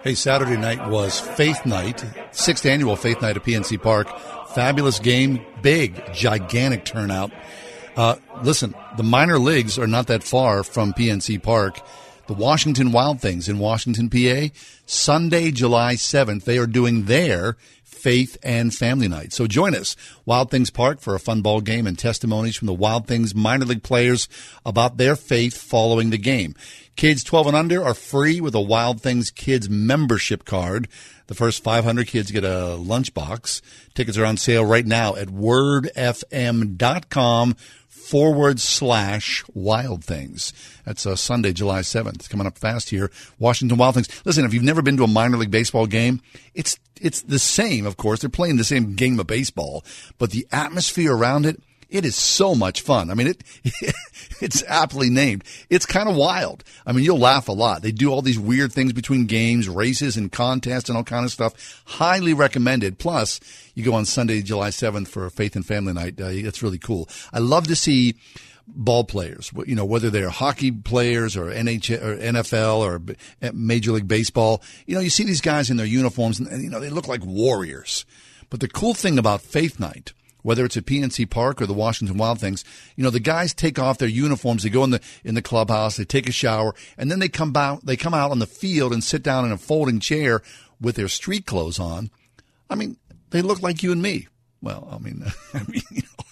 [0.02, 4.08] Hey, Saturday night was Faith Night, sixth annual Faith Night at PNC Park.
[4.54, 7.32] Fabulous game, big, gigantic turnout.
[7.96, 11.80] Uh, listen, the minor leagues are not that far from PNC Park.
[12.28, 14.54] The Washington Wild Things in Washington, PA,
[14.86, 19.32] Sunday, July 7th, they are doing their Faith and Family Night.
[19.32, 22.74] So join us, Wild Things Park, for a fun ball game and testimonies from the
[22.74, 24.28] Wild Things minor league players
[24.64, 26.54] about their faith following the game.
[26.96, 30.86] Kids 12 and under are free with a Wild Things Kids membership card.
[31.26, 33.62] The first 500 kids get a lunchbox.
[33.94, 35.94] Tickets are on sale right now at wordfm.com
[37.88, 40.52] forward slash wild things.
[40.84, 42.16] That's uh, Sunday, July 7th.
[42.16, 43.10] It's coming up fast here.
[43.38, 44.08] Washington Wild Things.
[44.26, 46.20] Listen, if you've never been to a minor league baseball game,
[46.54, 48.20] it's, it's the same, of course.
[48.20, 49.84] They're playing the same game of baseball,
[50.18, 51.62] but the atmosphere around it,
[51.94, 53.08] It is so much fun.
[53.08, 53.44] I mean, it
[54.40, 55.44] it's aptly named.
[55.70, 56.64] It's kind of wild.
[56.84, 57.82] I mean, you'll laugh a lot.
[57.82, 61.30] They do all these weird things between games, races, and contests, and all kind of
[61.30, 61.84] stuff.
[61.86, 62.98] Highly recommended.
[62.98, 63.38] Plus,
[63.76, 66.20] you go on Sunday, July seventh for Faith and Family Night.
[66.20, 67.08] Uh, it's really cool.
[67.32, 68.16] I love to see
[68.66, 74.08] ball players, you know, whether they're hockey players or NHL or NFL or Major League
[74.08, 74.62] Baseball.
[74.86, 77.24] You know, you see these guys in their uniforms and, you know, they look like
[77.24, 78.04] warriors.
[78.50, 80.12] But the cool thing about Faith Night,
[80.44, 82.64] whether it's at PNC Park or the Washington Wild Things,
[82.96, 85.96] you know, the guys take off their uniforms, they go in the in the clubhouse,
[85.96, 88.92] they take a shower, and then they come out they come out on the field
[88.92, 90.42] and sit down in a folding chair
[90.80, 92.10] with their street clothes on.
[92.68, 92.98] I mean,
[93.30, 94.28] they look like you and me.
[94.60, 96.24] Well, I mean, I mean, you know,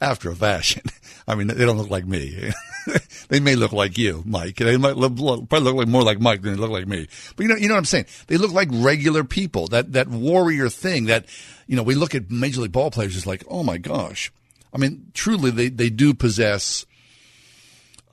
[0.00, 0.82] after a fashion.
[1.26, 2.52] I mean, they don't look like me.
[3.28, 4.56] they may look like you, Mike.
[4.56, 7.08] They might look, probably look like more like Mike than they look like me.
[7.36, 8.06] But you know, you know what I'm saying?
[8.26, 9.68] They look like regular people.
[9.68, 11.06] That that warrior thing.
[11.06, 11.26] That
[11.66, 13.26] you know, we look at major league ball players.
[13.26, 14.32] Like, oh my gosh.
[14.72, 16.86] I mean, truly, they they do possess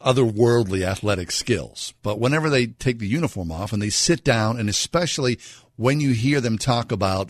[0.01, 1.93] otherworldly athletic skills.
[2.03, 5.39] But whenever they take the uniform off and they sit down, and especially
[5.75, 7.29] when you hear them talk about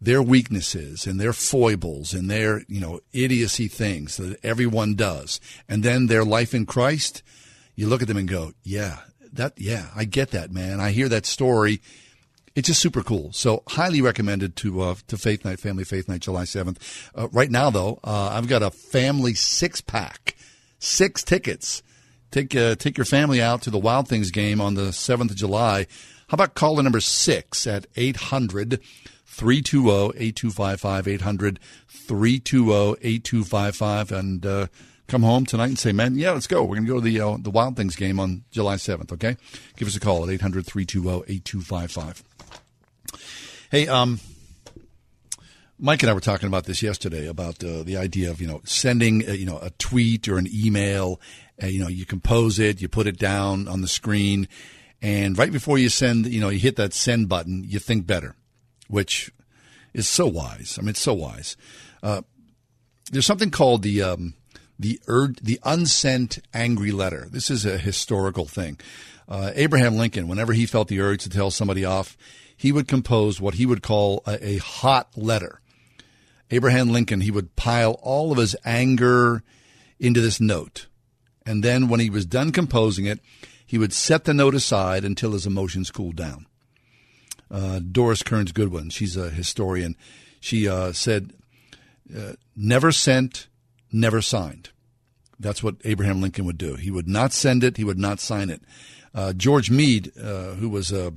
[0.00, 5.40] their weaknesses and their foibles and their, you know, idiocy things that everyone does.
[5.68, 7.22] And then their life in Christ,
[7.74, 8.98] you look at them and go, yeah,
[9.32, 10.80] that, yeah, I get that, man.
[10.80, 11.80] I hear that story.
[12.54, 13.32] It's just super cool.
[13.32, 17.10] So highly recommended to, uh, to Faith Night, Family Faith Night, July 7th.
[17.14, 20.36] Uh, right now though, uh, I've got a family six pack,
[20.78, 21.82] six tickets.
[22.30, 25.36] Take, uh, take your family out to the Wild Things game on the 7th of
[25.36, 25.86] July.
[26.28, 28.80] How about caller number six at 800-
[29.36, 34.66] 320 8255 800 320 8255 and uh,
[35.08, 36.62] come home tonight and say, man, yeah, let's go.
[36.62, 39.36] We're going to go to the, uh, the Wild Things game on July 7th, okay?
[39.76, 42.24] Give us a call at 800 320 8255.
[43.70, 44.20] Hey, um,
[45.78, 48.62] Mike and I were talking about this yesterday about uh, the idea of you know
[48.64, 51.20] sending uh, you know a tweet or an email.
[51.62, 54.48] Uh, you know, you compose it, you put it down on the screen,
[55.02, 58.34] and right before you send, you know, you hit that send button, you think better
[58.88, 59.30] which
[59.94, 60.76] is so wise.
[60.78, 61.56] I mean, it's so wise.
[62.02, 62.22] Uh,
[63.10, 64.34] there's something called the um,
[64.78, 67.28] the ur- the unsent angry letter.
[67.30, 68.78] This is a historical thing.
[69.28, 72.16] Uh, Abraham Lincoln, whenever he felt the urge to tell somebody off,
[72.56, 75.60] he would compose what he would call a, a hot letter.
[76.50, 79.42] Abraham Lincoln, he would pile all of his anger
[79.98, 80.86] into this note.
[81.44, 83.18] And then when he was done composing it,
[83.64, 86.46] he would set the note aside until his emotions cooled down
[87.50, 88.90] uh, Doris Kearns Goodwin.
[88.90, 89.96] She's a historian.
[90.40, 91.32] She uh, said,
[92.16, 93.48] uh, "Never sent,
[93.92, 94.70] never signed."
[95.38, 96.76] That's what Abraham Lincoln would do.
[96.76, 97.76] He would not send it.
[97.76, 98.62] He would not sign it.
[99.14, 101.12] Uh, George Meade, uh, who was a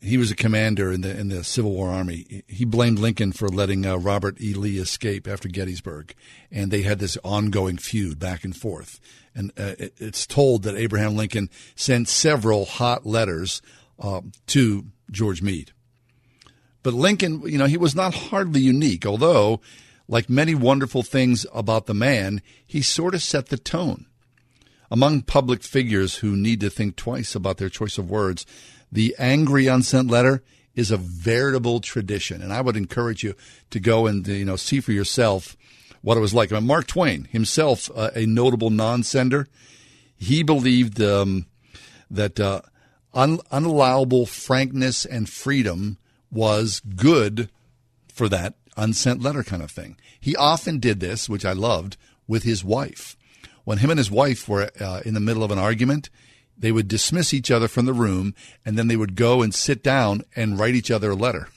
[0.00, 2.42] he was a commander in the in the Civil War Army.
[2.48, 4.54] He blamed Lincoln for letting uh, Robert E.
[4.54, 6.14] Lee escape after Gettysburg,
[6.50, 9.00] and they had this ongoing feud back and forth.
[9.34, 13.60] And it, it's told that Abraham Lincoln sent several hot letters
[14.46, 15.72] to George Meade.
[16.82, 19.60] But Lincoln, you know, he was not hardly unique, although,
[20.08, 24.06] like many wonderful things about the man, he sort of set the tone.
[24.88, 28.46] Among public figures who need to think twice about their choice of words,
[28.92, 30.44] the angry unsent letter
[30.76, 32.40] is a veritable tradition.
[32.40, 33.34] And I would encourage you
[33.70, 35.56] to go and, you know, see for yourself
[36.02, 36.52] what it was like.
[36.52, 39.48] Mark Twain, himself uh, a notable non sender,
[40.16, 41.46] he believed um,
[42.10, 42.60] that uh,
[43.16, 45.98] un- unallowable frankness and freedom
[46.30, 47.50] was good
[48.12, 49.96] for that unsent letter kind of thing.
[50.20, 51.96] He often did this, which I loved,
[52.28, 53.16] with his wife.
[53.64, 56.10] When him and his wife were uh, in the middle of an argument,
[56.56, 58.34] they would dismiss each other from the room
[58.64, 61.48] and then they would go and sit down and write each other a letter.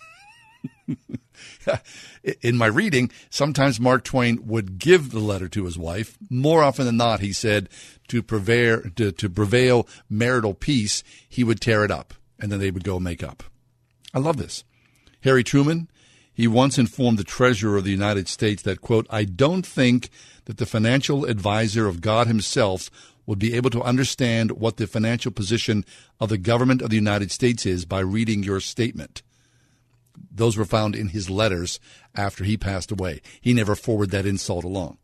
[2.42, 6.18] in my reading, sometimes Mark Twain would give the letter to his wife.
[6.30, 7.70] More often than not, he said,
[8.10, 12.72] to prevail, to, to prevail marital peace, he would tear it up and then they
[12.72, 13.44] would go make up.
[14.14, 14.64] I love this.
[15.22, 15.90] Harry Truman,
[16.34, 20.10] he once informed the Treasurer of the United States that, quote, I don't think
[20.46, 22.90] that the financial advisor of God himself
[23.26, 25.86] would be able to understand what the financial position
[26.20, 29.22] of the government of the United States is by reading your statement.
[30.32, 31.80] Those were found in his letters
[32.16, 33.22] after he passed away.
[33.42, 34.98] He never forwarded that insult along.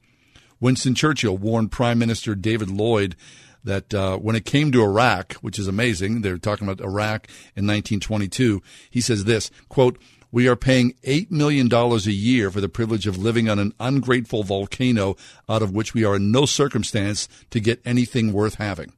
[0.60, 3.16] Winston Churchill warned Prime Minister David Lloyd
[3.64, 7.66] that uh, when it came to Iraq, which is amazing, they're talking about Iraq in
[7.66, 9.98] 1922, he says this, quote,
[10.32, 14.44] we are paying $8 million a year for the privilege of living on an ungrateful
[14.44, 15.16] volcano
[15.48, 18.92] out of which we are in no circumstance to get anything worth having.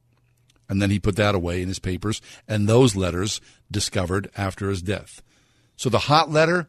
[0.68, 3.40] And then he put that away in his papers, and those letters
[3.70, 5.22] discovered after his death.
[5.76, 6.68] So the hot letter,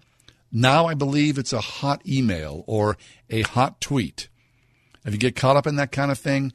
[0.51, 2.95] now I believe it's a hot email or
[3.29, 4.29] a hot tweet.
[5.05, 6.53] If you get caught up in that kind of thing,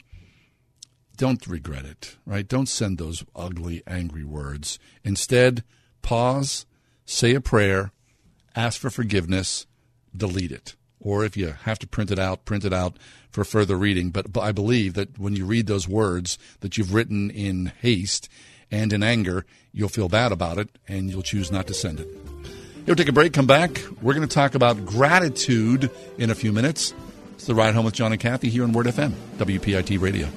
[1.17, 2.47] don't regret it, right?
[2.47, 4.79] Don't send those ugly, angry words.
[5.03, 5.63] Instead,
[6.01, 6.65] pause,
[7.05, 7.91] say a prayer,
[8.55, 9.65] ask for forgiveness,
[10.15, 10.75] delete it.
[10.99, 12.97] Or if you have to print it out, print it out
[13.29, 14.09] for further reading.
[14.09, 18.27] But, but I believe that when you read those words that you've written in haste
[18.71, 22.07] and in anger, you'll feel bad about it and you'll choose not to send it.
[22.85, 23.81] We'll take a break, come back.
[24.01, 26.93] We're going to talk about gratitude in a few minutes.
[27.35, 30.27] It's the Ride Home with John and Kathy here on Word FM, WPIT Radio.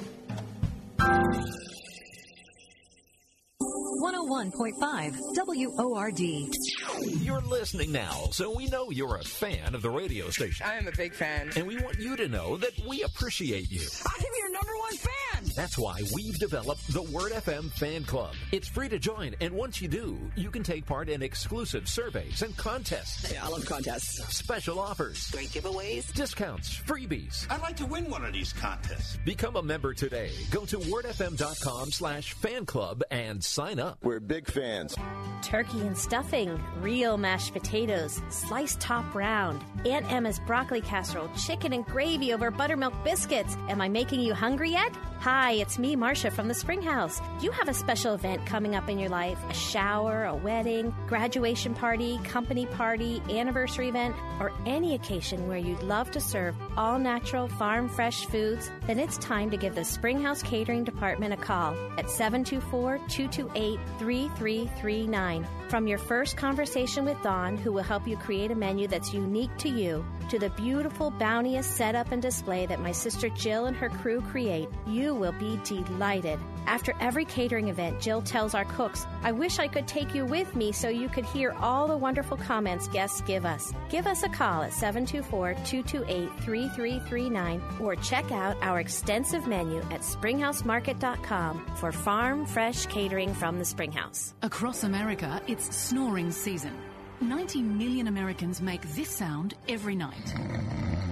[4.39, 7.21] 101.5 WORD.
[7.21, 10.65] You're listening now, so we know you're a fan of the radio station.
[10.65, 11.51] I am a big fan.
[11.57, 13.85] And we want you to know that we appreciate you.
[14.05, 15.43] I'm your number one fan.
[15.57, 18.33] That's why we've developed the Word FM Fan Club.
[18.53, 22.41] It's free to join, and once you do, you can take part in exclusive surveys
[22.41, 23.33] and contests.
[23.33, 24.33] Yeah, I love contests.
[24.33, 25.29] Special offers.
[25.31, 26.13] Great giveaways.
[26.13, 26.77] Discounts.
[26.77, 27.45] Freebies.
[27.49, 29.17] I'd like to win one of these contests.
[29.25, 30.31] Become a member today.
[30.49, 33.97] Go to wordfm.com slash fan club and sign up.
[34.01, 34.95] We're big fans.
[35.41, 41.85] Turkey and stuffing, real mashed potatoes, sliced top round, Aunt Emma's broccoli casserole, chicken and
[41.85, 43.57] gravy over buttermilk biscuits.
[43.67, 44.95] Am I making you hungry yet?
[45.19, 47.19] Hi, it's me, Marcia from the Spring House.
[47.41, 51.73] You have a special event coming up in your life a shower, a wedding, graduation
[51.73, 57.49] party, company party, anniversary event, or any occasion where you'd love to serve all natural,
[57.49, 61.75] farm fresh foods, then it's time to give the Spring House Catering Department a call
[61.97, 63.79] at 724 228
[64.27, 65.47] 3339.
[65.69, 69.55] From your first conversation with Dawn, who will help you create a menu that's unique
[69.59, 73.89] to you, to the beautiful, bounteous setup and display that my sister Jill and her
[73.89, 76.39] crew create, you will be delighted.
[76.69, 80.55] After every catering event, Jill tells our cooks, I wish I could take you with
[80.55, 83.73] me so you could hear all the wonderful comments guests give us.
[83.89, 90.01] Give us a call at 724 228 3339 or check out our extensive menu at
[90.01, 94.35] springhousemarket.com for farm fresh catering from the Springhouse.
[94.43, 96.88] Across America, it's snoring season.
[97.21, 100.33] 90 million Americans make this sound every night.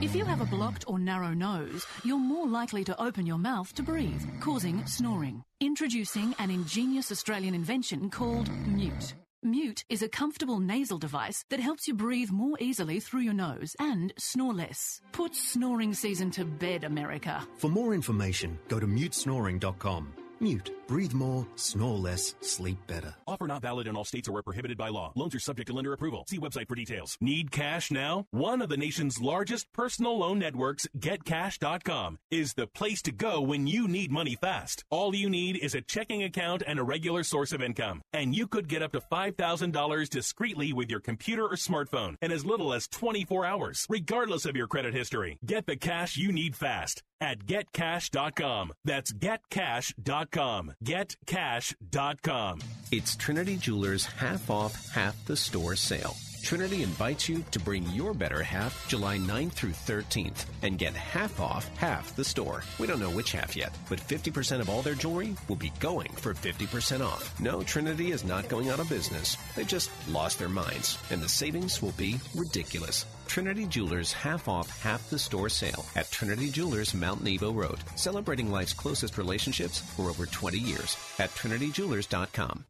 [0.02, 3.74] If you have a blocked or narrow nose, you're more likely to open your mouth
[3.74, 5.44] to breathe, causing snoring.
[5.60, 9.16] Introducing an ingenious Australian invention called Mute.
[9.44, 13.76] Mute is a comfortable nasal device that helps you breathe more easily through your nose
[13.80, 15.02] and snore less.
[15.12, 17.48] Put snoring season to bed, America.
[17.58, 20.14] For more information, go to mutesnoring.com.
[20.40, 20.77] Mute.
[20.88, 23.14] Breathe more, snore less, sleep better.
[23.28, 25.12] Offer not valid in all states or where prohibited by law.
[25.16, 26.24] Loans are subject to lender approval.
[26.30, 27.18] See website for details.
[27.20, 28.26] Need cash now?
[28.32, 33.68] One of the nation's largest personal loan networks, GetCash.com, is the place to go when
[33.68, 34.86] you need money fast.
[34.90, 38.02] All you need is a checking account and a regular source of income.
[38.14, 42.46] And you could get up to $5,000 discreetly with your computer or smartphone in as
[42.46, 45.38] little as 24 hours, regardless of your credit history.
[45.46, 48.74] Get the cash you need fast at getcash.com.
[48.86, 50.74] That's getcash.com.
[50.84, 52.60] Getcash.com.
[52.92, 56.16] It's Trinity Jewelers half off, half the store sale.
[56.48, 61.42] Trinity invites you to bring your better half July 9th through 13th and get half
[61.42, 62.64] off half the store.
[62.80, 66.10] We don't know which half yet, but 50% of all their jewelry will be going
[66.14, 67.38] for 50% off.
[67.42, 69.36] No, Trinity is not going out of business.
[69.58, 73.06] They just lost their minds, and the savings will be ridiculous.
[73.28, 78.50] Trinity Jewelers half off half the store sale at Trinity Jewelers Mount Nebo Road, celebrating
[78.50, 82.64] life's closest relationships for over 20 years at trinityjewelers.com.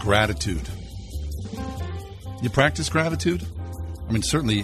[0.00, 0.68] Gratitude.
[2.42, 3.44] You practice gratitude?
[4.08, 4.62] I mean, certainly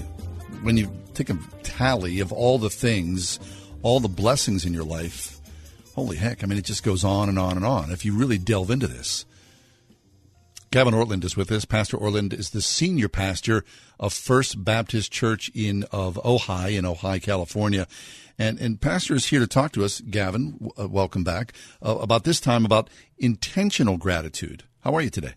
[0.62, 3.38] when you take a tally of all the things,
[3.82, 5.38] all the blessings in your life,
[5.94, 8.38] holy heck, I mean, it just goes on and on and on if you really
[8.38, 9.26] delve into this.
[10.70, 11.64] Gavin Ortlund is with us.
[11.64, 13.64] Pastor Ortlund is the senior pastor
[14.00, 17.86] of First Baptist Church in of Ojai in Ojai, California.
[18.38, 22.24] And, and Pastor is here to talk to us, Gavin, uh, welcome back, uh, about
[22.24, 24.64] this time about intentional gratitude.
[24.84, 25.32] How are you today?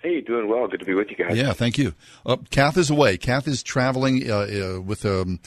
[0.00, 0.68] Hey, doing well.
[0.68, 1.36] Good to be with you guys.
[1.36, 1.92] Yeah, thank you.
[2.24, 3.18] Uh, Kath is away.
[3.18, 4.36] Kath is traveling uh,
[4.76, 5.40] uh, with um,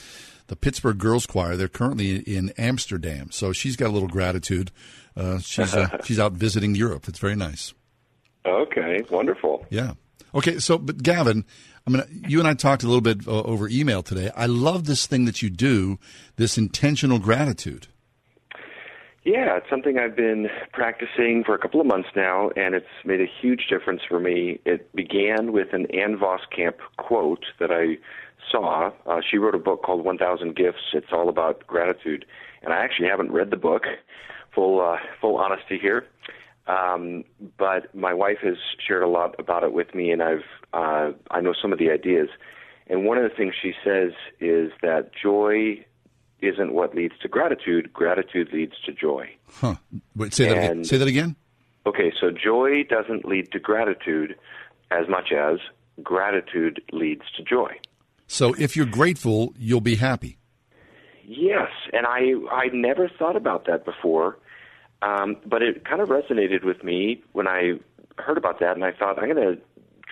[0.48, 1.56] the Pittsburgh Girls Choir.
[1.56, 4.72] They're currently in Amsterdam, so she's got a little gratitude.
[5.16, 7.08] Uh, she's uh, she's out visiting Europe.
[7.08, 7.74] It's very nice.
[8.46, 9.66] Okay, wonderful.
[9.70, 9.94] Yeah.
[10.36, 11.46] Okay, so but Gavin,
[11.88, 14.32] I mean, you and I talked a little bit uh, over email today.
[14.36, 15.98] I love this thing that you do,
[16.36, 17.88] this intentional gratitude.
[19.26, 23.22] Yeah, it's something I've been practicing for a couple of months now, and it's made
[23.22, 24.60] a huge difference for me.
[24.66, 27.98] It began with an Ann Voskamp quote that I
[28.52, 28.92] saw.
[29.06, 30.92] Uh, she wrote a book called 1000 Gifts.
[30.92, 32.26] It's all about gratitude,
[32.64, 33.84] and I actually haven't read the book.
[34.54, 36.06] Full uh, full honesty here.
[36.68, 37.24] Um,
[37.58, 40.44] but my wife has shared a lot about it with me, and I've
[40.74, 42.28] uh, I know some of the ideas.
[42.88, 45.86] And one of the things she says is that joy
[46.44, 47.92] isn't what leads to gratitude.
[47.94, 49.30] Gratitude leads to joy.
[49.50, 49.76] Huh.
[50.16, 50.84] Wait, say that again.
[50.84, 51.36] Say that again.
[51.86, 54.36] Okay, so joy doesn't lead to gratitude
[54.92, 55.60] as much as
[56.02, 57.74] gratitude leads to joy.
[58.28, 60.38] So if you're grateful, you'll be happy.
[61.26, 64.38] Yes, and I I never thought about that before,
[65.02, 67.74] um, but it kind of resonated with me when I
[68.18, 69.62] heard about that, and I thought I'm going to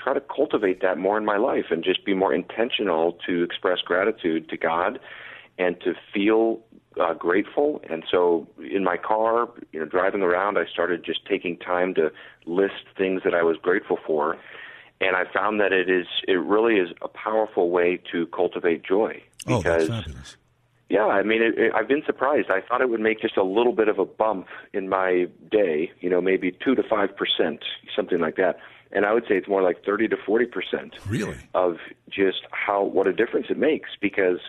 [0.02, 3.80] try to cultivate that more in my life and just be more intentional to express
[3.80, 5.00] gratitude to God
[5.62, 6.44] and to feel
[7.04, 7.70] uh, grateful.
[7.92, 8.22] And so
[8.78, 9.32] in my car,
[9.72, 12.06] you know, driving around, I started just taking time to
[12.46, 14.24] list things that I was grateful for.
[15.06, 19.14] And I found that it is, it really is a powerful way to cultivate joy.
[19.48, 20.38] Oh, that's Because fabulous.
[20.90, 22.50] yeah, I mean, it, it, I've been surprised.
[22.58, 25.28] I thought it would make just a little bit of a bump in my
[25.60, 27.60] day, you know, maybe two to five percent,
[27.96, 28.56] something like that.
[28.92, 31.38] And I would say it's more like thirty to forty percent Really?
[31.54, 31.78] of
[32.20, 33.90] just how what a difference it makes.
[34.08, 34.42] Because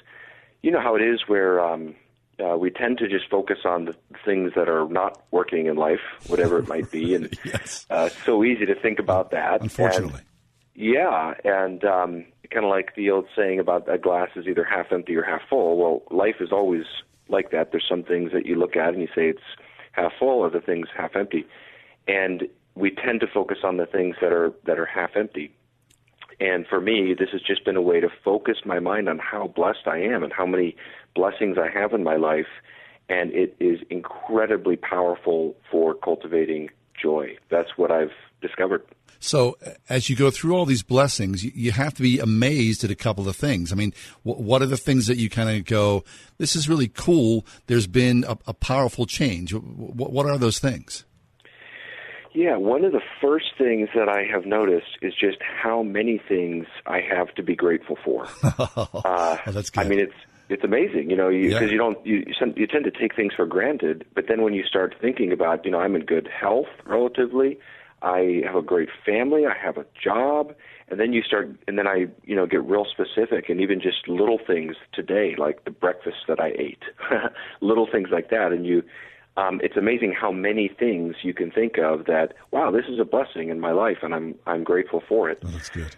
[0.62, 1.94] you know how it is where um,
[2.40, 3.94] uh, we tend to just focus on the
[4.24, 7.26] things that are not working in life, whatever it might be, and
[7.90, 9.60] uh, it's so easy to think about that.
[9.60, 10.20] Unfortunately.
[10.20, 10.26] And,
[10.74, 14.92] yeah, and um, kind of like the old saying about a glass is either half
[14.92, 15.76] empty or half full.
[15.76, 16.84] Well, life is always
[17.28, 17.70] like that.
[17.72, 19.42] There's some things that you look at and you say it's
[19.92, 21.46] half full, other things half empty,
[22.08, 25.52] and we tend to focus on the things that are that are half empty.
[26.40, 29.48] And for me, this has just been a way to focus my mind on how
[29.48, 30.76] blessed I am and how many
[31.14, 32.46] blessings I have in my life,
[33.08, 37.36] and it is incredibly powerful for cultivating joy.
[37.50, 38.82] That's what I've discovered.
[39.22, 39.56] So
[39.88, 43.28] as you go through all these blessings, you, have to be amazed at a couple
[43.28, 43.70] of things.
[43.70, 43.94] I mean,
[44.24, 46.02] what are the things that you kind of go,
[46.38, 47.46] this is really cool.
[47.68, 49.52] There's been a, a powerful change.
[49.52, 51.04] Wh- wh- what are those things?
[52.34, 56.66] Yeah, one of the first things that I have noticed is just how many things
[56.86, 58.26] I have to be grateful for.
[58.42, 60.14] uh, that's I mean, it's
[60.48, 61.72] it's amazing, you know, because Yeah.
[61.72, 64.64] you, don't you you you tend to take things for granted, but then when you
[64.64, 67.58] start thinking about, you know, I'm in good health relatively,
[68.00, 70.54] I have a great family, I have a job,
[70.88, 74.08] and then you start, and then I, you know, get real specific, and even just
[74.08, 76.82] little things today, like the breakfast that I ate,
[77.60, 78.82] little things like that, and you.
[79.36, 82.34] Um, it's amazing how many things you can think of that.
[82.50, 85.38] Wow, this is a blessing in my life, and I'm I'm grateful for it.
[85.44, 85.96] Oh, that's good.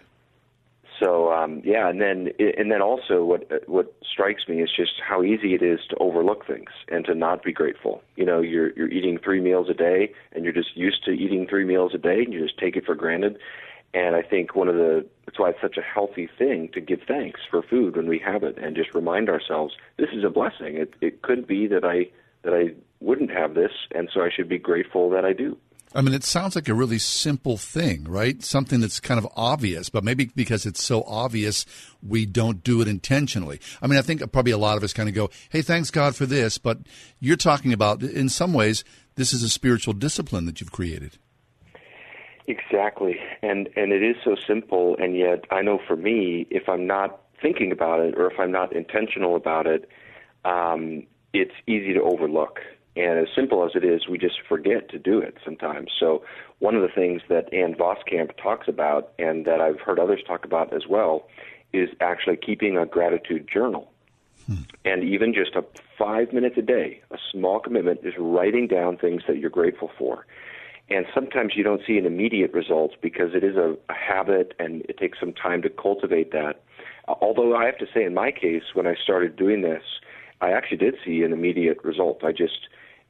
[0.99, 5.23] So um, yeah, and then and then also what what strikes me is just how
[5.23, 8.01] easy it is to overlook things and to not be grateful.
[8.15, 11.47] You know, you're you're eating three meals a day, and you're just used to eating
[11.47, 13.37] three meals a day, and you just take it for granted.
[13.93, 17.01] And I think one of the that's why it's such a healthy thing to give
[17.05, 20.77] thanks for food when we have it, and just remind ourselves this is a blessing.
[20.77, 22.07] It it could be that I
[22.45, 25.57] that I wouldn't have this, and so I should be grateful that I do.
[25.93, 28.43] I mean, it sounds like a really simple thing, right?
[28.43, 31.65] Something that's kind of obvious, but maybe because it's so obvious,
[32.05, 33.61] we don't do it intentionally.
[33.81, 36.13] I mean, I think probably a lot of us kind of go, hey, thanks God
[36.13, 36.57] for this.
[36.57, 36.79] But
[37.21, 38.83] you're talking about, in some ways,
[39.15, 41.17] this is a spiritual discipline that you've created.
[42.47, 43.17] Exactly.
[43.41, 47.21] And and it is so simple and yet I know for me if I'm not
[47.41, 49.89] thinking about it or if I'm not intentional about it,
[50.43, 52.61] um, it's easy to overlook.
[52.95, 55.91] And as simple as it is, we just forget to do it sometimes.
[55.99, 56.23] So
[56.59, 60.45] one of the things that Ann Voskamp talks about and that I've heard others talk
[60.45, 61.27] about as well
[61.73, 63.91] is actually keeping a gratitude journal.
[64.47, 64.63] Hmm.
[64.85, 65.65] And even just a
[65.97, 70.25] five minutes a day, a small commitment is writing down things that you're grateful for.
[70.87, 74.83] And sometimes you don't see an immediate result because it is a, a habit and
[74.87, 76.61] it takes some time to cultivate that.
[77.07, 79.83] Although I have to say, in my case, when I started doing this,
[80.41, 82.23] I actually did see an immediate result.
[82.23, 82.67] I just,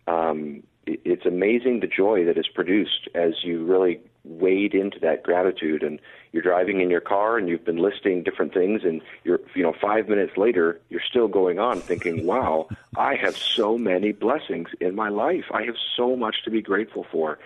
[0.07, 5.23] um, it, it's amazing the joy that is produced as you really wade into that
[5.23, 5.83] gratitude.
[5.83, 5.99] And
[6.35, 9.73] you're driving in your car and you've been listing different things and you're you know
[9.81, 14.95] 5 minutes later you're still going on thinking wow I have so many blessings in
[14.95, 15.45] my life.
[15.51, 17.39] I have so much to be grateful for.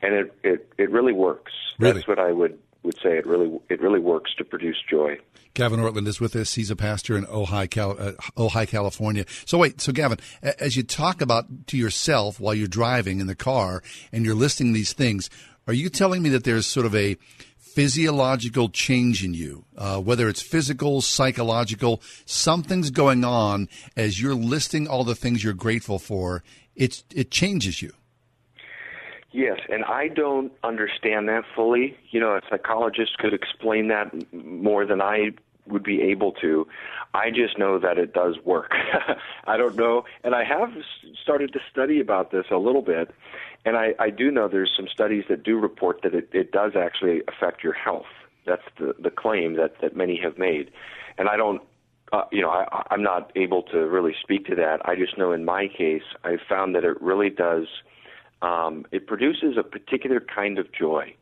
[0.00, 1.52] And it it it really works.
[1.96, 5.18] That's what I would would say it really it really works to produce joy
[5.54, 6.52] Gavin Ortlund is with us.
[6.52, 9.24] He's a pastor in Ojai, Cal- uh, Ojai, California.
[9.46, 13.34] So wait, so Gavin, as you talk about to yourself while you're driving in the
[13.34, 13.82] car
[14.12, 15.30] and you're listing these things,
[15.66, 17.16] are you telling me that there's sort of a
[17.76, 24.86] physiological change in you, uh, whether it's physical, psychological, something's going on as you're listing
[24.86, 26.42] all the things you're grateful for.
[26.74, 27.94] It's it changes you.
[29.36, 31.94] Yes, and I don't understand that fully.
[32.10, 35.32] You know, a psychologist could explain that more than I
[35.66, 36.66] would be able to.
[37.12, 38.70] I just know that it does work.
[39.46, 40.70] I don't know, and I have
[41.22, 43.10] started to study about this a little bit,
[43.66, 46.72] and I, I do know there's some studies that do report that it, it does
[46.74, 48.06] actually affect your health.
[48.46, 50.70] That's the the claim that that many have made,
[51.18, 51.60] and I don't.
[52.10, 54.78] Uh, you know, I, I'm not able to really speak to that.
[54.88, 57.66] I just know in my case, I've found that it really does.
[58.42, 61.14] Um, it produces a particular kind of joy,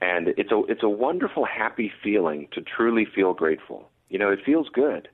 [0.00, 3.90] and it's a it's a wonderful, happy feeling to truly feel grateful.
[4.08, 5.08] You know, it feels good,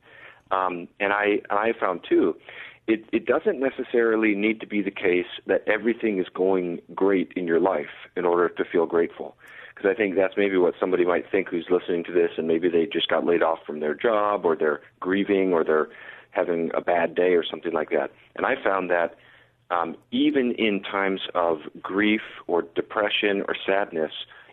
[0.50, 2.36] um, and I and I found too.
[2.86, 7.46] It, it doesn't necessarily need to be the case that everything is going great in
[7.46, 9.36] your life in order to feel grateful
[9.80, 12.68] because I think that's maybe what somebody might think who's listening to this, and maybe
[12.68, 15.88] they just got laid off from their job, or they're grieving, or they're
[16.32, 18.10] having a bad day, or something like that.
[18.36, 19.14] And I found that
[19.70, 24.12] um, even in times of grief or depression or sadness,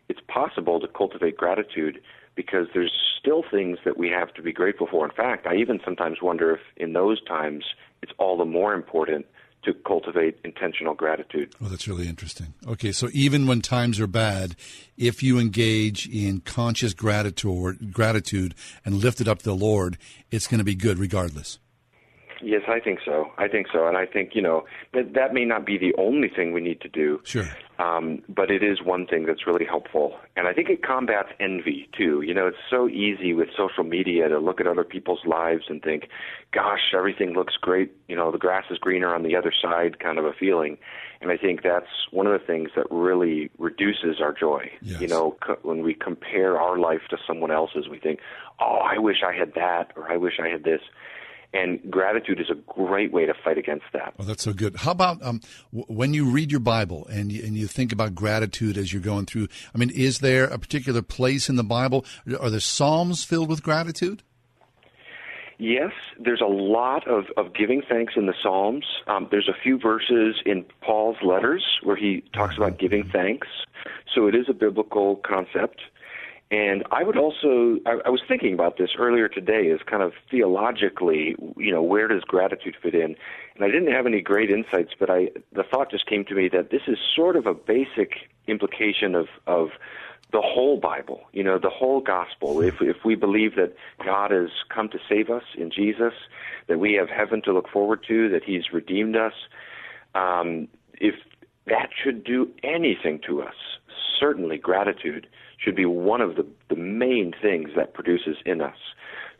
[0.10, 2.00] it's possible to cultivate gratitude
[2.36, 5.04] because there's still things that we have to be grateful for.
[5.04, 7.66] In fact, I even sometimes wonder if in those times
[8.02, 9.26] it's all the more important
[9.64, 11.54] to cultivate intentional gratitude.
[11.60, 12.54] Well, that's really interesting.
[12.66, 14.56] Okay, so even when times are bad,
[14.98, 19.98] if you engage in conscious gratitude, gratitude and lift it up to the Lord,
[20.32, 21.60] it's going to be good regardless.
[22.42, 23.32] Yes, I think so.
[23.38, 26.30] I think so, and I think you know that that may not be the only
[26.30, 27.22] thing we need to do.
[27.24, 27.48] Sure.
[27.80, 31.90] Um, but it is one thing that's really helpful, and I think it combats envy
[31.98, 32.22] too.
[32.22, 35.82] You know, it's so easy with social media to look at other people's lives and
[35.82, 36.10] think,
[36.52, 40.18] "Gosh, everything looks great." You know, the grass is greener on the other side, kind
[40.20, 40.78] of a feeling.
[41.20, 44.72] And I think that's one of the things that really reduces our joy.
[44.82, 45.02] Yes.
[45.02, 48.20] You know, co- when we compare our life to someone else's, we think,
[48.60, 50.82] "Oh, I wish I had that," or "I wish I had this."
[51.54, 54.14] And gratitude is a great way to fight against that.
[54.18, 54.76] Well, that's so good.
[54.76, 55.40] How about um,
[55.72, 59.02] w- when you read your Bible and you, and you think about gratitude as you're
[59.02, 59.48] going through?
[59.74, 62.06] I mean, is there a particular place in the Bible?
[62.40, 64.24] Are there Psalms filled with gratitude?
[65.60, 68.86] Yes, there's a lot of, of giving thanks in the Psalms.
[69.08, 73.48] Um, there's a few verses in Paul's letters where he talks about giving thanks.
[74.14, 75.82] So it is a biblical concept.
[76.50, 80.14] And I would also, I, I was thinking about this earlier today, is kind of
[80.32, 83.16] theologically, you know, where does gratitude fit in?
[83.56, 86.48] And I didn't have any great insights, but I, the thought just came to me
[86.50, 89.72] that this is sort of a basic implication of, of
[90.32, 92.62] the whole Bible, you know, the whole gospel.
[92.62, 93.76] If, if we believe that
[94.06, 96.14] God has come to save us in Jesus,
[96.68, 99.34] that we have heaven to look forward to, that He's redeemed us,
[100.16, 101.16] um, if
[101.66, 103.56] that should do anything to us,
[104.18, 108.78] certainly gratitude should be one of the, the main things that produces in us.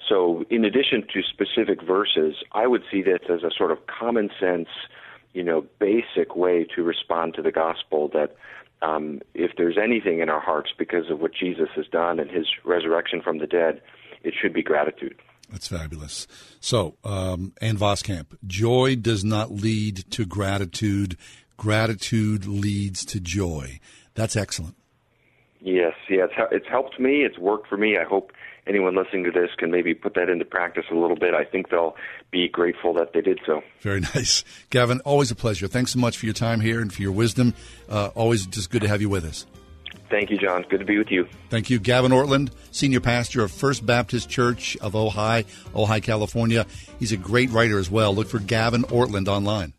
[0.08, 4.30] So, in addition to specific verses, I would see this as a sort of common
[4.40, 4.70] sense,
[5.34, 8.36] you know, basic way to respond to the gospel that
[8.82, 12.46] um, if there's anything in our hearts because of what Jesus has done and his
[12.64, 13.82] resurrection from the dead,
[14.24, 15.16] it should be gratitude.
[15.50, 16.28] That's fabulous.
[16.60, 21.18] So, um, Ann Voskamp, joy does not lead to gratitude.
[21.56, 23.80] Gratitude leads to joy.
[24.14, 24.76] That's excellent.
[25.68, 27.26] Yes, yeah, it's, it's helped me.
[27.26, 27.98] It's worked for me.
[27.98, 28.32] I hope
[28.68, 31.34] anyone listening to this can maybe put that into practice a little bit.
[31.34, 31.98] I think they'll
[32.32, 33.62] be grateful that they did so.
[33.82, 34.46] Very nice.
[34.70, 35.68] Gavin, always a pleasure.
[35.68, 37.54] Thanks so much for your time here and for your wisdom.
[37.90, 39.46] Uh, always just good to have you with us.
[40.10, 40.64] Thank you, John.
[40.70, 41.28] Good to be with you.
[41.50, 41.80] Thank you.
[41.80, 46.66] Gavin Ortlund, Senior Pastor of First Baptist Church of Ojai, Ojai, California.
[46.98, 48.16] He's a great writer as well.
[48.16, 49.74] Look for Gavin Ortlund online.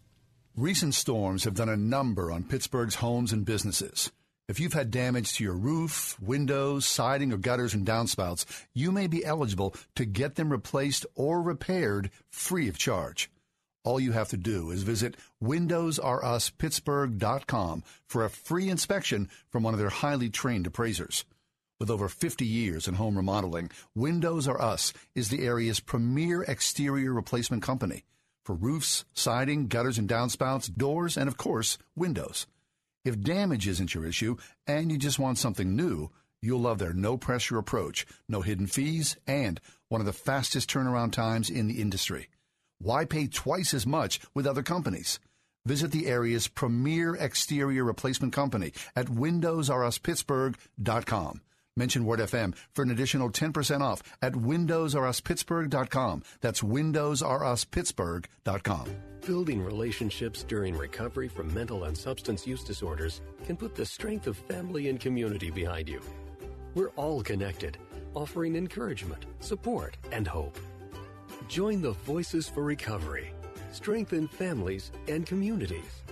[0.55, 4.13] Recent storms have done a number on Pittsburgh's homes and businesses.
[4.49, 9.07] If you've had damage to your roof, windows, siding, or gutters and downspouts, you may
[9.07, 13.31] be eligible to get them replaced or repaired free of charge.
[13.85, 19.81] All you have to do is visit WindowsRUsPittsburgh.com for a free inspection from one of
[19.81, 21.27] their highly trained appraisers.
[21.79, 27.13] With over 50 years in home remodeling, Windows R Us is the area's premier exterior
[27.13, 28.07] replacement company
[28.47, 32.47] for roofs, siding, gutters and downspouts, doors, and of course, windows.
[33.05, 36.11] If damage isn't your issue and you just want something new,
[36.43, 41.13] you'll love their no pressure approach, no hidden fees, and one of the fastest turnaround
[41.13, 42.29] times in the industry.
[42.79, 45.19] Why pay twice as much with other companies?
[45.67, 51.41] Visit the area's premier exterior replacement company at WindowsRUsPittsburgh.com.
[51.79, 56.23] Mention Word FM for an additional 10% off at WindowsRUsPittsburgh.com.
[56.41, 58.89] That's WindowsRUsPittsburgh.com.
[59.25, 64.37] Building relationships during recovery from mental and substance use disorders can put the strength of
[64.37, 66.01] family and community behind you.
[66.75, 67.79] We're all connected,
[68.15, 70.59] offering encouragement, support, and hope.
[71.47, 73.33] Join the Voices for Recovery.
[73.71, 76.03] Strengthen families and communities.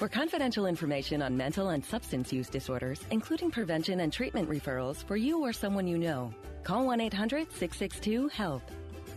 [0.00, 5.14] For confidential information on mental and substance use disorders, including prevention and treatment referrals for
[5.14, 6.32] you or someone you know,
[6.64, 8.62] call 1 800 662 HELP.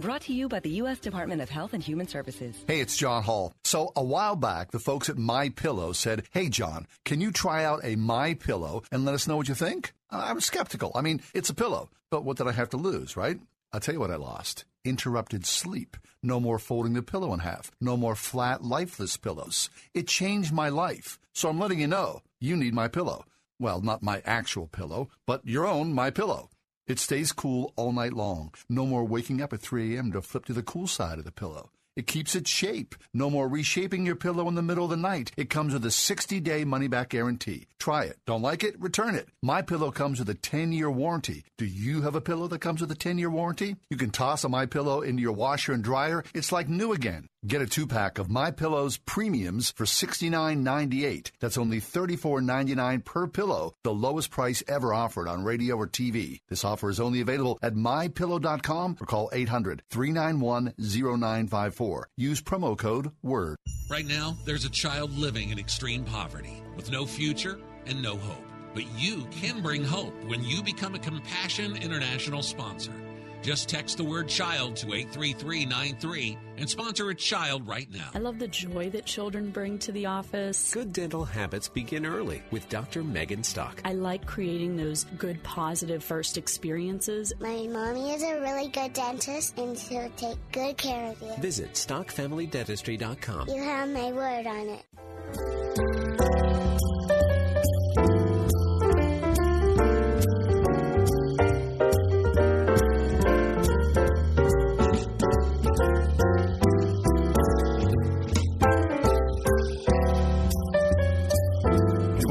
[0.01, 0.99] Brought to you by the U.S.
[0.99, 2.65] Department of Health and Human Services.
[2.67, 3.53] Hey, it's John Hall.
[3.63, 7.63] So a while back, the folks at My Pillow said, "Hey, John, can you try
[7.63, 10.91] out a My Pillow and let us know what you think?" I was skeptical.
[10.95, 13.39] I mean, it's a pillow, but what did I have to lose, right?
[13.71, 14.65] I'll tell you what I lost.
[14.85, 15.95] Interrupted sleep.
[16.21, 17.71] No more folding the pillow in half.
[17.79, 19.69] No more flat, lifeless pillows.
[19.93, 21.19] It changed my life.
[21.31, 23.23] So I'm letting you know, you need my pillow.
[23.59, 26.49] Well, not my actual pillow, but your own my pillow.
[26.85, 28.53] It stays cool all night long.
[28.67, 30.11] No more waking up at 3 a.m.
[30.11, 31.69] to flip to the cool side of the pillow.
[31.95, 32.95] It keeps its shape.
[33.13, 35.31] No more reshaping your pillow in the middle of the night.
[35.37, 37.67] It comes with a 60-day money-back guarantee.
[37.77, 38.17] Try it.
[38.25, 38.79] Don't like it?
[38.79, 39.29] Return it.
[39.41, 41.43] My pillow comes with a 10-year warranty.
[41.57, 43.75] Do you have a pillow that comes with a 10-year warranty?
[43.89, 46.23] You can toss a My Pillow into your washer and dryer.
[46.33, 47.27] It's like new again.
[47.45, 51.29] Get a two-pack of My Pillows premiums for $69.98.
[51.41, 56.39] That's only $34.99 per pillow, the lowest price ever offered on radio or TV.
[56.47, 62.03] This offer is only available at mypillow.com or call 800-391-0954.
[62.15, 63.57] Use promo code WORD.
[63.89, 68.45] Right now, there's a child living in extreme poverty with no future and no hope.
[68.73, 72.93] But you can bring hope when you become a Compassion International sponsor.
[73.43, 78.09] Just text the word child to 83393 and sponsor a child right now.
[78.15, 80.73] I love the joy that children bring to the office.
[80.73, 83.03] Good dental habits begin early with Dr.
[83.03, 83.81] Megan Stock.
[83.83, 87.33] I like creating those good, positive first experiences.
[87.41, 91.33] My mommy is a really good dentist and she'll take good care of you.
[91.41, 93.49] Visit StockFamilyDentistry.com.
[93.49, 96.02] You have my word on it.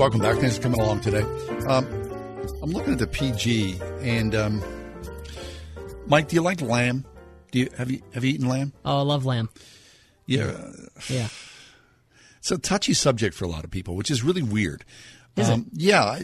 [0.03, 0.37] Welcome back.
[0.39, 1.23] Thanks for coming along today.
[1.69, 1.87] Um,
[2.61, 4.61] I'm looking at the PG, and um,
[6.09, 7.05] Mike, do you like lamb?
[7.53, 8.73] Do you have you have you eaten lamb?
[8.85, 9.49] Oh, I love lamb.
[10.27, 10.73] Yeah,
[11.09, 11.29] Yeah.
[12.39, 14.85] It's a touchy subject for a lot of people, which is really weird.
[15.37, 16.19] Is um, Yeah.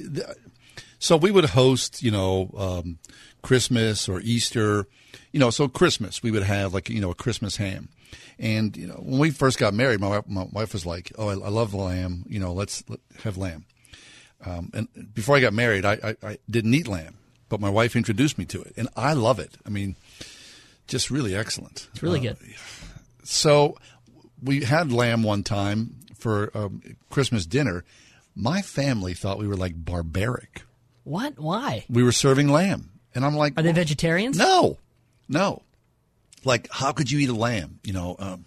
[0.98, 2.98] So we would host, you know, um,
[3.42, 4.88] Christmas or Easter.
[5.30, 7.90] You know, so Christmas we would have like you know a Christmas ham,
[8.38, 11.28] and you know when we first got married, my wife, my wife was like, "Oh,
[11.28, 12.24] I, I love lamb.
[12.28, 13.64] You know, let's let, have lamb."
[14.44, 17.16] Um, and before I got married, I, I, I didn't eat lamb,
[17.48, 19.56] but my wife introduced me to it, and I love it.
[19.66, 19.96] I mean,
[20.86, 21.88] just really excellent.
[21.92, 22.36] It's really Uh, good.
[23.24, 23.76] So
[24.42, 27.84] we had lamb one time for um, Christmas dinner.
[28.36, 30.62] My family thought we were like barbaric.
[31.04, 31.38] What?
[31.38, 31.84] Why?
[31.90, 34.38] We were serving lamb, and I'm like, Are they vegetarians?
[34.38, 34.78] No,
[35.28, 35.62] no.
[36.44, 37.80] Like, how could you eat a lamb?
[37.84, 38.44] You know, um,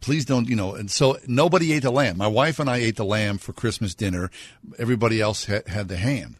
[0.00, 0.48] please don't.
[0.48, 2.16] You know, and so nobody ate the lamb.
[2.16, 4.30] My wife and I ate the lamb for Christmas dinner.
[4.78, 6.36] Everybody else had, had the ham.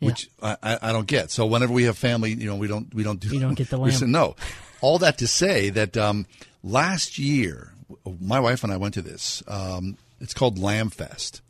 [0.00, 1.30] Which I, I, I don't get.
[1.30, 3.28] So whenever we have family, you know, we don't we don't do.
[3.28, 3.90] You don't get the lamb.
[3.92, 4.34] say no.
[4.80, 6.24] All that to say that um,
[6.64, 7.74] last year,
[8.18, 9.42] my wife and I went to this.
[9.46, 11.42] Um, it's called Lamb Fest.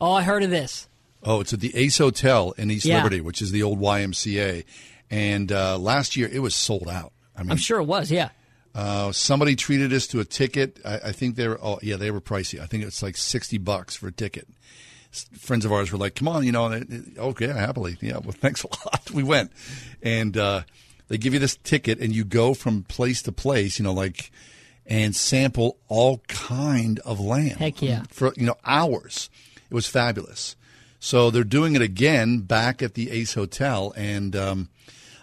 [0.00, 0.86] Oh, I heard of this.
[1.24, 2.98] Oh, it's at the Ace Hotel in East Yeah.
[2.98, 4.64] Liberty, which is the old YMCA.
[5.10, 7.12] And uh, last year it was sold out.
[7.38, 8.10] I mean, I'm sure it was.
[8.10, 8.30] Yeah.
[8.74, 10.78] uh, somebody treated us to a ticket.
[10.84, 11.58] I, I think they were.
[11.62, 12.60] Oh, yeah, they were pricey.
[12.60, 14.48] I think it's like sixty bucks for a ticket.
[15.38, 17.96] Friends of ours were like, "Come on, you know." and it- it- Okay, happily.
[18.02, 19.10] Yeah, well, thanks a lot.
[19.14, 19.52] We went,
[20.02, 20.62] and uh,
[21.08, 23.78] they give you this ticket, and you go from place to place.
[23.78, 24.30] You know, like
[24.86, 27.56] and sample all kind of lamb.
[27.58, 28.02] Heck yeah.
[28.10, 29.30] For you know hours,
[29.70, 30.56] it was fabulous.
[31.00, 34.68] So they're doing it again back at the Ace Hotel, and um,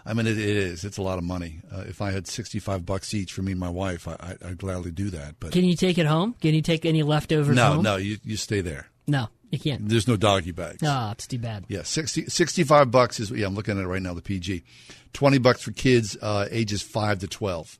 [0.06, 0.84] I mean it, it is.
[0.84, 1.62] It's a lot of money.
[1.74, 4.58] Uh, if I had sixty-five bucks each for me and my wife, I, I, I'd
[4.58, 5.40] gladly do that.
[5.40, 6.36] But Can you take it home?
[6.42, 7.84] Can you take any leftovers no, home?
[7.84, 8.88] no, you you stay there.
[9.08, 9.88] No, you can't.
[9.88, 10.82] There's no doggy bags.
[10.86, 11.66] Ah, it's too bad.
[11.68, 13.48] Yeah, 60, 65 bucks is yeah.
[13.48, 14.14] I'm looking at it right now.
[14.14, 14.64] The PG,
[15.14, 17.80] twenty bucks for kids uh, ages five to twelve.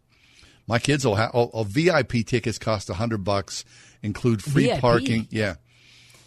[0.68, 3.66] My kids will have oh, oh, VIP tickets cost hundred bucks,
[4.02, 4.82] include free VIP?
[4.82, 5.28] parking.
[5.30, 5.56] Yeah,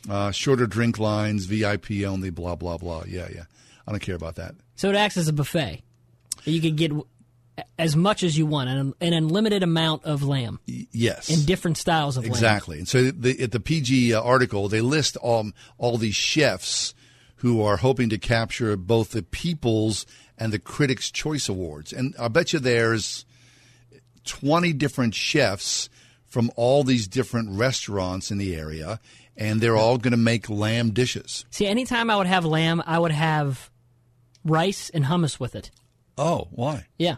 [0.08, 2.30] uh, shorter drink lines, VIP only.
[2.30, 3.02] Blah blah blah.
[3.08, 3.44] Yeah, yeah.
[3.86, 4.54] I don't care about that.
[4.76, 5.82] So it acts as a buffet.
[6.44, 6.92] You could get
[7.78, 12.16] as much as you want, an, an unlimited amount of lamb Yes, in different styles
[12.16, 12.32] of lamb.
[12.32, 12.78] Exactly.
[12.78, 16.94] And so the, at the PG uh, article, they list um, all these chefs
[17.36, 20.06] who are hoping to capture both the People's
[20.36, 21.92] and the Critics' Choice Awards.
[21.92, 23.24] And I bet you there's
[24.24, 25.88] 20 different chefs
[26.26, 29.00] from all these different restaurants in the area,
[29.36, 31.44] and they're all going to make lamb dishes.
[31.50, 33.70] See, anytime I would have lamb, I would have
[34.44, 35.70] rice and hummus with it.
[36.18, 36.86] Oh, why?
[36.98, 37.16] Yeah,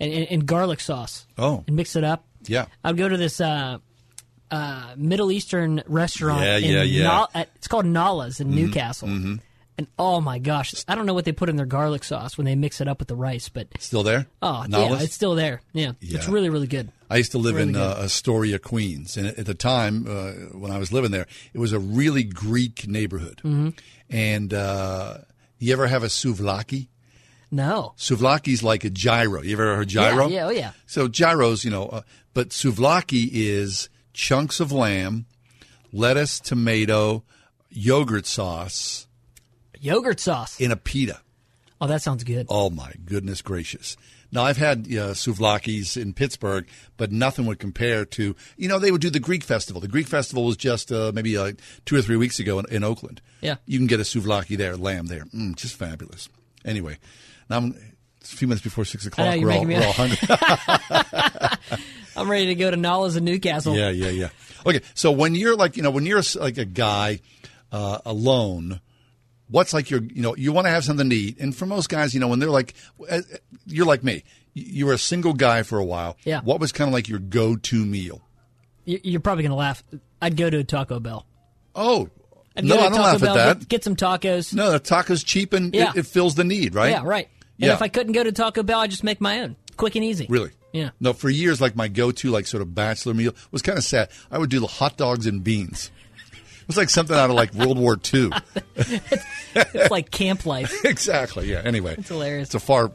[0.00, 1.26] and, and, and garlic sauce.
[1.38, 1.64] Oh.
[1.66, 2.24] and mix it up.
[2.46, 2.66] Yeah.
[2.82, 3.78] I'd go to this uh,
[4.50, 6.42] uh, Middle Eastern restaurant.
[6.42, 7.26] Yeah, in yeah, yeah.
[7.34, 9.40] At- it's called Nala's in Mhm, Newcastle, mhm.
[9.78, 12.44] And oh my gosh, I don't know what they put in their garlic sauce when
[12.44, 14.26] they mix it up with the rice, but Still there?
[14.42, 15.62] oh yeah, it's still there.
[15.72, 16.90] Yeah, it's really really good.
[17.08, 20.70] I used to live Really in uh, Astoria, Queens, and at the time uh, when
[20.70, 23.40] I was living there, it was a really Greek neighborhood.
[23.44, 23.74] Mhm.
[24.10, 25.18] And uh,
[25.58, 26.88] you ever have a souvlaki?
[27.52, 27.92] No.
[27.98, 29.42] Souvlaki's like a gyro.
[29.42, 30.26] You ever heard gyro?
[30.28, 30.70] Yeah, yeah, oh yeah.
[30.86, 32.00] So gyros, you know, uh,
[32.32, 35.26] but souvlaki is chunks of lamb,
[35.92, 37.22] lettuce, tomato,
[37.70, 39.06] yogurt sauce
[39.80, 40.58] Yogurt sauce.
[40.60, 41.20] in a pita.
[41.80, 42.46] Oh, that sounds good.
[42.48, 43.96] Oh my goodness gracious!
[44.30, 46.66] Now I've had uh, souvlakis in Pittsburgh,
[46.96, 49.80] but nothing would compare to you know they would do the Greek festival.
[49.80, 51.52] The Greek festival was just uh, maybe uh,
[51.84, 53.20] two or three weeks ago in, in Oakland.
[53.42, 53.56] Yeah.
[53.66, 56.28] you can get a souvlaki there, lamb there, mm, just fabulous.
[56.64, 56.98] Anyway,
[57.52, 59.26] now I'm it's a few minutes before six o'clock.
[59.28, 60.18] know, you're we're, all, me- we're all hungry.
[62.16, 63.74] I'm ready to go to Nollas in Newcastle.
[63.74, 64.28] Yeah, yeah, yeah.
[64.66, 67.20] Okay, so when you're like, you know, when you're like a guy
[67.72, 68.80] uh, alone,
[69.48, 71.88] what's like your, you know, you want to have something to eat, and for most
[71.88, 72.74] guys, you know, when they're like,
[73.10, 73.22] uh,
[73.66, 74.22] you're like me,
[74.54, 76.16] you were a single guy for a while.
[76.24, 76.42] Yeah.
[76.42, 78.20] What was kind of like your go-to meal?
[78.84, 79.82] You- You're probably gonna laugh.
[80.20, 81.26] I'd go to a Taco Bell.
[81.74, 82.08] Oh,
[82.56, 83.58] I'd no, I don't Taco laugh Bell, at that.
[83.60, 84.52] Get, get some tacos.
[84.54, 85.90] No, the taco's cheap and Yeah.
[85.90, 86.90] it, it fills the need, right?
[86.90, 87.28] Yeah, right.
[87.58, 87.74] And Yeah.
[87.74, 90.26] if I couldn't go to Taco Bell, I'd just make my own, quick and easy.
[90.28, 90.50] Really?
[90.72, 90.90] Yeah.
[91.00, 94.08] No, for years, like my go-to, like sort of bachelor meal was kind of sad.
[94.30, 95.90] I would do the hot dogs and beans.
[96.62, 98.30] It was like something out of like World War II.
[99.54, 100.72] It's like camp life.
[100.84, 101.50] exactly.
[101.50, 101.60] Yeah.
[101.64, 102.48] Anyway, It's hilarious.
[102.48, 102.90] It's a far,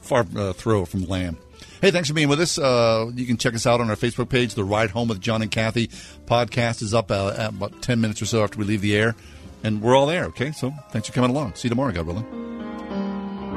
[0.00, 1.36] far uh, throw from lamb.
[1.80, 2.58] Hey, thanks for being with us.
[2.58, 4.54] Uh, you can check us out on our Facebook page.
[4.54, 5.86] The Ride Home with John and Kathy
[6.26, 9.14] podcast is up uh, at about ten minutes or so after we leave the air,
[9.62, 10.24] and we're all there.
[10.26, 11.54] Okay, so thanks for coming along.
[11.54, 12.49] See you tomorrow, God willing.